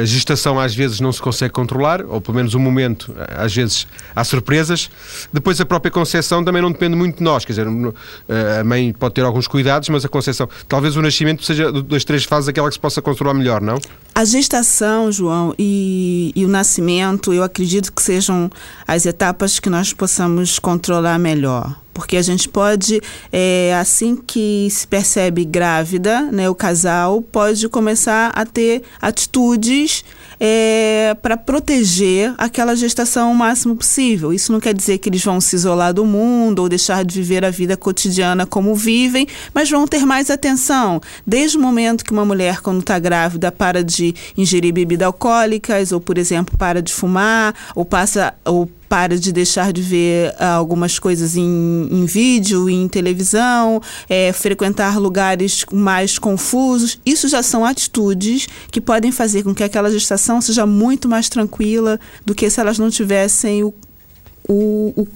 a 0.00 0.04
gestação 0.04 0.58
às 0.58 0.74
vezes 0.74 1.00
não 1.00 1.12
se 1.12 1.20
consegue 1.20 1.52
controlar, 1.52 2.04
ou 2.04 2.20
pelo 2.20 2.36
menos 2.36 2.54
o 2.54 2.58
momento, 2.58 3.14
às 3.36 3.54
vezes 3.54 3.86
há 4.14 4.22
surpresas. 4.22 4.88
Depois 5.32 5.60
a 5.60 5.66
própria 5.66 5.90
concepção 5.90 6.44
também 6.44 6.62
não 6.62 6.70
depende 6.70 6.96
muito 6.96 7.18
de 7.18 7.22
nós, 7.22 7.44
quer 7.44 7.52
dizer, 7.52 7.66
a 7.66 8.64
mãe 8.64 8.92
pode 8.92 9.14
ter 9.14 9.22
alguns 9.22 9.46
cuidados, 9.46 9.88
mas 9.88 10.04
a 10.04 10.08
concepção, 10.08 10.48
talvez 10.68 10.96
o 10.96 11.02
nascimento 11.02 11.44
seja 11.44 11.72
das 11.72 12.04
três 12.04 12.24
fases 12.24 12.48
aquela 12.48 12.68
que 12.68 12.74
se 12.74 12.80
possa 12.80 13.02
controlar 13.02 13.34
melhor, 13.34 13.60
não? 13.60 13.78
A 14.14 14.24
gestação, 14.24 15.10
João, 15.10 15.54
e, 15.58 16.32
e 16.34 16.44
o 16.44 16.48
nascimento, 16.48 17.32
eu 17.32 17.42
acredito 17.42 17.92
que 17.92 18.02
sejam 18.02 18.50
as 18.86 19.04
etapas 19.04 19.58
que 19.58 19.68
nós 19.68 19.92
possamos 19.92 20.58
controlar 20.58 21.18
melhor 21.18 21.76
porque 21.96 22.18
a 22.18 22.22
gente 22.22 22.46
pode, 22.46 23.00
é, 23.32 23.74
assim 23.80 24.16
que 24.16 24.68
se 24.70 24.86
percebe 24.86 25.46
grávida, 25.46 26.20
né, 26.30 26.46
o 26.46 26.54
casal 26.54 27.22
pode 27.22 27.66
começar 27.70 28.30
a 28.34 28.44
ter 28.44 28.82
atitudes 29.00 30.04
é, 30.38 31.16
para 31.22 31.38
proteger 31.38 32.34
aquela 32.36 32.76
gestação 32.76 33.32
o 33.32 33.34
máximo 33.34 33.74
possível. 33.74 34.30
Isso 34.30 34.52
não 34.52 34.60
quer 34.60 34.74
dizer 34.74 34.98
que 34.98 35.08
eles 35.08 35.24
vão 35.24 35.40
se 35.40 35.56
isolar 35.56 35.94
do 35.94 36.04
mundo 36.04 36.58
ou 36.58 36.68
deixar 36.68 37.02
de 37.02 37.14
viver 37.14 37.46
a 37.46 37.50
vida 37.50 37.78
cotidiana 37.78 38.44
como 38.44 38.74
vivem, 38.74 39.26
mas 39.54 39.70
vão 39.70 39.86
ter 39.86 40.04
mais 40.04 40.30
atenção. 40.30 41.00
Desde 41.26 41.56
o 41.56 41.60
momento 41.62 42.04
que 42.04 42.12
uma 42.12 42.26
mulher, 42.26 42.60
quando 42.60 42.80
está 42.80 42.98
grávida, 42.98 43.50
para 43.50 43.82
de 43.82 44.14
ingerir 44.36 44.74
bebidas 44.74 45.06
alcoólicas, 45.06 45.92
ou, 45.92 46.00
por 46.00 46.18
exemplo, 46.18 46.58
para 46.58 46.82
de 46.82 46.92
fumar, 46.92 47.54
ou 47.74 47.86
passa 47.86 48.34
ou 48.44 48.68
para 48.88 49.18
de 49.18 49.32
deixar 49.32 49.72
de 49.72 49.82
ver 49.82 50.30
uh, 50.30 50.44
algumas 50.56 50.98
coisas 50.98 51.36
em, 51.36 51.88
em 51.90 52.04
vídeo, 52.04 52.68
em 52.68 52.88
televisão, 52.88 53.80
é, 54.08 54.32
frequentar 54.32 54.98
lugares 54.98 55.64
mais 55.72 56.18
confusos. 56.18 56.98
Isso 57.04 57.28
já 57.28 57.42
são 57.42 57.64
atitudes 57.64 58.46
que 58.70 58.80
podem 58.80 59.12
fazer 59.12 59.42
com 59.42 59.54
que 59.54 59.64
aquela 59.64 59.90
gestação 59.90 60.40
seja 60.40 60.66
muito 60.66 61.08
mais 61.08 61.28
tranquila 61.28 61.98
do 62.24 62.34
que 62.34 62.48
se 62.48 62.60
elas 62.60 62.78
não 62.78 62.90
tivessem 62.90 63.64
o, 63.64 63.74
o, 64.48 64.92
o 64.96 65.08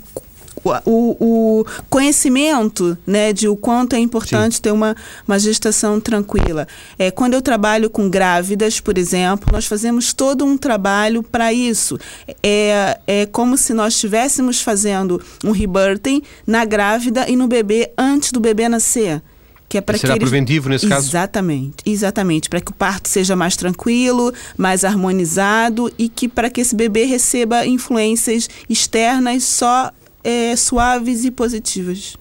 o, 0.85 1.17
o, 1.21 1.67
conhecimento 1.89 2.97
né, 3.07 3.33
de 3.33 3.49
o 3.49 3.57
quanto 3.57 3.95
é 3.95 3.99
importante 3.99 4.57
Sim. 4.57 4.63
ter 4.63 4.73
uma, 4.73 4.97
uma 5.27 5.39
gestação 5.39 6.01
tranquila. 6.01 6.67
É, 6.99 7.11
quando 7.11 7.35
eu 7.35 7.43
trabalho 7.43 7.89
com 7.89 8.09
grávidas, 8.09 8.81
por 8.81 8.99
exemplo, 8.99 9.51
nós 9.53 9.67
fazemos 9.67 10.13
todo 10.13 10.45
um 10.45 10.57
trabalho 10.57 11.23
para 11.23 11.53
isso. 11.53 11.99
É, 12.43 12.99
é 13.07 13.27
como 13.27 13.57
se 13.57 13.73
nós 13.73 13.95
estivéssemos 13.95 14.61
fazendo 14.61 15.21
um 15.45 15.51
rebirthing 15.51 16.23
na 16.47 16.65
grávida 16.65 17.29
e 17.29 17.37
no 17.37 17.47
bebê 17.47 17.93
antes 17.97 18.33
do 18.33 18.41
bebê 18.41 18.69
nascer. 18.69 19.23
Que 19.71 19.79
é 19.79 19.81
para 19.81 19.97
será 19.97 20.15
eles... 20.15 20.29
preventivo 20.29 20.69
nesse 20.69 20.89
caso? 20.89 21.09
Exatamente, 21.09 21.77
exatamente. 21.87 22.51
Para 22.51 22.61
que 22.61 22.73
o 22.73 22.75
parto 22.75 23.09
seja 23.09 23.37
mais 23.37 23.55
tranquilo, 23.55 24.35
mais 24.59 24.85
harmonizado 24.85 25.93
e 25.97 26.09
que 26.09 26.29
para 26.29 26.51
que 26.51 26.61
esse 26.61 26.75
bebê 26.75 27.05
receba 27.05 27.65
influências 27.65 28.51
externas 28.69 29.45
só 29.45 29.93
é, 30.23 30.55
suaves 30.57 31.25
e 31.25 31.31
positivas. 31.31 32.17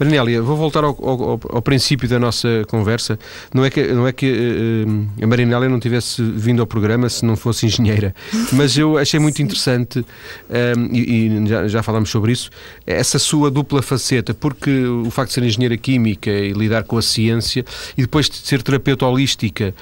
Marinélia, 0.00 0.40
vou 0.40 0.56
voltar 0.56 0.82
ao, 0.82 0.96
ao, 0.98 1.40
ao, 1.50 1.60
princípio 1.60 2.08
da 2.08 2.18
nossa 2.18 2.64
conversa. 2.68 3.18
Não 3.52 3.62
é 3.62 3.68
que, 3.68 3.86
não 3.88 4.08
é 4.08 4.12
que 4.12 4.32
uh, 4.32 5.22
a 5.22 5.26
Marinélia 5.26 5.68
não 5.68 5.78
tivesse 5.78 6.22
vindo 6.22 6.60
ao 6.60 6.66
programa 6.66 7.06
se 7.10 7.22
não 7.22 7.36
fosse 7.36 7.66
engenheira, 7.66 8.14
mas 8.54 8.78
eu 8.78 8.96
achei 8.96 9.20
muito 9.20 9.42
interessante, 9.42 9.98
um, 9.98 10.04
eh, 10.48 10.74
e, 10.90 11.26
e 11.26 11.46
já, 11.46 11.68
já 11.68 11.82
falámos 11.82 12.08
sobre 12.08 12.32
isso, 12.32 12.48
essa 12.86 13.18
sua 13.18 13.50
dupla 13.50 13.82
faceta, 13.82 14.32
porque 14.32 14.70
o 14.86 15.10
facto 15.10 15.28
de 15.28 15.34
ser 15.34 15.44
engenheira 15.44 15.76
química 15.76 16.30
e 16.30 16.52
lidar 16.52 16.84
com 16.84 16.96
a 16.96 17.02
ciência, 17.02 17.62
e 17.96 18.00
depois 18.00 18.30
de 18.30 18.36
ser 18.36 18.62
terapeuta 18.62 19.04
holística, 19.04 19.74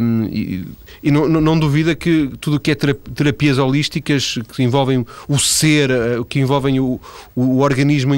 um, 0.00 0.24
e, 0.24 0.66
e 1.04 1.10
não, 1.12 1.28
não, 1.28 1.56
duvida 1.56 1.94
que 1.94 2.32
tudo 2.40 2.56
o 2.56 2.60
que 2.60 2.72
é 2.72 2.74
terapias 2.74 3.58
holísticas 3.58 4.38
que 4.54 4.62
envolvem 4.64 5.06
o 5.28 5.38
ser, 5.38 5.90
que 6.28 6.40
envolvem 6.40 6.80
o, 6.80 7.00
o 7.36 7.60
organismo 7.60 8.14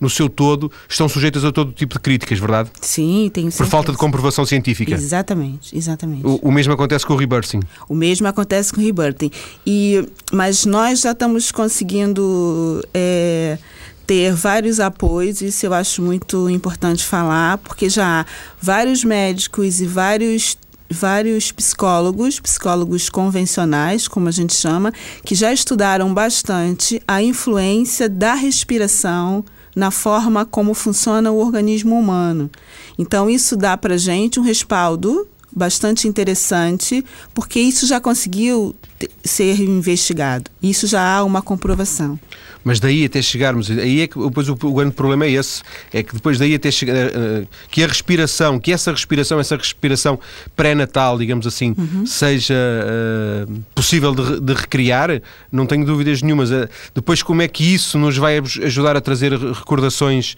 no 0.00 0.08
seu 0.08 0.28
todo, 0.28 0.69
estão 0.88 1.08
sujeitas 1.08 1.44
a 1.44 1.52
todo 1.52 1.72
tipo 1.72 1.94
de 1.94 2.00
críticas, 2.00 2.38
verdade? 2.38 2.70
Sim, 2.80 3.30
tem 3.32 3.50
Por 3.50 3.66
falta 3.66 3.92
de 3.92 3.98
comprovação 3.98 4.44
científica. 4.44 4.94
Exatamente, 4.94 5.76
exatamente. 5.76 6.26
O, 6.26 6.36
o, 6.42 6.52
mesmo 6.52 6.72
acontece 6.72 7.06
com 7.06 7.14
o 7.14 7.16
rebirthing. 7.16 7.60
O 7.88 7.94
mesmo 7.94 8.26
acontece 8.26 8.72
com 8.72 8.80
o 8.80 8.84
rebirthing. 8.84 9.30
E, 9.66 10.06
mas 10.32 10.64
nós 10.64 11.00
já 11.00 11.12
estamos 11.12 11.50
conseguindo 11.50 12.82
é, 12.94 13.58
ter 14.06 14.32
vários 14.32 14.80
apoios, 14.80 15.40
isso 15.40 15.66
eu 15.66 15.72
acho 15.72 16.02
muito 16.02 16.50
importante 16.50 17.04
falar, 17.04 17.58
porque 17.58 17.88
já 17.88 18.22
há 18.22 18.26
vários 18.60 19.04
médicos 19.04 19.80
e 19.80 19.86
vários 19.86 20.58
vários 20.90 21.52
psicólogos, 21.52 22.40
psicólogos 22.40 23.08
convencionais, 23.08 24.08
como 24.08 24.28
a 24.28 24.32
gente 24.32 24.52
chama, 24.52 24.92
que 25.24 25.36
já 25.36 25.52
estudaram 25.52 26.12
bastante 26.12 27.00
a 27.06 27.22
influência 27.22 28.08
da 28.08 28.34
respiração 28.34 29.44
na 29.80 29.90
forma 29.90 30.44
como 30.44 30.74
funciona 30.74 31.32
o 31.32 31.38
organismo 31.38 31.98
humano. 31.98 32.50
Então, 32.98 33.30
isso 33.30 33.56
dá 33.56 33.78
para 33.78 33.96
gente 33.96 34.38
um 34.38 34.42
respaldo 34.42 35.26
bastante 35.50 36.06
interessante, 36.06 37.02
porque 37.32 37.58
isso 37.58 37.86
já 37.86 37.98
conseguiu 37.98 38.76
ser 39.24 39.60
investigado. 39.60 40.50
Isso 40.62 40.86
já 40.86 41.16
há 41.16 41.24
uma 41.24 41.42
comprovação. 41.42 42.18
Mas 42.62 42.78
daí 42.78 43.04
até 43.04 43.22
chegarmos, 43.22 43.70
aí 43.70 44.02
é 44.02 44.06
que 44.06 44.18
depois 44.18 44.48
o, 44.48 44.52
o 44.52 44.74
grande 44.74 44.94
problema 44.94 45.24
é 45.24 45.30
esse, 45.30 45.62
é 45.92 46.02
que 46.02 46.14
depois 46.14 46.38
daí 46.38 46.54
até 46.54 46.70
chegar, 46.70 46.94
uh, 46.94 47.48
que 47.70 47.82
a 47.82 47.86
respiração, 47.86 48.60
que 48.60 48.70
essa 48.70 48.90
respiração, 48.90 49.40
essa 49.40 49.56
respiração 49.56 50.18
pré-natal, 50.54 51.18
digamos 51.18 51.46
assim, 51.46 51.74
uhum. 51.76 52.04
seja 52.04 52.54
uh, 52.54 53.52
possível 53.74 54.14
de, 54.14 54.40
de, 54.40 54.52
recriar, 54.52 55.22
não 55.50 55.64
tenho 55.64 55.86
dúvidas 55.86 56.20
nenhumas. 56.20 56.50
Depois 56.94 57.22
como 57.22 57.40
é 57.40 57.48
que 57.48 57.64
isso 57.64 57.98
nos 57.98 58.18
vai 58.18 58.38
ajudar 58.38 58.96
a 58.96 59.00
trazer 59.00 59.32
recordações 59.32 60.36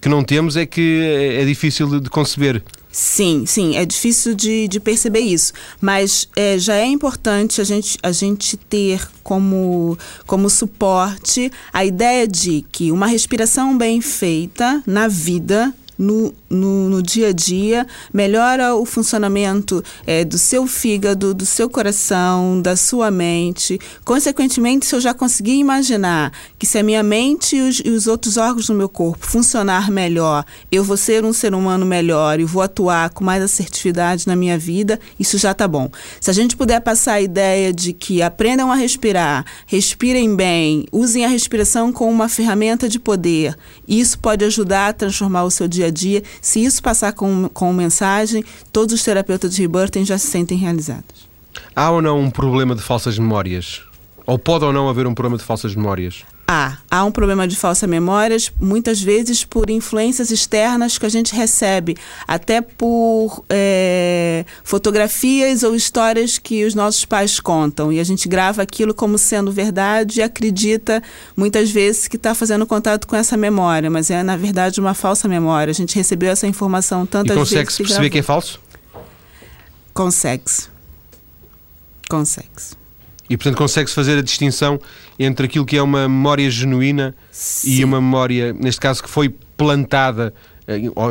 que 0.00 0.08
não 0.08 0.24
temos 0.24 0.56
é 0.56 0.66
que 0.66 1.00
é, 1.02 1.42
é 1.42 1.44
difícil 1.44 1.88
de, 1.88 2.00
de 2.00 2.10
conceber. 2.10 2.62
Sim, 2.92 3.44
sim, 3.46 3.76
é 3.76 3.86
difícil 3.86 4.34
de, 4.34 4.66
de 4.66 4.80
perceber 4.80 5.20
isso, 5.20 5.52
mas 5.80 6.28
é, 6.34 6.58
já 6.58 6.74
é 6.74 6.86
importante 6.86 7.39
a 7.60 7.64
gente, 7.64 7.98
a 8.02 8.12
gente 8.12 8.56
ter 8.56 9.08
como, 9.22 9.96
como 10.26 10.50
suporte 10.50 11.50
a 11.72 11.84
ideia 11.84 12.26
de 12.26 12.64
que 12.72 12.90
uma 12.90 13.06
respiração 13.06 13.76
bem 13.76 14.00
feita 14.00 14.82
na 14.86 15.08
vida 15.08 15.72
no, 15.98 16.34
no, 16.50 16.90
no 16.90 17.02
dia 17.02 17.28
a 17.28 17.32
dia, 17.32 17.86
melhora 18.12 18.74
o 18.74 18.84
funcionamento 18.84 19.82
é, 20.04 20.24
do 20.24 20.36
seu 20.36 20.66
fígado, 20.66 21.32
do 21.32 21.46
seu 21.46 21.70
coração, 21.70 22.60
da 22.60 22.74
sua 22.76 23.10
mente. 23.10 23.78
Consequentemente, 24.04 24.84
se 24.86 24.94
eu 24.94 25.00
já 25.00 25.14
conseguir 25.14 25.54
imaginar 25.54 26.32
que 26.58 26.66
se 26.66 26.76
a 26.76 26.82
minha 26.82 27.02
mente 27.02 27.56
e 27.56 27.60
os, 27.60 27.80
e 27.84 27.90
os 27.90 28.06
outros 28.06 28.36
órgãos 28.36 28.66
do 28.66 28.74
meu 28.74 28.88
corpo 28.88 29.24
funcionar 29.24 29.90
melhor, 29.90 30.44
eu 30.72 30.82
vou 30.82 30.96
ser 30.96 31.24
um 31.24 31.32
ser 31.32 31.54
humano 31.54 31.86
melhor 31.86 32.40
e 32.40 32.44
vou 32.44 32.62
atuar 32.62 33.10
com 33.10 33.24
mais 33.24 33.42
assertividade 33.42 34.26
na 34.26 34.34
minha 34.34 34.58
vida, 34.58 34.98
isso 35.18 35.38
já 35.38 35.52
está 35.52 35.68
bom. 35.68 35.88
Se 36.20 36.30
a 36.30 36.32
gente 36.32 36.56
puder 36.56 36.80
passar 36.80 37.14
a 37.14 37.20
ideia 37.20 37.72
de 37.72 37.92
que 37.92 38.22
aprendam 38.22 38.72
a 38.72 38.74
respirar, 38.74 39.44
respirem 39.66 40.34
bem, 40.34 40.86
usem 40.90 41.24
a 41.24 41.28
respiração 41.28 41.92
como 41.92 42.10
uma 42.10 42.28
ferramenta 42.28 42.88
de 42.88 42.98
poder, 42.98 43.56
isso 43.86 44.18
pode 44.18 44.44
ajudar 44.44 44.88
a 44.88 44.92
transformar 44.92 45.44
o 45.44 45.50
seu 45.50 45.68
dia 45.68 45.86
a 45.86 45.90
dia. 45.90 46.22
Se 46.40 46.64
isso 46.64 46.82
passar 46.82 47.12
com, 47.12 47.48
com 47.48 47.72
mensagem, 47.72 48.44
todos 48.72 48.94
os 48.94 49.02
terapeutas 49.02 49.54
de 49.54 49.62
rebirthing 49.62 50.04
já 50.04 50.18
se 50.18 50.26
sentem 50.26 50.56
realizados. 50.56 51.28
Há 51.74 51.90
ou 51.90 52.00
não 52.00 52.20
um 52.20 52.30
problema 52.30 52.74
de 52.74 52.82
falsas 52.82 53.18
memórias? 53.18 53.82
Ou 54.26 54.38
pode 54.38 54.64
ou 54.64 54.72
não 54.72 54.88
haver 54.88 55.06
um 55.06 55.14
problema 55.14 55.36
de 55.36 55.44
falsas 55.44 55.74
memórias? 55.74 56.24
Há. 56.52 56.78
Há 56.90 57.04
um 57.04 57.12
problema 57.12 57.46
de 57.46 57.54
falsas 57.54 57.88
memórias, 57.88 58.50
muitas 58.58 59.00
vezes 59.00 59.44
por 59.44 59.70
influências 59.70 60.32
externas 60.32 60.98
que 60.98 61.06
a 61.06 61.08
gente 61.08 61.32
recebe, 61.32 61.96
até 62.26 62.60
por 62.60 63.44
é, 63.48 64.44
fotografias 64.64 65.62
ou 65.62 65.76
histórias 65.76 66.38
que 66.38 66.64
os 66.64 66.74
nossos 66.74 67.04
pais 67.04 67.38
contam. 67.38 67.92
E 67.92 68.00
a 68.00 68.04
gente 68.04 68.28
grava 68.28 68.62
aquilo 68.62 68.92
como 68.92 69.16
sendo 69.16 69.52
verdade 69.52 70.18
e 70.18 70.22
acredita 70.24 71.00
muitas 71.36 71.70
vezes 71.70 72.08
que 72.08 72.16
está 72.16 72.34
fazendo 72.34 72.66
contato 72.66 73.06
com 73.06 73.14
essa 73.14 73.36
memória, 73.36 73.88
mas 73.88 74.10
é, 74.10 74.20
na 74.24 74.36
verdade, 74.36 74.80
uma 74.80 74.92
falsa 74.92 75.28
memória. 75.28 75.70
A 75.70 75.74
gente 75.74 75.94
recebeu 75.94 76.32
essa 76.32 76.48
informação 76.48 77.06
tantas 77.06 77.36
vezes. 77.36 77.52
E 77.52 77.54
consegue-se 77.54 77.76
perceber 77.76 77.94
gravou. 77.94 78.10
que 78.10 78.18
é 78.18 78.22
falso? 78.22 78.60
Consegue-se. 79.94 80.68
Consegue-se. 82.08 82.79
E, 83.30 83.36
portanto, 83.36 83.56
consegue-se 83.56 83.94
fazer 83.94 84.18
a 84.18 84.22
distinção 84.22 84.80
entre 85.16 85.46
aquilo 85.46 85.64
que 85.64 85.76
é 85.76 85.82
uma 85.82 86.08
memória 86.08 86.50
genuína 86.50 87.14
Sim. 87.30 87.70
e 87.70 87.84
uma 87.84 88.00
memória, 88.00 88.52
neste 88.52 88.80
caso, 88.80 89.00
que 89.00 89.08
foi 89.08 89.32
plantada 89.56 90.34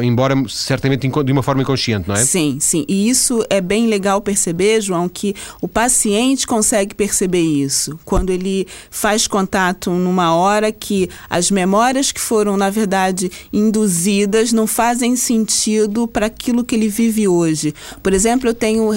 embora 0.03 0.35
certamente 0.47 1.07
de 1.07 1.31
uma 1.31 1.43
forma 1.43 1.61
inconsciente, 1.61 2.07
não 2.07 2.15
é? 2.15 2.23
Sim, 2.23 2.57
sim. 2.59 2.85
E 2.87 3.09
isso 3.09 3.43
é 3.49 3.59
bem 3.59 3.87
legal 3.87 4.21
perceber, 4.21 4.81
João, 4.81 5.09
que 5.09 5.35
o 5.61 5.67
paciente 5.67 6.47
consegue 6.47 6.95
perceber 6.95 7.41
isso 7.41 7.99
quando 8.05 8.29
ele 8.29 8.67
faz 8.89 9.27
contato 9.27 9.91
numa 9.91 10.33
hora 10.35 10.71
que 10.71 11.09
as 11.29 11.51
memórias 11.51 12.11
que 12.11 12.21
foram, 12.21 12.55
na 12.55 12.69
verdade, 12.69 13.31
induzidas 13.51 14.53
não 14.53 14.65
fazem 14.67 15.15
sentido 15.15 16.07
para 16.07 16.27
aquilo 16.27 16.63
que 16.63 16.75
ele 16.75 16.87
vive 16.87 17.27
hoje. 17.27 17.73
Por 18.01 18.13
exemplo, 18.13 18.49
eu 18.49 18.53
tenho 18.53 18.89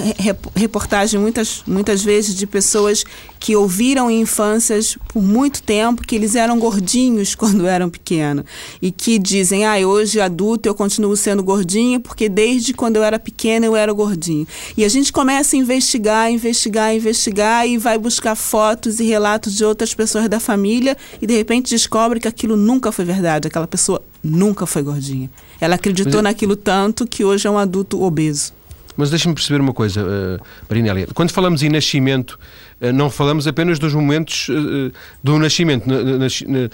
reportagem 0.55 1.19
muitas, 1.19 1.63
muitas 1.67 2.03
vezes 2.03 2.35
de 2.35 2.47
pessoas 2.47 3.03
que 3.39 3.55
ouviram 3.57 4.09
em 4.09 4.21
infâncias 4.21 4.97
por 5.09 5.21
muito 5.21 5.61
tempo 5.61 6.01
que 6.01 6.15
eles 6.15 6.33
eram 6.33 6.57
gordinhos 6.57 7.35
quando 7.35 7.67
eram 7.67 7.89
pequenos 7.89 8.45
e 8.81 8.91
que 8.91 9.19
dizem, 9.19 9.65
ah, 9.65 9.75
hoje 9.85 10.21
adulto 10.21 10.52
eu 10.65 10.75
continuo 10.75 11.15
sendo 11.15 11.43
gordinho 11.43 11.99
porque 11.99 12.29
desde 12.29 12.73
quando 12.73 12.97
eu 12.97 13.03
era 13.03 13.19
pequena 13.19 13.65
eu 13.65 13.75
era 13.75 13.91
gordinho. 13.91 14.47
E 14.75 14.83
a 14.83 14.89
gente 14.89 15.11
começa 15.11 15.55
a 15.55 15.59
investigar, 15.59 16.31
investigar, 16.31 16.95
investigar 16.95 17.67
e 17.67 17.77
vai 17.77 17.97
buscar 17.97 18.35
fotos 18.35 18.99
e 18.99 19.03
relatos 19.03 19.55
de 19.55 19.65
outras 19.65 19.93
pessoas 19.93 20.27
da 20.29 20.39
família 20.39 20.97
e 21.21 21.27
de 21.27 21.35
repente 21.35 21.69
descobre 21.69 22.19
que 22.19 22.27
aquilo 22.27 22.55
nunca 22.55 22.91
foi 22.91 23.05
verdade, 23.05 23.47
aquela 23.47 23.67
pessoa 23.67 24.01
nunca 24.23 24.65
foi 24.65 24.81
gordinha. 24.81 25.29
Ela 25.59 25.75
acreditou 25.75 26.15
Mas... 26.15 26.23
naquilo 26.23 26.55
tanto 26.55 27.05
que 27.05 27.23
hoje 27.23 27.47
é 27.47 27.51
um 27.51 27.57
adulto 27.57 28.01
obeso. 28.01 28.53
Mas 28.95 29.09
deixa-me 29.09 29.33
perceber 29.33 29.59
uma 29.59 29.73
coisa, 29.73 30.03
uh, 30.03 30.43
Marinélia. 30.69 31.07
Quando 31.13 31.31
falamos 31.31 31.63
em 31.63 31.69
nascimento, 31.69 32.39
não 32.91 33.09
falamos 33.09 33.47
apenas 33.47 33.79
dos 33.79 33.93
momentos 33.93 34.49
uh, 34.49 34.91
do 35.23 35.39
nascimento. 35.39 35.85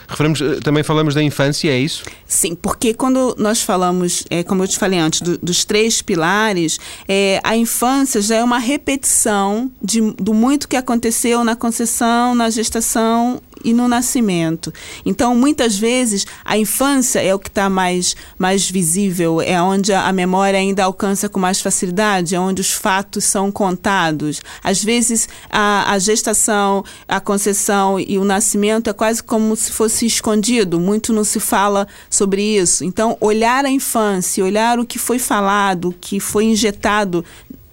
referimos, 0.08 0.42
também 0.64 0.84
falamos 0.84 1.14
da 1.14 1.22
infância, 1.22 1.70
é 1.70 1.80
isso? 1.80 2.04
Sim, 2.26 2.56
porque 2.56 2.94
quando 2.94 3.36
nós 3.38 3.62
falamos, 3.62 4.24
é, 4.30 4.44
como 4.44 4.64
eu 4.64 4.68
te 4.68 4.78
falei 4.78 5.00
antes, 5.00 5.22
do, 5.22 5.38
dos 5.38 5.66
três 5.66 6.02
pilares, 6.02 6.80
é, 7.08 7.40
a 7.44 7.56
infância 7.56 8.22
já 8.22 8.38
é 8.38 8.44
uma 8.44 8.60
repetição 8.60 9.72
de, 9.82 10.02
do 10.14 10.34
muito 10.34 10.68
que 10.68 10.76
aconteceu 10.76 11.44
na 11.44 11.56
concepção, 11.56 12.34
na 12.34 12.50
gestação 12.50 13.42
e 13.64 13.74
no 13.74 13.88
nascimento. 13.88 14.74
Então, 15.06 15.36
muitas 15.36 15.78
vezes, 15.78 16.26
a 16.46 16.58
infância 16.58 17.20
é 17.20 17.34
o 17.34 17.40
que 17.40 17.50
está 17.50 17.70
mais, 17.70 18.16
mais 18.38 18.70
visível, 18.70 19.42
é 19.42 19.62
onde 19.62 19.94
a 19.94 20.12
memória 20.14 20.58
ainda 20.58 20.84
alcança 20.84 21.28
com 21.28 21.40
mais 21.40 21.60
facilidade, 21.62 22.36
é 22.36 22.40
onde 22.40 22.62
os 22.62 22.72
fatos 22.72 23.24
são 23.26 23.52
contados. 23.52 24.42
Às 24.64 24.84
vezes, 24.84 25.28
a, 25.50 25.94
a 25.94 25.99
gestação, 26.00 26.84
a 27.08 27.20
concepção 27.20 28.00
e 28.00 28.18
o 28.18 28.24
nascimento 28.24 28.90
é 28.90 28.94
quase 28.94 29.22
como 29.22 29.56
se 29.56 29.72
fosse 29.72 30.06
escondido, 30.06 30.80
muito 30.80 31.14
não 31.14 31.24
se 31.24 31.40
fala 31.40 31.88
sobre 32.10 32.42
isso. 32.42 32.84
Então, 32.84 33.18
olhar 33.20 33.66
a 33.66 33.70
infância, 33.70 34.44
olhar 34.44 34.80
o 34.80 34.86
que 34.86 34.98
foi 34.98 35.20
falado, 35.20 35.90
o 35.90 35.94
que 35.94 36.20
foi 36.20 36.46
injetado 36.46 37.24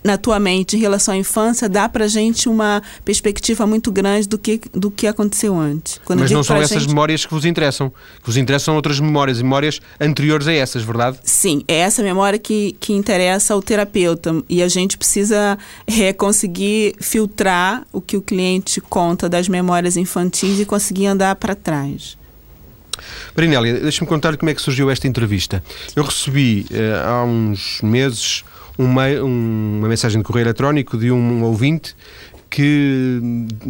na 0.06 0.16
tua 0.16 0.38
mente 0.38 0.76
em 0.76 0.78
relação 0.78 1.12
à 1.12 1.16
infância 1.16 1.68
dá 1.68 1.88
pra 1.88 2.06
gente 2.06 2.48
uma 2.48 2.82
perspectiva 3.04 3.66
muito 3.66 3.90
grande 3.90 4.28
do 4.28 4.38
que, 4.38 4.60
do 4.72 4.90
que 4.90 5.06
aconteceu 5.06 5.58
antes. 5.58 6.00
Quando 6.04 6.20
Mas 6.20 6.30
não 6.30 6.42
são 6.42 6.56
essas 6.56 6.82
gente... 6.82 6.88
memórias 6.88 7.26
que 7.26 7.34
vos 7.34 7.44
interessam. 7.44 7.90
Que 8.20 8.26
vos 8.26 8.36
interessam 8.36 8.76
outras 8.76 9.00
memórias, 9.00 9.42
memórias 9.42 9.80
anteriores 10.00 10.46
a 10.46 10.52
essas, 10.52 10.82
verdade? 10.82 11.18
Sim, 11.24 11.62
é 11.66 11.74
essa 11.74 12.02
memória 12.02 12.38
que, 12.38 12.76
que 12.78 12.92
interessa 12.92 13.52
ao 13.54 13.60
terapeuta. 13.60 14.42
E 14.48 14.62
a 14.62 14.68
gente 14.68 14.96
precisa 14.96 15.58
é, 15.86 16.12
conseguir 16.12 16.94
filtrar 17.00 17.84
o 17.92 18.00
que 18.00 18.16
o 18.16 18.22
cliente 18.22 18.80
conta 18.80 19.28
das 19.28 19.48
memórias 19.48 19.96
infantis 19.96 20.60
e 20.60 20.64
conseguir 20.64 21.06
andar 21.06 21.34
para 21.36 21.54
trás. 21.54 22.16
Marinélia, 23.36 23.80
deixa-me 23.80 24.08
contar 24.08 24.36
como 24.36 24.50
é 24.50 24.54
que 24.54 24.62
surgiu 24.62 24.90
esta 24.90 25.06
entrevista. 25.06 25.62
Eu 25.94 26.02
recebi 26.02 26.66
uh, 26.70 27.06
há 27.06 27.24
uns 27.24 27.80
meses 27.82 28.44
uma, 28.78 29.06
uma 29.22 29.88
mensagem 29.88 30.20
de 30.20 30.24
correio 30.24 30.44
eletrónico 30.44 30.96
de 30.98 31.10
um 31.10 31.42
ouvinte 31.42 31.96
que, 32.48 33.20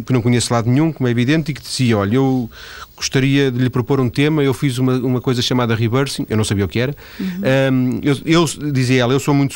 que 0.05 0.13
não 0.13 0.21
conheço 0.21 0.53
lado 0.53 0.69
nenhum, 0.69 0.91
como 0.91 1.07
é 1.07 1.11
evidente, 1.11 1.51
e 1.51 1.53
que 1.53 1.61
dizia: 1.61 1.97
Olha, 1.97 2.15
eu 2.15 2.49
gostaria 2.97 3.51
de 3.51 3.59
lhe 3.59 3.69
propor 3.69 3.99
um 3.99 4.09
tema. 4.09 4.43
Eu 4.43 4.53
fiz 4.53 4.79
uma, 4.79 4.93
uma 4.95 5.21
coisa 5.21 5.41
chamada 5.41 5.75
reversing, 5.75 6.25
eu 6.27 6.35
não 6.35 6.43
sabia 6.43 6.65
o 6.65 6.67
que 6.67 6.79
era. 6.79 6.95
Uhum. 7.19 7.27
Um, 7.71 7.99
eu, 8.01 8.17
eu, 8.25 8.71
dizia 8.71 9.03
ela, 9.03 9.13
eu 9.13 9.19
sou 9.19 9.33
muito 9.33 9.55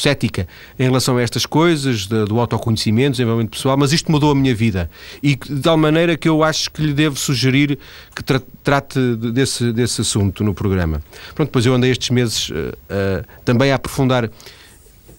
cética 0.00 0.46
em 0.78 0.82
relação 0.82 1.16
a 1.16 1.22
estas 1.22 1.46
coisas, 1.46 2.06
de, 2.06 2.24
do 2.24 2.40
autoconhecimento, 2.40 3.12
desenvolvimento 3.12 3.52
pessoal, 3.52 3.76
mas 3.76 3.92
isto 3.92 4.10
mudou 4.10 4.32
a 4.32 4.34
minha 4.34 4.54
vida. 4.54 4.90
E 5.22 5.36
de 5.36 5.60
tal 5.60 5.76
maneira 5.76 6.16
que 6.16 6.28
eu 6.28 6.42
acho 6.42 6.70
que 6.70 6.82
lhe 6.82 6.92
devo 6.92 7.16
sugerir 7.16 7.78
que 8.14 8.22
tra 8.22 8.42
trate 8.64 8.98
desse, 9.16 9.72
desse 9.72 10.00
assunto 10.00 10.44
no 10.44 10.54
programa. 10.54 11.02
Pronto, 11.34 11.48
depois 11.48 11.64
eu 11.66 11.74
andei 11.74 11.90
estes 11.90 12.10
meses 12.10 12.48
uh, 12.48 12.52
uh, 12.52 13.24
também 13.44 13.72
a 13.72 13.76
aprofundar. 13.76 14.30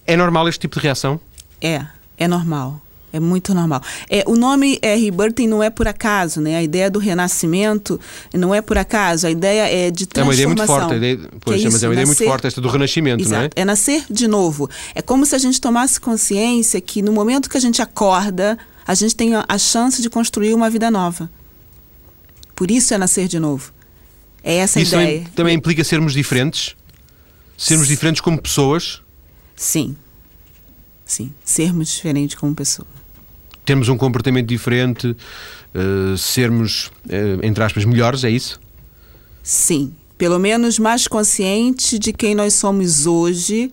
É 0.05 0.17
normal 0.17 0.47
este 0.49 0.61
tipo 0.61 0.75
de 0.77 0.81
reação? 0.81 1.19
É, 1.61 1.85
é 2.17 2.27
normal. 2.27 2.82
É 3.13 3.19
muito 3.19 3.53
normal. 3.53 3.79
É, 4.09 4.23
o 4.25 4.35
nome 4.35 4.79
é 4.81 4.95
rebirthing 4.95 5.45
não 5.45 5.61
é 5.61 5.69
por 5.69 5.87
acaso, 5.87 6.41
né? 6.41 6.55
A 6.55 6.63
ideia 6.63 6.89
do 6.89 6.97
renascimento 6.97 7.99
não 8.33 8.55
é 8.55 8.59
por 8.59 8.75
acaso. 8.75 9.27
A 9.27 9.29
ideia 9.29 9.71
é 9.71 9.91
de 9.91 10.07
transformação. 10.07 10.17
É 10.17 10.25
uma 10.25 10.33
ideia 10.33 10.47
muito 10.47 10.65
forte. 10.65 10.95
Ideia, 10.95 11.29
pois, 11.39 11.63
é, 11.63 11.67
é, 11.67 11.69
mas 11.69 11.83
é 11.83 11.87
uma 11.87 11.93
ideia 11.93 12.07
nascer, 12.07 12.23
muito 12.23 12.31
forte 12.31 12.47
esta 12.47 12.59
do 12.59 12.67
renascimento, 12.69 13.21
exato, 13.21 13.35
não 13.35 13.45
é? 13.45 13.49
É 13.55 13.63
nascer 13.63 14.03
de 14.09 14.27
novo. 14.27 14.67
É 14.95 15.01
como 15.03 15.27
se 15.27 15.35
a 15.35 15.37
gente 15.37 15.61
tomasse 15.61 16.01
consciência 16.01 16.81
que 16.81 17.03
no 17.03 17.13
momento 17.13 17.51
que 17.51 17.55
a 17.55 17.59
gente 17.59 17.83
acorda, 17.83 18.57
a 18.83 18.95
gente 18.95 19.15
tem 19.15 19.35
a, 19.35 19.45
a 19.47 19.59
chance 19.59 20.01
de 20.01 20.09
construir 20.09 20.55
uma 20.55 20.67
vida 20.67 20.89
nova. 20.89 21.29
Por 22.55 22.71
isso 22.71 22.95
é 22.95 22.97
nascer 22.97 23.27
de 23.27 23.37
novo. 23.37 23.71
É 24.43 24.55
essa 24.55 24.81
isso 24.81 24.95
ideia. 24.95 25.19
Também, 25.19 25.31
também 25.35 25.55
implica 25.55 25.83
sermos 25.83 26.13
diferentes? 26.13 26.75
Sermos 27.55 27.87
diferentes 27.87 28.21
como 28.21 28.41
pessoas? 28.41 29.03
Sim. 29.55 29.95
Sim. 31.05 31.31
Sermos 31.45 31.89
diferentes 31.89 32.35
como 32.35 32.55
pessoas 32.55 33.02
termos 33.65 33.89
um 33.89 33.97
comportamento 33.97 34.47
diferente, 34.47 35.07
uh, 35.07 36.17
sermos, 36.17 36.87
uh, 37.07 37.43
entre 37.43 37.63
aspas, 37.63 37.85
melhores, 37.85 38.23
é 38.23 38.29
isso? 38.29 38.59
Sim. 39.41 39.93
Pelo 40.17 40.39
menos 40.39 40.79
mais 40.79 41.07
consciente 41.07 41.99
de 41.99 42.13
quem 42.13 42.35
nós 42.35 42.53
somos 42.53 43.05
hoje, 43.05 43.71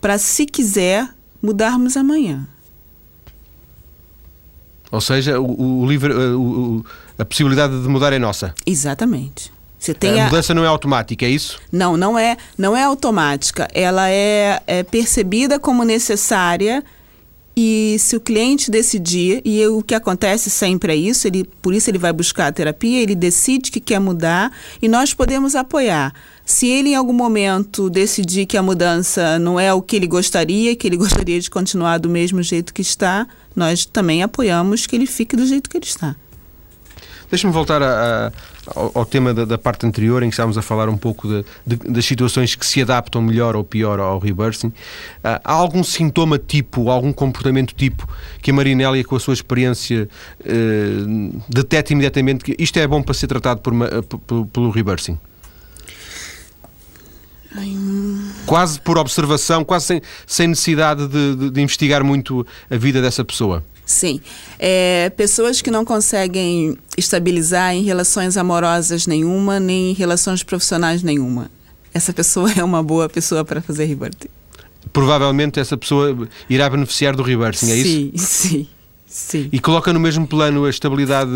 para, 0.00 0.16
se 0.18 0.46
quiser, 0.46 1.08
mudarmos 1.42 1.96
amanhã. 1.96 2.48
Ou 4.90 5.00
seja, 5.00 5.38
o, 5.38 5.82
o 5.82 5.86
livre, 5.86 6.12
eh, 6.12 6.16
o, 6.16 6.84
a 7.18 7.24
possibilidade 7.24 7.80
de 7.80 7.88
mudar 7.88 8.12
é 8.12 8.18
nossa. 8.18 8.54
Exatamente. 8.66 9.52
Você 9.78 9.94
tem 9.94 10.20
a, 10.20 10.24
a 10.24 10.26
mudança 10.26 10.52
não 10.52 10.64
é 10.64 10.66
automática, 10.66 11.24
é 11.24 11.28
isso? 11.28 11.60
Não, 11.70 11.96
não 11.96 12.18
é, 12.18 12.36
não 12.58 12.76
é 12.76 12.82
automática. 12.82 13.68
Ela 13.72 14.10
é, 14.10 14.60
é 14.66 14.82
percebida 14.82 15.58
como 15.58 15.84
necessária 15.84 16.84
e 17.62 17.98
se 17.98 18.16
o 18.16 18.20
cliente 18.20 18.70
decidir, 18.70 19.42
e 19.44 19.66
o 19.66 19.82
que 19.82 19.94
acontece 19.94 20.48
sempre 20.48 20.94
é 20.94 20.96
isso, 20.96 21.26
ele, 21.26 21.44
por 21.60 21.74
isso 21.74 21.90
ele 21.90 21.98
vai 21.98 22.10
buscar 22.10 22.46
a 22.46 22.52
terapia, 22.52 23.02
ele 23.02 23.14
decide 23.14 23.70
que 23.70 23.78
quer 23.78 23.98
mudar 23.98 24.50
e 24.80 24.88
nós 24.88 25.12
podemos 25.12 25.54
apoiar. 25.54 26.14
Se 26.46 26.66
ele 26.66 26.88
em 26.88 26.94
algum 26.94 27.12
momento 27.12 27.90
decidir 27.90 28.46
que 28.46 28.56
a 28.56 28.62
mudança 28.62 29.38
não 29.38 29.60
é 29.60 29.74
o 29.74 29.82
que 29.82 29.94
ele 29.94 30.06
gostaria, 30.06 30.74
que 30.74 30.88
ele 30.88 30.96
gostaria 30.96 31.38
de 31.38 31.50
continuar 31.50 31.98
do 31.98 32.08
mesmo 32.08 32.42
jeito 32.42 32.72
que 32.72 32.80
está, 32.80 33.28
nós 33.54 33.84
também 33.84 34.22
apoiamos 34.22 34.86
que 34.86 34.96
ele 34.96 35.04
fique 35.04 35.36
do 35.36 35.46
jeito 35.46 35.68
que 35.68 35.76
ele 35.76 35.84
está. 35.84 36.16
Deixa-me 37.30 37.52
voltar 37.52 37.80
a, 37.80 37.86
a, 38.26 38.32
ao, 38.74 38.90
ao, 38.98 39.06
tema 39.06 39.32
da, 39.32 39.44
da, 39.44 39.56
parte 39.56 39.86
anterior, 39.86 40.22
em 40.22 40.28
que 40.28 40.34
estávamos 40.34 40.58
a 40.58 40.62
falar 40.62 40.88
um 40.88 40.96
pouco 40.96 41.28
de, 41.28 41.44
de, 41.64 41.76
das 41.88 42.04
situações 42.04 42.56
que 42.56 42.66
se 42.66 42.82
adaptam 42.82 43.22
melhor 43.22 43.54
ou 43.54 43.62
pior 43.62 44.00
ao 44.00 44.18
reversing. 44.18 44.68
Uh, 44.68 44.72
há 45.22 45.52
algum 45.52 45.84
sintoma 45.84 46.38
tipo, 46.38 46.90
algum 46.90 47.12
comportamento 47.12 47.74
tipo 47.74 48.08
que 48.42 48.50
a 48.50 48.54
Marinélia, 48.54 49.04
com 49.04 49.14
a 49.14 49.20
sua 49.20 49.34
experiência, 49.34 50.08
uh, 50.40 51.42
detecta 51.48 51.92
imediatamente 51.92 52.44
que 52.44 52.56
isto 52.58 52.78
é 52.78 52.86
bom 52.86 53.00
para 53.00 53.14
ser 53.14 53.28
tratado 53.28 53.60
por 53.60 53.72
uma, 53.72 53.88
por, 54.02 54.46
pelo 54.46 54.70
reversing? 54.70 55.16
Quase 58.46 58.80
por 58.80 58.98
observação, 58.98 59.64
quase 59.64 59.86
sem, 59.86 60.02
sem 60.26 60.48
necessidade 60.48 61.06
de, 61.08 61.36
de, 61.36 61.50
de 61.50 61.60
investigar 61.60 62.02
muito 62.04 62.46
a 62.70 62.76
vida 62.76 63.02
dessa 63.02 63.24
pessoa. 63.24 63.64
Sim. 63.90 64.20
É, 64.58 65.10
pessoas 65.16 65.60
que 65.60 65.70
não 65.70 65.84
conseguem 65.84 66.78
estabilizar 66.96 67.74
em 67.74 67.82
relações 67.82 68.36
amorosas 68.36 69.06
nenhuma, 69.06 69.58
nem 69.58 69.90
em 69.90 69.94
relações 69.94 70.44
profissionais 70.44 71.02
nenhuma. 71.02 71.50
Essa 71.92 72.12
pessoa 72.12 72.50
é 72.56 72.62
uma 72.62 72.82
boa 72.84 73.08
pessoa 73.08 73.44
para 73.44 73.60
fazer 73.60 73.86
reversing. 73.86 74.28
Provavelmente 74.92 75.58
essa 75.58 75.76
pessoa 75.76 76.28
irá 76.48 76.70
beneficiar 76.70 77.16
do 77.16 77.22
reversing, 77.22 77.72
é 77.72 77.76
isso? 77.76 77.88
Sim, 77.88 78.12
sim. 78.16 78.68
Sim. 79.06 79.48
E 79.50 79.58
coloca 79.58 79.92
no 79.92 79.98
mesmo 79.98 80.24
plano 80.24 80.64
a 80.66 80.70
estabilidade 80.70 81.32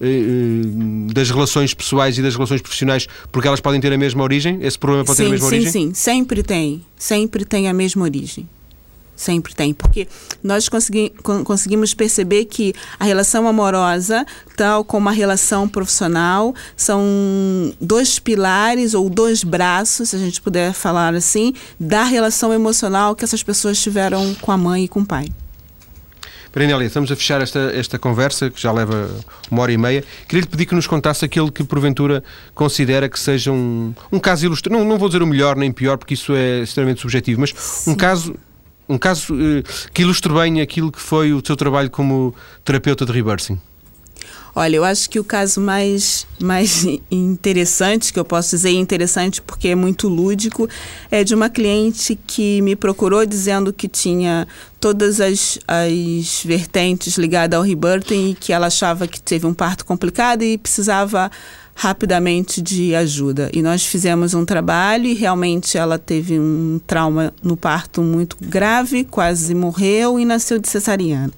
eh, 0.00 0.06
eh, 0.06 1.12
das 1.12 1.30
relações 1.30 1.74
pessoais 1.74 2.16
e 2.16 2.22
das 2.22 2.36
relações 2.36 2.62
profissionais, 2.62 3.08
porque 3.32 3.48
elas 3.48 3.58
podem 3.58 3.80
ter 3.80 3.92
a 3.92 3.98
mesma 3.98 4.22
origem? 4.22 4.60
Esse 4.62 4.78
problema 4.78 5.04
pode 5.04 5.16
sim, 5.16 5.24
ter 5.24 5.28
a 5.28 5.32
mesma 5.32 5.48
sim, 5.48 5.54
origem? 5.56 5.72
Sim, 5.72 5.86
sim, 5.88 5.94
sempre 5.94 6.44
tem. 6.44 6.84
Sempre 6.96 7.44
tem 7.44 7.68
a 7.68 7.74
mesma 7.74 8.04
origem. 8.04 8.48
Sempre 9.18 9.52
tem, 9.52 9.74
porque 9.74 10.06
nós 10.44 10.68
consegui, 10.68 11.12
conseguimos 11.44 11.92
perceber 11.92 12.44
que 12.44 12.72
a 13.00 13.04
relação 13.04 13.48
amorosa, 13.48 14.24
tal 14.56 14.84
como 14.84 15.08
a 15.08 15.12
relação 15.12 15.68
profissional, 15.68 16.54
são 16.76 17.02
dois 17.80 18.20
pilares 18.20 18.94
ou 18.94 19.10
dois 19.10 19.42
braços, 19.42 20.10
se 20.10 20.16
a 20.16 20.20
gente 20.20 20.40
puder 20.40 20.72
falar 20.72 21.16
assim, 21.16 21.52
da 21.80 22.04
relação 22.04 22.54
emocional 22.54 23.16
que 23.16 23.24
essas 23.24 23.42
pessoas 23.42 23.82
tiveram 23.82 24.36
com 24.36 24.52
a 24.52 24.56
mãe 24.56 24.84
e 24.84 24.88
com 24.88 25.00
o 25.00 25.04
pai. 25.04 25.26
Marinélia, 26.54 26.86
estamos 26.86 27.10
a 27.10 27.16
fechar 27.16 27.40
esta, 27.40 27.72
esta 27.74 27.98
conversa, 27.98 28.50
que 28.50 28.60
já 28.60 28.70
leva 28.70 29.10
uma 29.50 29.62
hora 29.62 29.72
e 29.72 29.76
meia. 29.76 30.04
Queria-lhe 30.28 30.46
pedir 30.46 30.66
que 30.66 30.74
nos 30.76 30.86
contasse 30.86 31.24
aquele 31.24 31.50
que, 31.50 31.64
porventura, 31.64 32.22
considera 32.54 33.08
que 33.08 33.18
seja 33.18 33.50
um, 33.50 33.92
um 34.10 34.18
caso 34.18 34.46
ilustrativo. 34.46 34.80
Não, 34.80 34.88
não 34.88 34.96
vou 34.98 35.08
dizer 35.08 35.22
o 35.22 35.26
melhor 35.26 35.56
nem 35.56 35.70
pior, 35.70 35.98
porque 35.98 36.14
isso 36.14 36.34
é 36.34 36.60
extremamente 36.60 37.00
subjetivo, 37.00 37.40
mas 37.40 37.52
Sim. 37.56 37.92
um 37.92 37.94
caso 37.94 38.34
um 38.88 38.98
caso 38.98 39.34
uh, 39.34 39.62
que 39.92 40.02
ilustre 40.02 40.32
bem 40.32 40.60
aquilo 40.60 40.90
que 40.90 41.00
foi 41.00 41.32
o 41.32 41.42
seu 41.44 41.56
trabalho 41.56 41.90
como 41.90 42.34
terapeuta 42.64 43.04
de 43.04 43.12
reversing. 43.12 43.60
Olha, 44.54 44.74
eu 44.74 44.84
acho 44.84 45.08
que 45.08 45.20
o 45.20 45.24
caso 45.24 45.60
mais, 45.60 46.26
mais 46.40 46.84
interessante, 47.10 48.12
que 48.12 48.18
eu 48.18 48.24
posso 48.24 48.50
dizer 48.56 48.70
interessante 48.70 49.40
porque 49.40 49.68
é 49.68 49.74
muito 49.76 50.08
lúdico, 50.08 50.68
é 51.12 51.22
de 51.22 51.32
uma 51.32 51.48
cliente 51.48 52.18
que 52.26 52.60
me 52.62 52.74
procurou 52.74 53.24
dizendo 53.24 53.72
que 53.72 53.86
tinha 53.86 54.48
todas 54.80 55.20
as, 55.20 55.60
as 55.68 56.42
vertentes 56.44 57.16
ligadas 57.16 57.56
ao 57.56 57.64
rebirthing 57.64 58.30
e 58.30 58.34
que 58.34 58.52
ela 58.52 58.66
achava 58.66 59.06
que 59.06 59.20
teve 59.20 59.46
um 59.46 59.54
parto 59.54 59.84
complicado 59.84 60.42
e 60.42 60.58
precisava 60.58 61.30
rapidamente 61.80 62.60
de 62.60 62.92
ajuda. 62.92 63.48
E 63.54 63.62
nós 63.62 63.86
fizemos 63.86 64.34
um 64.34 64.44
trabalho 64.44 65.06
e 65.06 65.14
realmente 65.14 65.78
ela 65.78 65.96
teve 65.96 66.36
um 66.36 66.80
trauma 66.84 67.32
no 67.40 67.56
parto 67.56 68.02
muito 68.02 68.36
grave, 68.40 69.04
quase 69.04 69.54
morreu 69.54 70.18
e 70.18 70.24
nasceu 70.24 70.58
de 70.58 70.68
cesariana. 70.68 71.32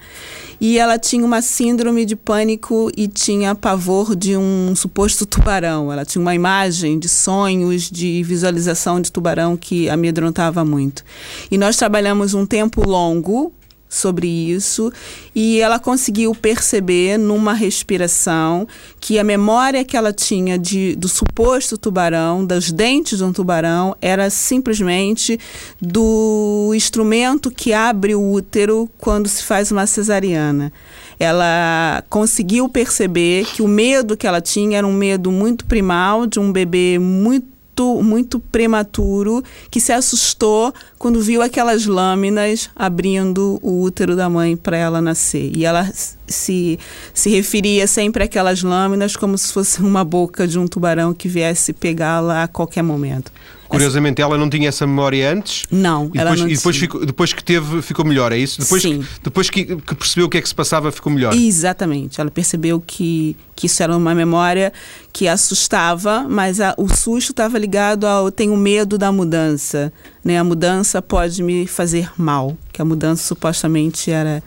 E 0.58 0.78
ela 0.78 0.98
tinha 0.98 1.22
uma 1.26 1.42
síndrome 1.42 2.06
de 2.06 2.16
pânico 2.16 2.90
e 2.96 3.06
tinha 3.06 3.54
pavor 3.54 4.16
de 4.16 4.34
um 4.34 4.74
suposto 4.74 5.26
tubarão. 5.26 5.92
Ela 5.92 6.06
tinha 6.06 6.22
uma 6.22 6.34
imagem 6.34 6.98
de 6.98 7.08
sonhos, 7.08 7.90
de 7.90 8.22
visualização 8.22 8.98
de 8.98 9.12
tubarão 9.12 9.58
que 9.58 9.90
amedrontava 9.90 10.64
muito. 10.64 11.04
E 11.50 11.58
nós 11.58 11.76
trabalhamos 11.76 12.32
um 12.32 12.46
tempo 12.46 12.88
longo 12.88 13.52
sobre 13.90 14.28
isso 14.28 14.92
e 15.34 15.60
ela 15.60 15.80
conseguiu 15.80 16.32
perceber 16.32 17.18
numa 17.18 17.52
respiração 17.52 18.66
que 19.00 19.18
a 19.18 19.24
memória 19.24 19.84
que 19.84 19.96
ela 19.96 20.12
tinha 20.12 20.56
de, 20.56 20.94
do 20.94 21.08
suposto 21.08 21.76
tubarão, 21.76 22.46
dos 22.46 22.70
dentes 22.70 23.18
de 23.18 23.24
um 23.24 23.32
tubarão, 23.32 23.96
era 24.00 24.30
simplesmente 24.30 25.38
do 25.82 26.72
instrumento 26.74 27.50
que 27.50 27.72
abre 27.72 28.14
o 28.14 28.32
útero 28.32 28.88
quando 28.96 29.28
se 29.28 29.42
faz 29.42 29.72
uma 29.72 29.86
cesariana. 29.86 30.72
Ela 31.18 32.04
conseguiu 32.08 32.68
perceber 32.68 33.44
que 33.46 33.60
o 33.60 33.68
medo 33.68 34.16
que 34.16 34.26
ela 34.26 34.40
tinha 34.40 34.78
era 34.78 34.86
um 34.86 34.92
medo 34.92 35.32
muito 35.32 35.66
primal 35.66 36.26
de 36.26 36.38
um 36.38 36.52
bebê 36.52 36.98
muito 36.98 37.59
muito, 37.80 38.02
muito 38.02 38.40
prematuro 38.40 39.42
que 39.70 39.80
se 39.80 39.92
assustou 39.92 40.72
quando 40.98 41.20
viu 41.20 41.40
aquelas 41.40 41.86
lâminas 41.86 42.68
abrindo 42.76 43.58
o 43.62 43.82
útero 43.82 44.14
da 44.14 44.28
mãe 44.28 44.56
para 44.56 44.76
ela 44.76 45.00
nascer. 45.00 45.50
E 45.56 45.64
ela 45.64 45.90
se, 46.26 46.78
se 47.14 47.30
referia 47.30 47.86
sempre 47.86 48.24
àquelas 48.24 48.62
lâminas 48.62 49.16
como 49.16 49.36
se 49.38 49.52
fosse 49.52 49.80
uma 49.80 50.04
boca 50.04 50.46
de 50.46 50.58
um 50.58 50.66
tubarão 50.66 51.14
que 51.14 51.28
viesse 51.28 51.72
pegá-la 51.72 52.44
a 52.44 52.48
qualquer 52.48 52.82
momento. 52.82 53.32
Curiosamente, 53.70 54.20
ela 54.20 54.36
não 54.36 54.50
tinha 54.50 54.68
essa 54.68 54.84
memória 54.84 55.32
antes? 55.32 55.64
Não, 55.70 56.06
e 56.06 56.18
depois, 56.18 56.26
ela 56.26 56.36
não 56.36 56.48
e 56.48 56.56
depois, 56.56 56.76
ficou, 56.76 57.06
depois 57.06 57.32
que 57.32 57.44
teve, 57.44 57.80
ficou 57.82 58.04
melhor, 58.04 58.32
é 58.32 58.36
isso? 58.36 58.60
Depois, 58.60 58.82
Sim. 58.82 59.00
Que, 59.00 59.20
depois 59.22 59.48
que, 59.48 59.64
que, 59.76 59.94
percebeu 59.94 60.26
o 60.26 60.28
que 60.28 60.38
é 60.38 60.42
que 60.42 60.48
se 60.48 60.54
passava, 60.54 60.90
ficou 60.90 61.12
melhor? 61.12 61.32
Exatamente. 61.32 62.20
Ela 62.20 62.32
percebeu 62.32 62.82
que, 62.84 63.36
que 63.54 63.66
isso 63.66 63.80
era 63.80 63.96
uma 63.96 64.12
memória 64.12 64.72
que 65.12 65.28
assustava, 65.28 66.26
mas 66.28 66.60
a, 66.60 66.74
o 66.76 66.88
susto 66.88 67.30
estava 67.30 67.56
ligado 67.58 68.08
ao 68.08 68.32
tenho 68.32 68.56
medo 68.56 68.98
da 68.98 69.12
mudança. 69.12 69.92
Né? 70.24 70.36
A 70.36 70.42
mudança 70.42 71.00
pode 71.00 71.40
me 71.40 71.64
fazer 71.64 72.10
mal, 72.18 72.58
que 72.72 72.82
a 72.82 72.84
mudança 72.84 73.22
supostamente 73.22 74.10
era 74.10 74.42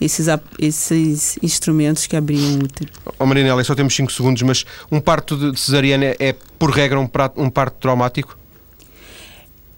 esses, 0.00 0.26
esses 0.58 1.38
instrumentos 1.42 2.06
que 2.06 2.16
abriam 2.16 2.54
o 2.54 2.64
útero. 2.64 2.90
Oh, 3.18 3.26
Marinela, 3.26 3.62
só 3.62 3.74
temos 3.74 3.94
5 3.94 4.12
segundos, 4.12 4.42
mas 4.42 4.64
um 4.90 5.00
parto 5.00 5.36
de 5.36 5.58
cesariana 5.58 6.16
é, 6.18 6.34
por 6.58 6.70
regra, 6.70 6.98
um, 6.98 7.06
prato, 7.06 7.40
um 7.40 7.48
parto 7.48 7.76
traumático? 7.80 8.36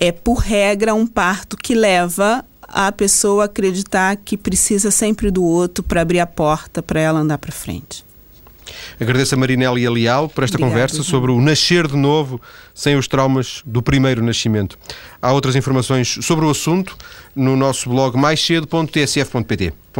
É, 0.00 0.12
por 0.12 0.38
regra, 0.38 0.94
um 0.94 1.06
parto 1.06 1.56
que 1.56 1.74
leva 1.74 2.44
a 2.62 2.92
pessoa 2.92 3.44
a 3.44 3.46
acreditar 3.46 4.16
que 4.16 4.36
precisa 4.36 4.90
sempre 4.90 5.30
do 5.30 5.42
outro 5.42 5.82
para 5.82 6.02
abrir 6.02 6.20
a 6.20 6.26
porta 6.26 6.82
para 6.82 7.00
ela 7.00 7.20
andar 7.20 7.38
para 7.38 7.50
frente. 7.50 8.06
Agradeço 9.00 9.34
a 9.34 9.38
Marinela 9.38 9.80
e 9.80 9.86
a 9.86 9.90
Leal 9.90 10.28
por 10.28 10.44
esta 10.44 10.56
Obrigada, 10.56 10.74
conversa 10.74 11.02
sobre 11.02 11.30
o 11.30 11.40
nascer 11.40 11.86
de 11.86 11.96
novo 11.96 12.40
sem 12.74 12.96
os 12.96 13.08
traumas 13.08 13.62
do 13.64 13.82
primeiro 13.82 14.22
nascimento. 14.22 14.78
Há 15.22 15.32
outras 15.32 15.56
informações 15.56 16.18
sobre 16.22 16.44
o 16.44 16.50
assunto 16.50 16.96
no 17.34 17.56
nosso 17.56 17.88
blog 17.88 18.16
maiscedo.tsf.pt. 18.16 19.72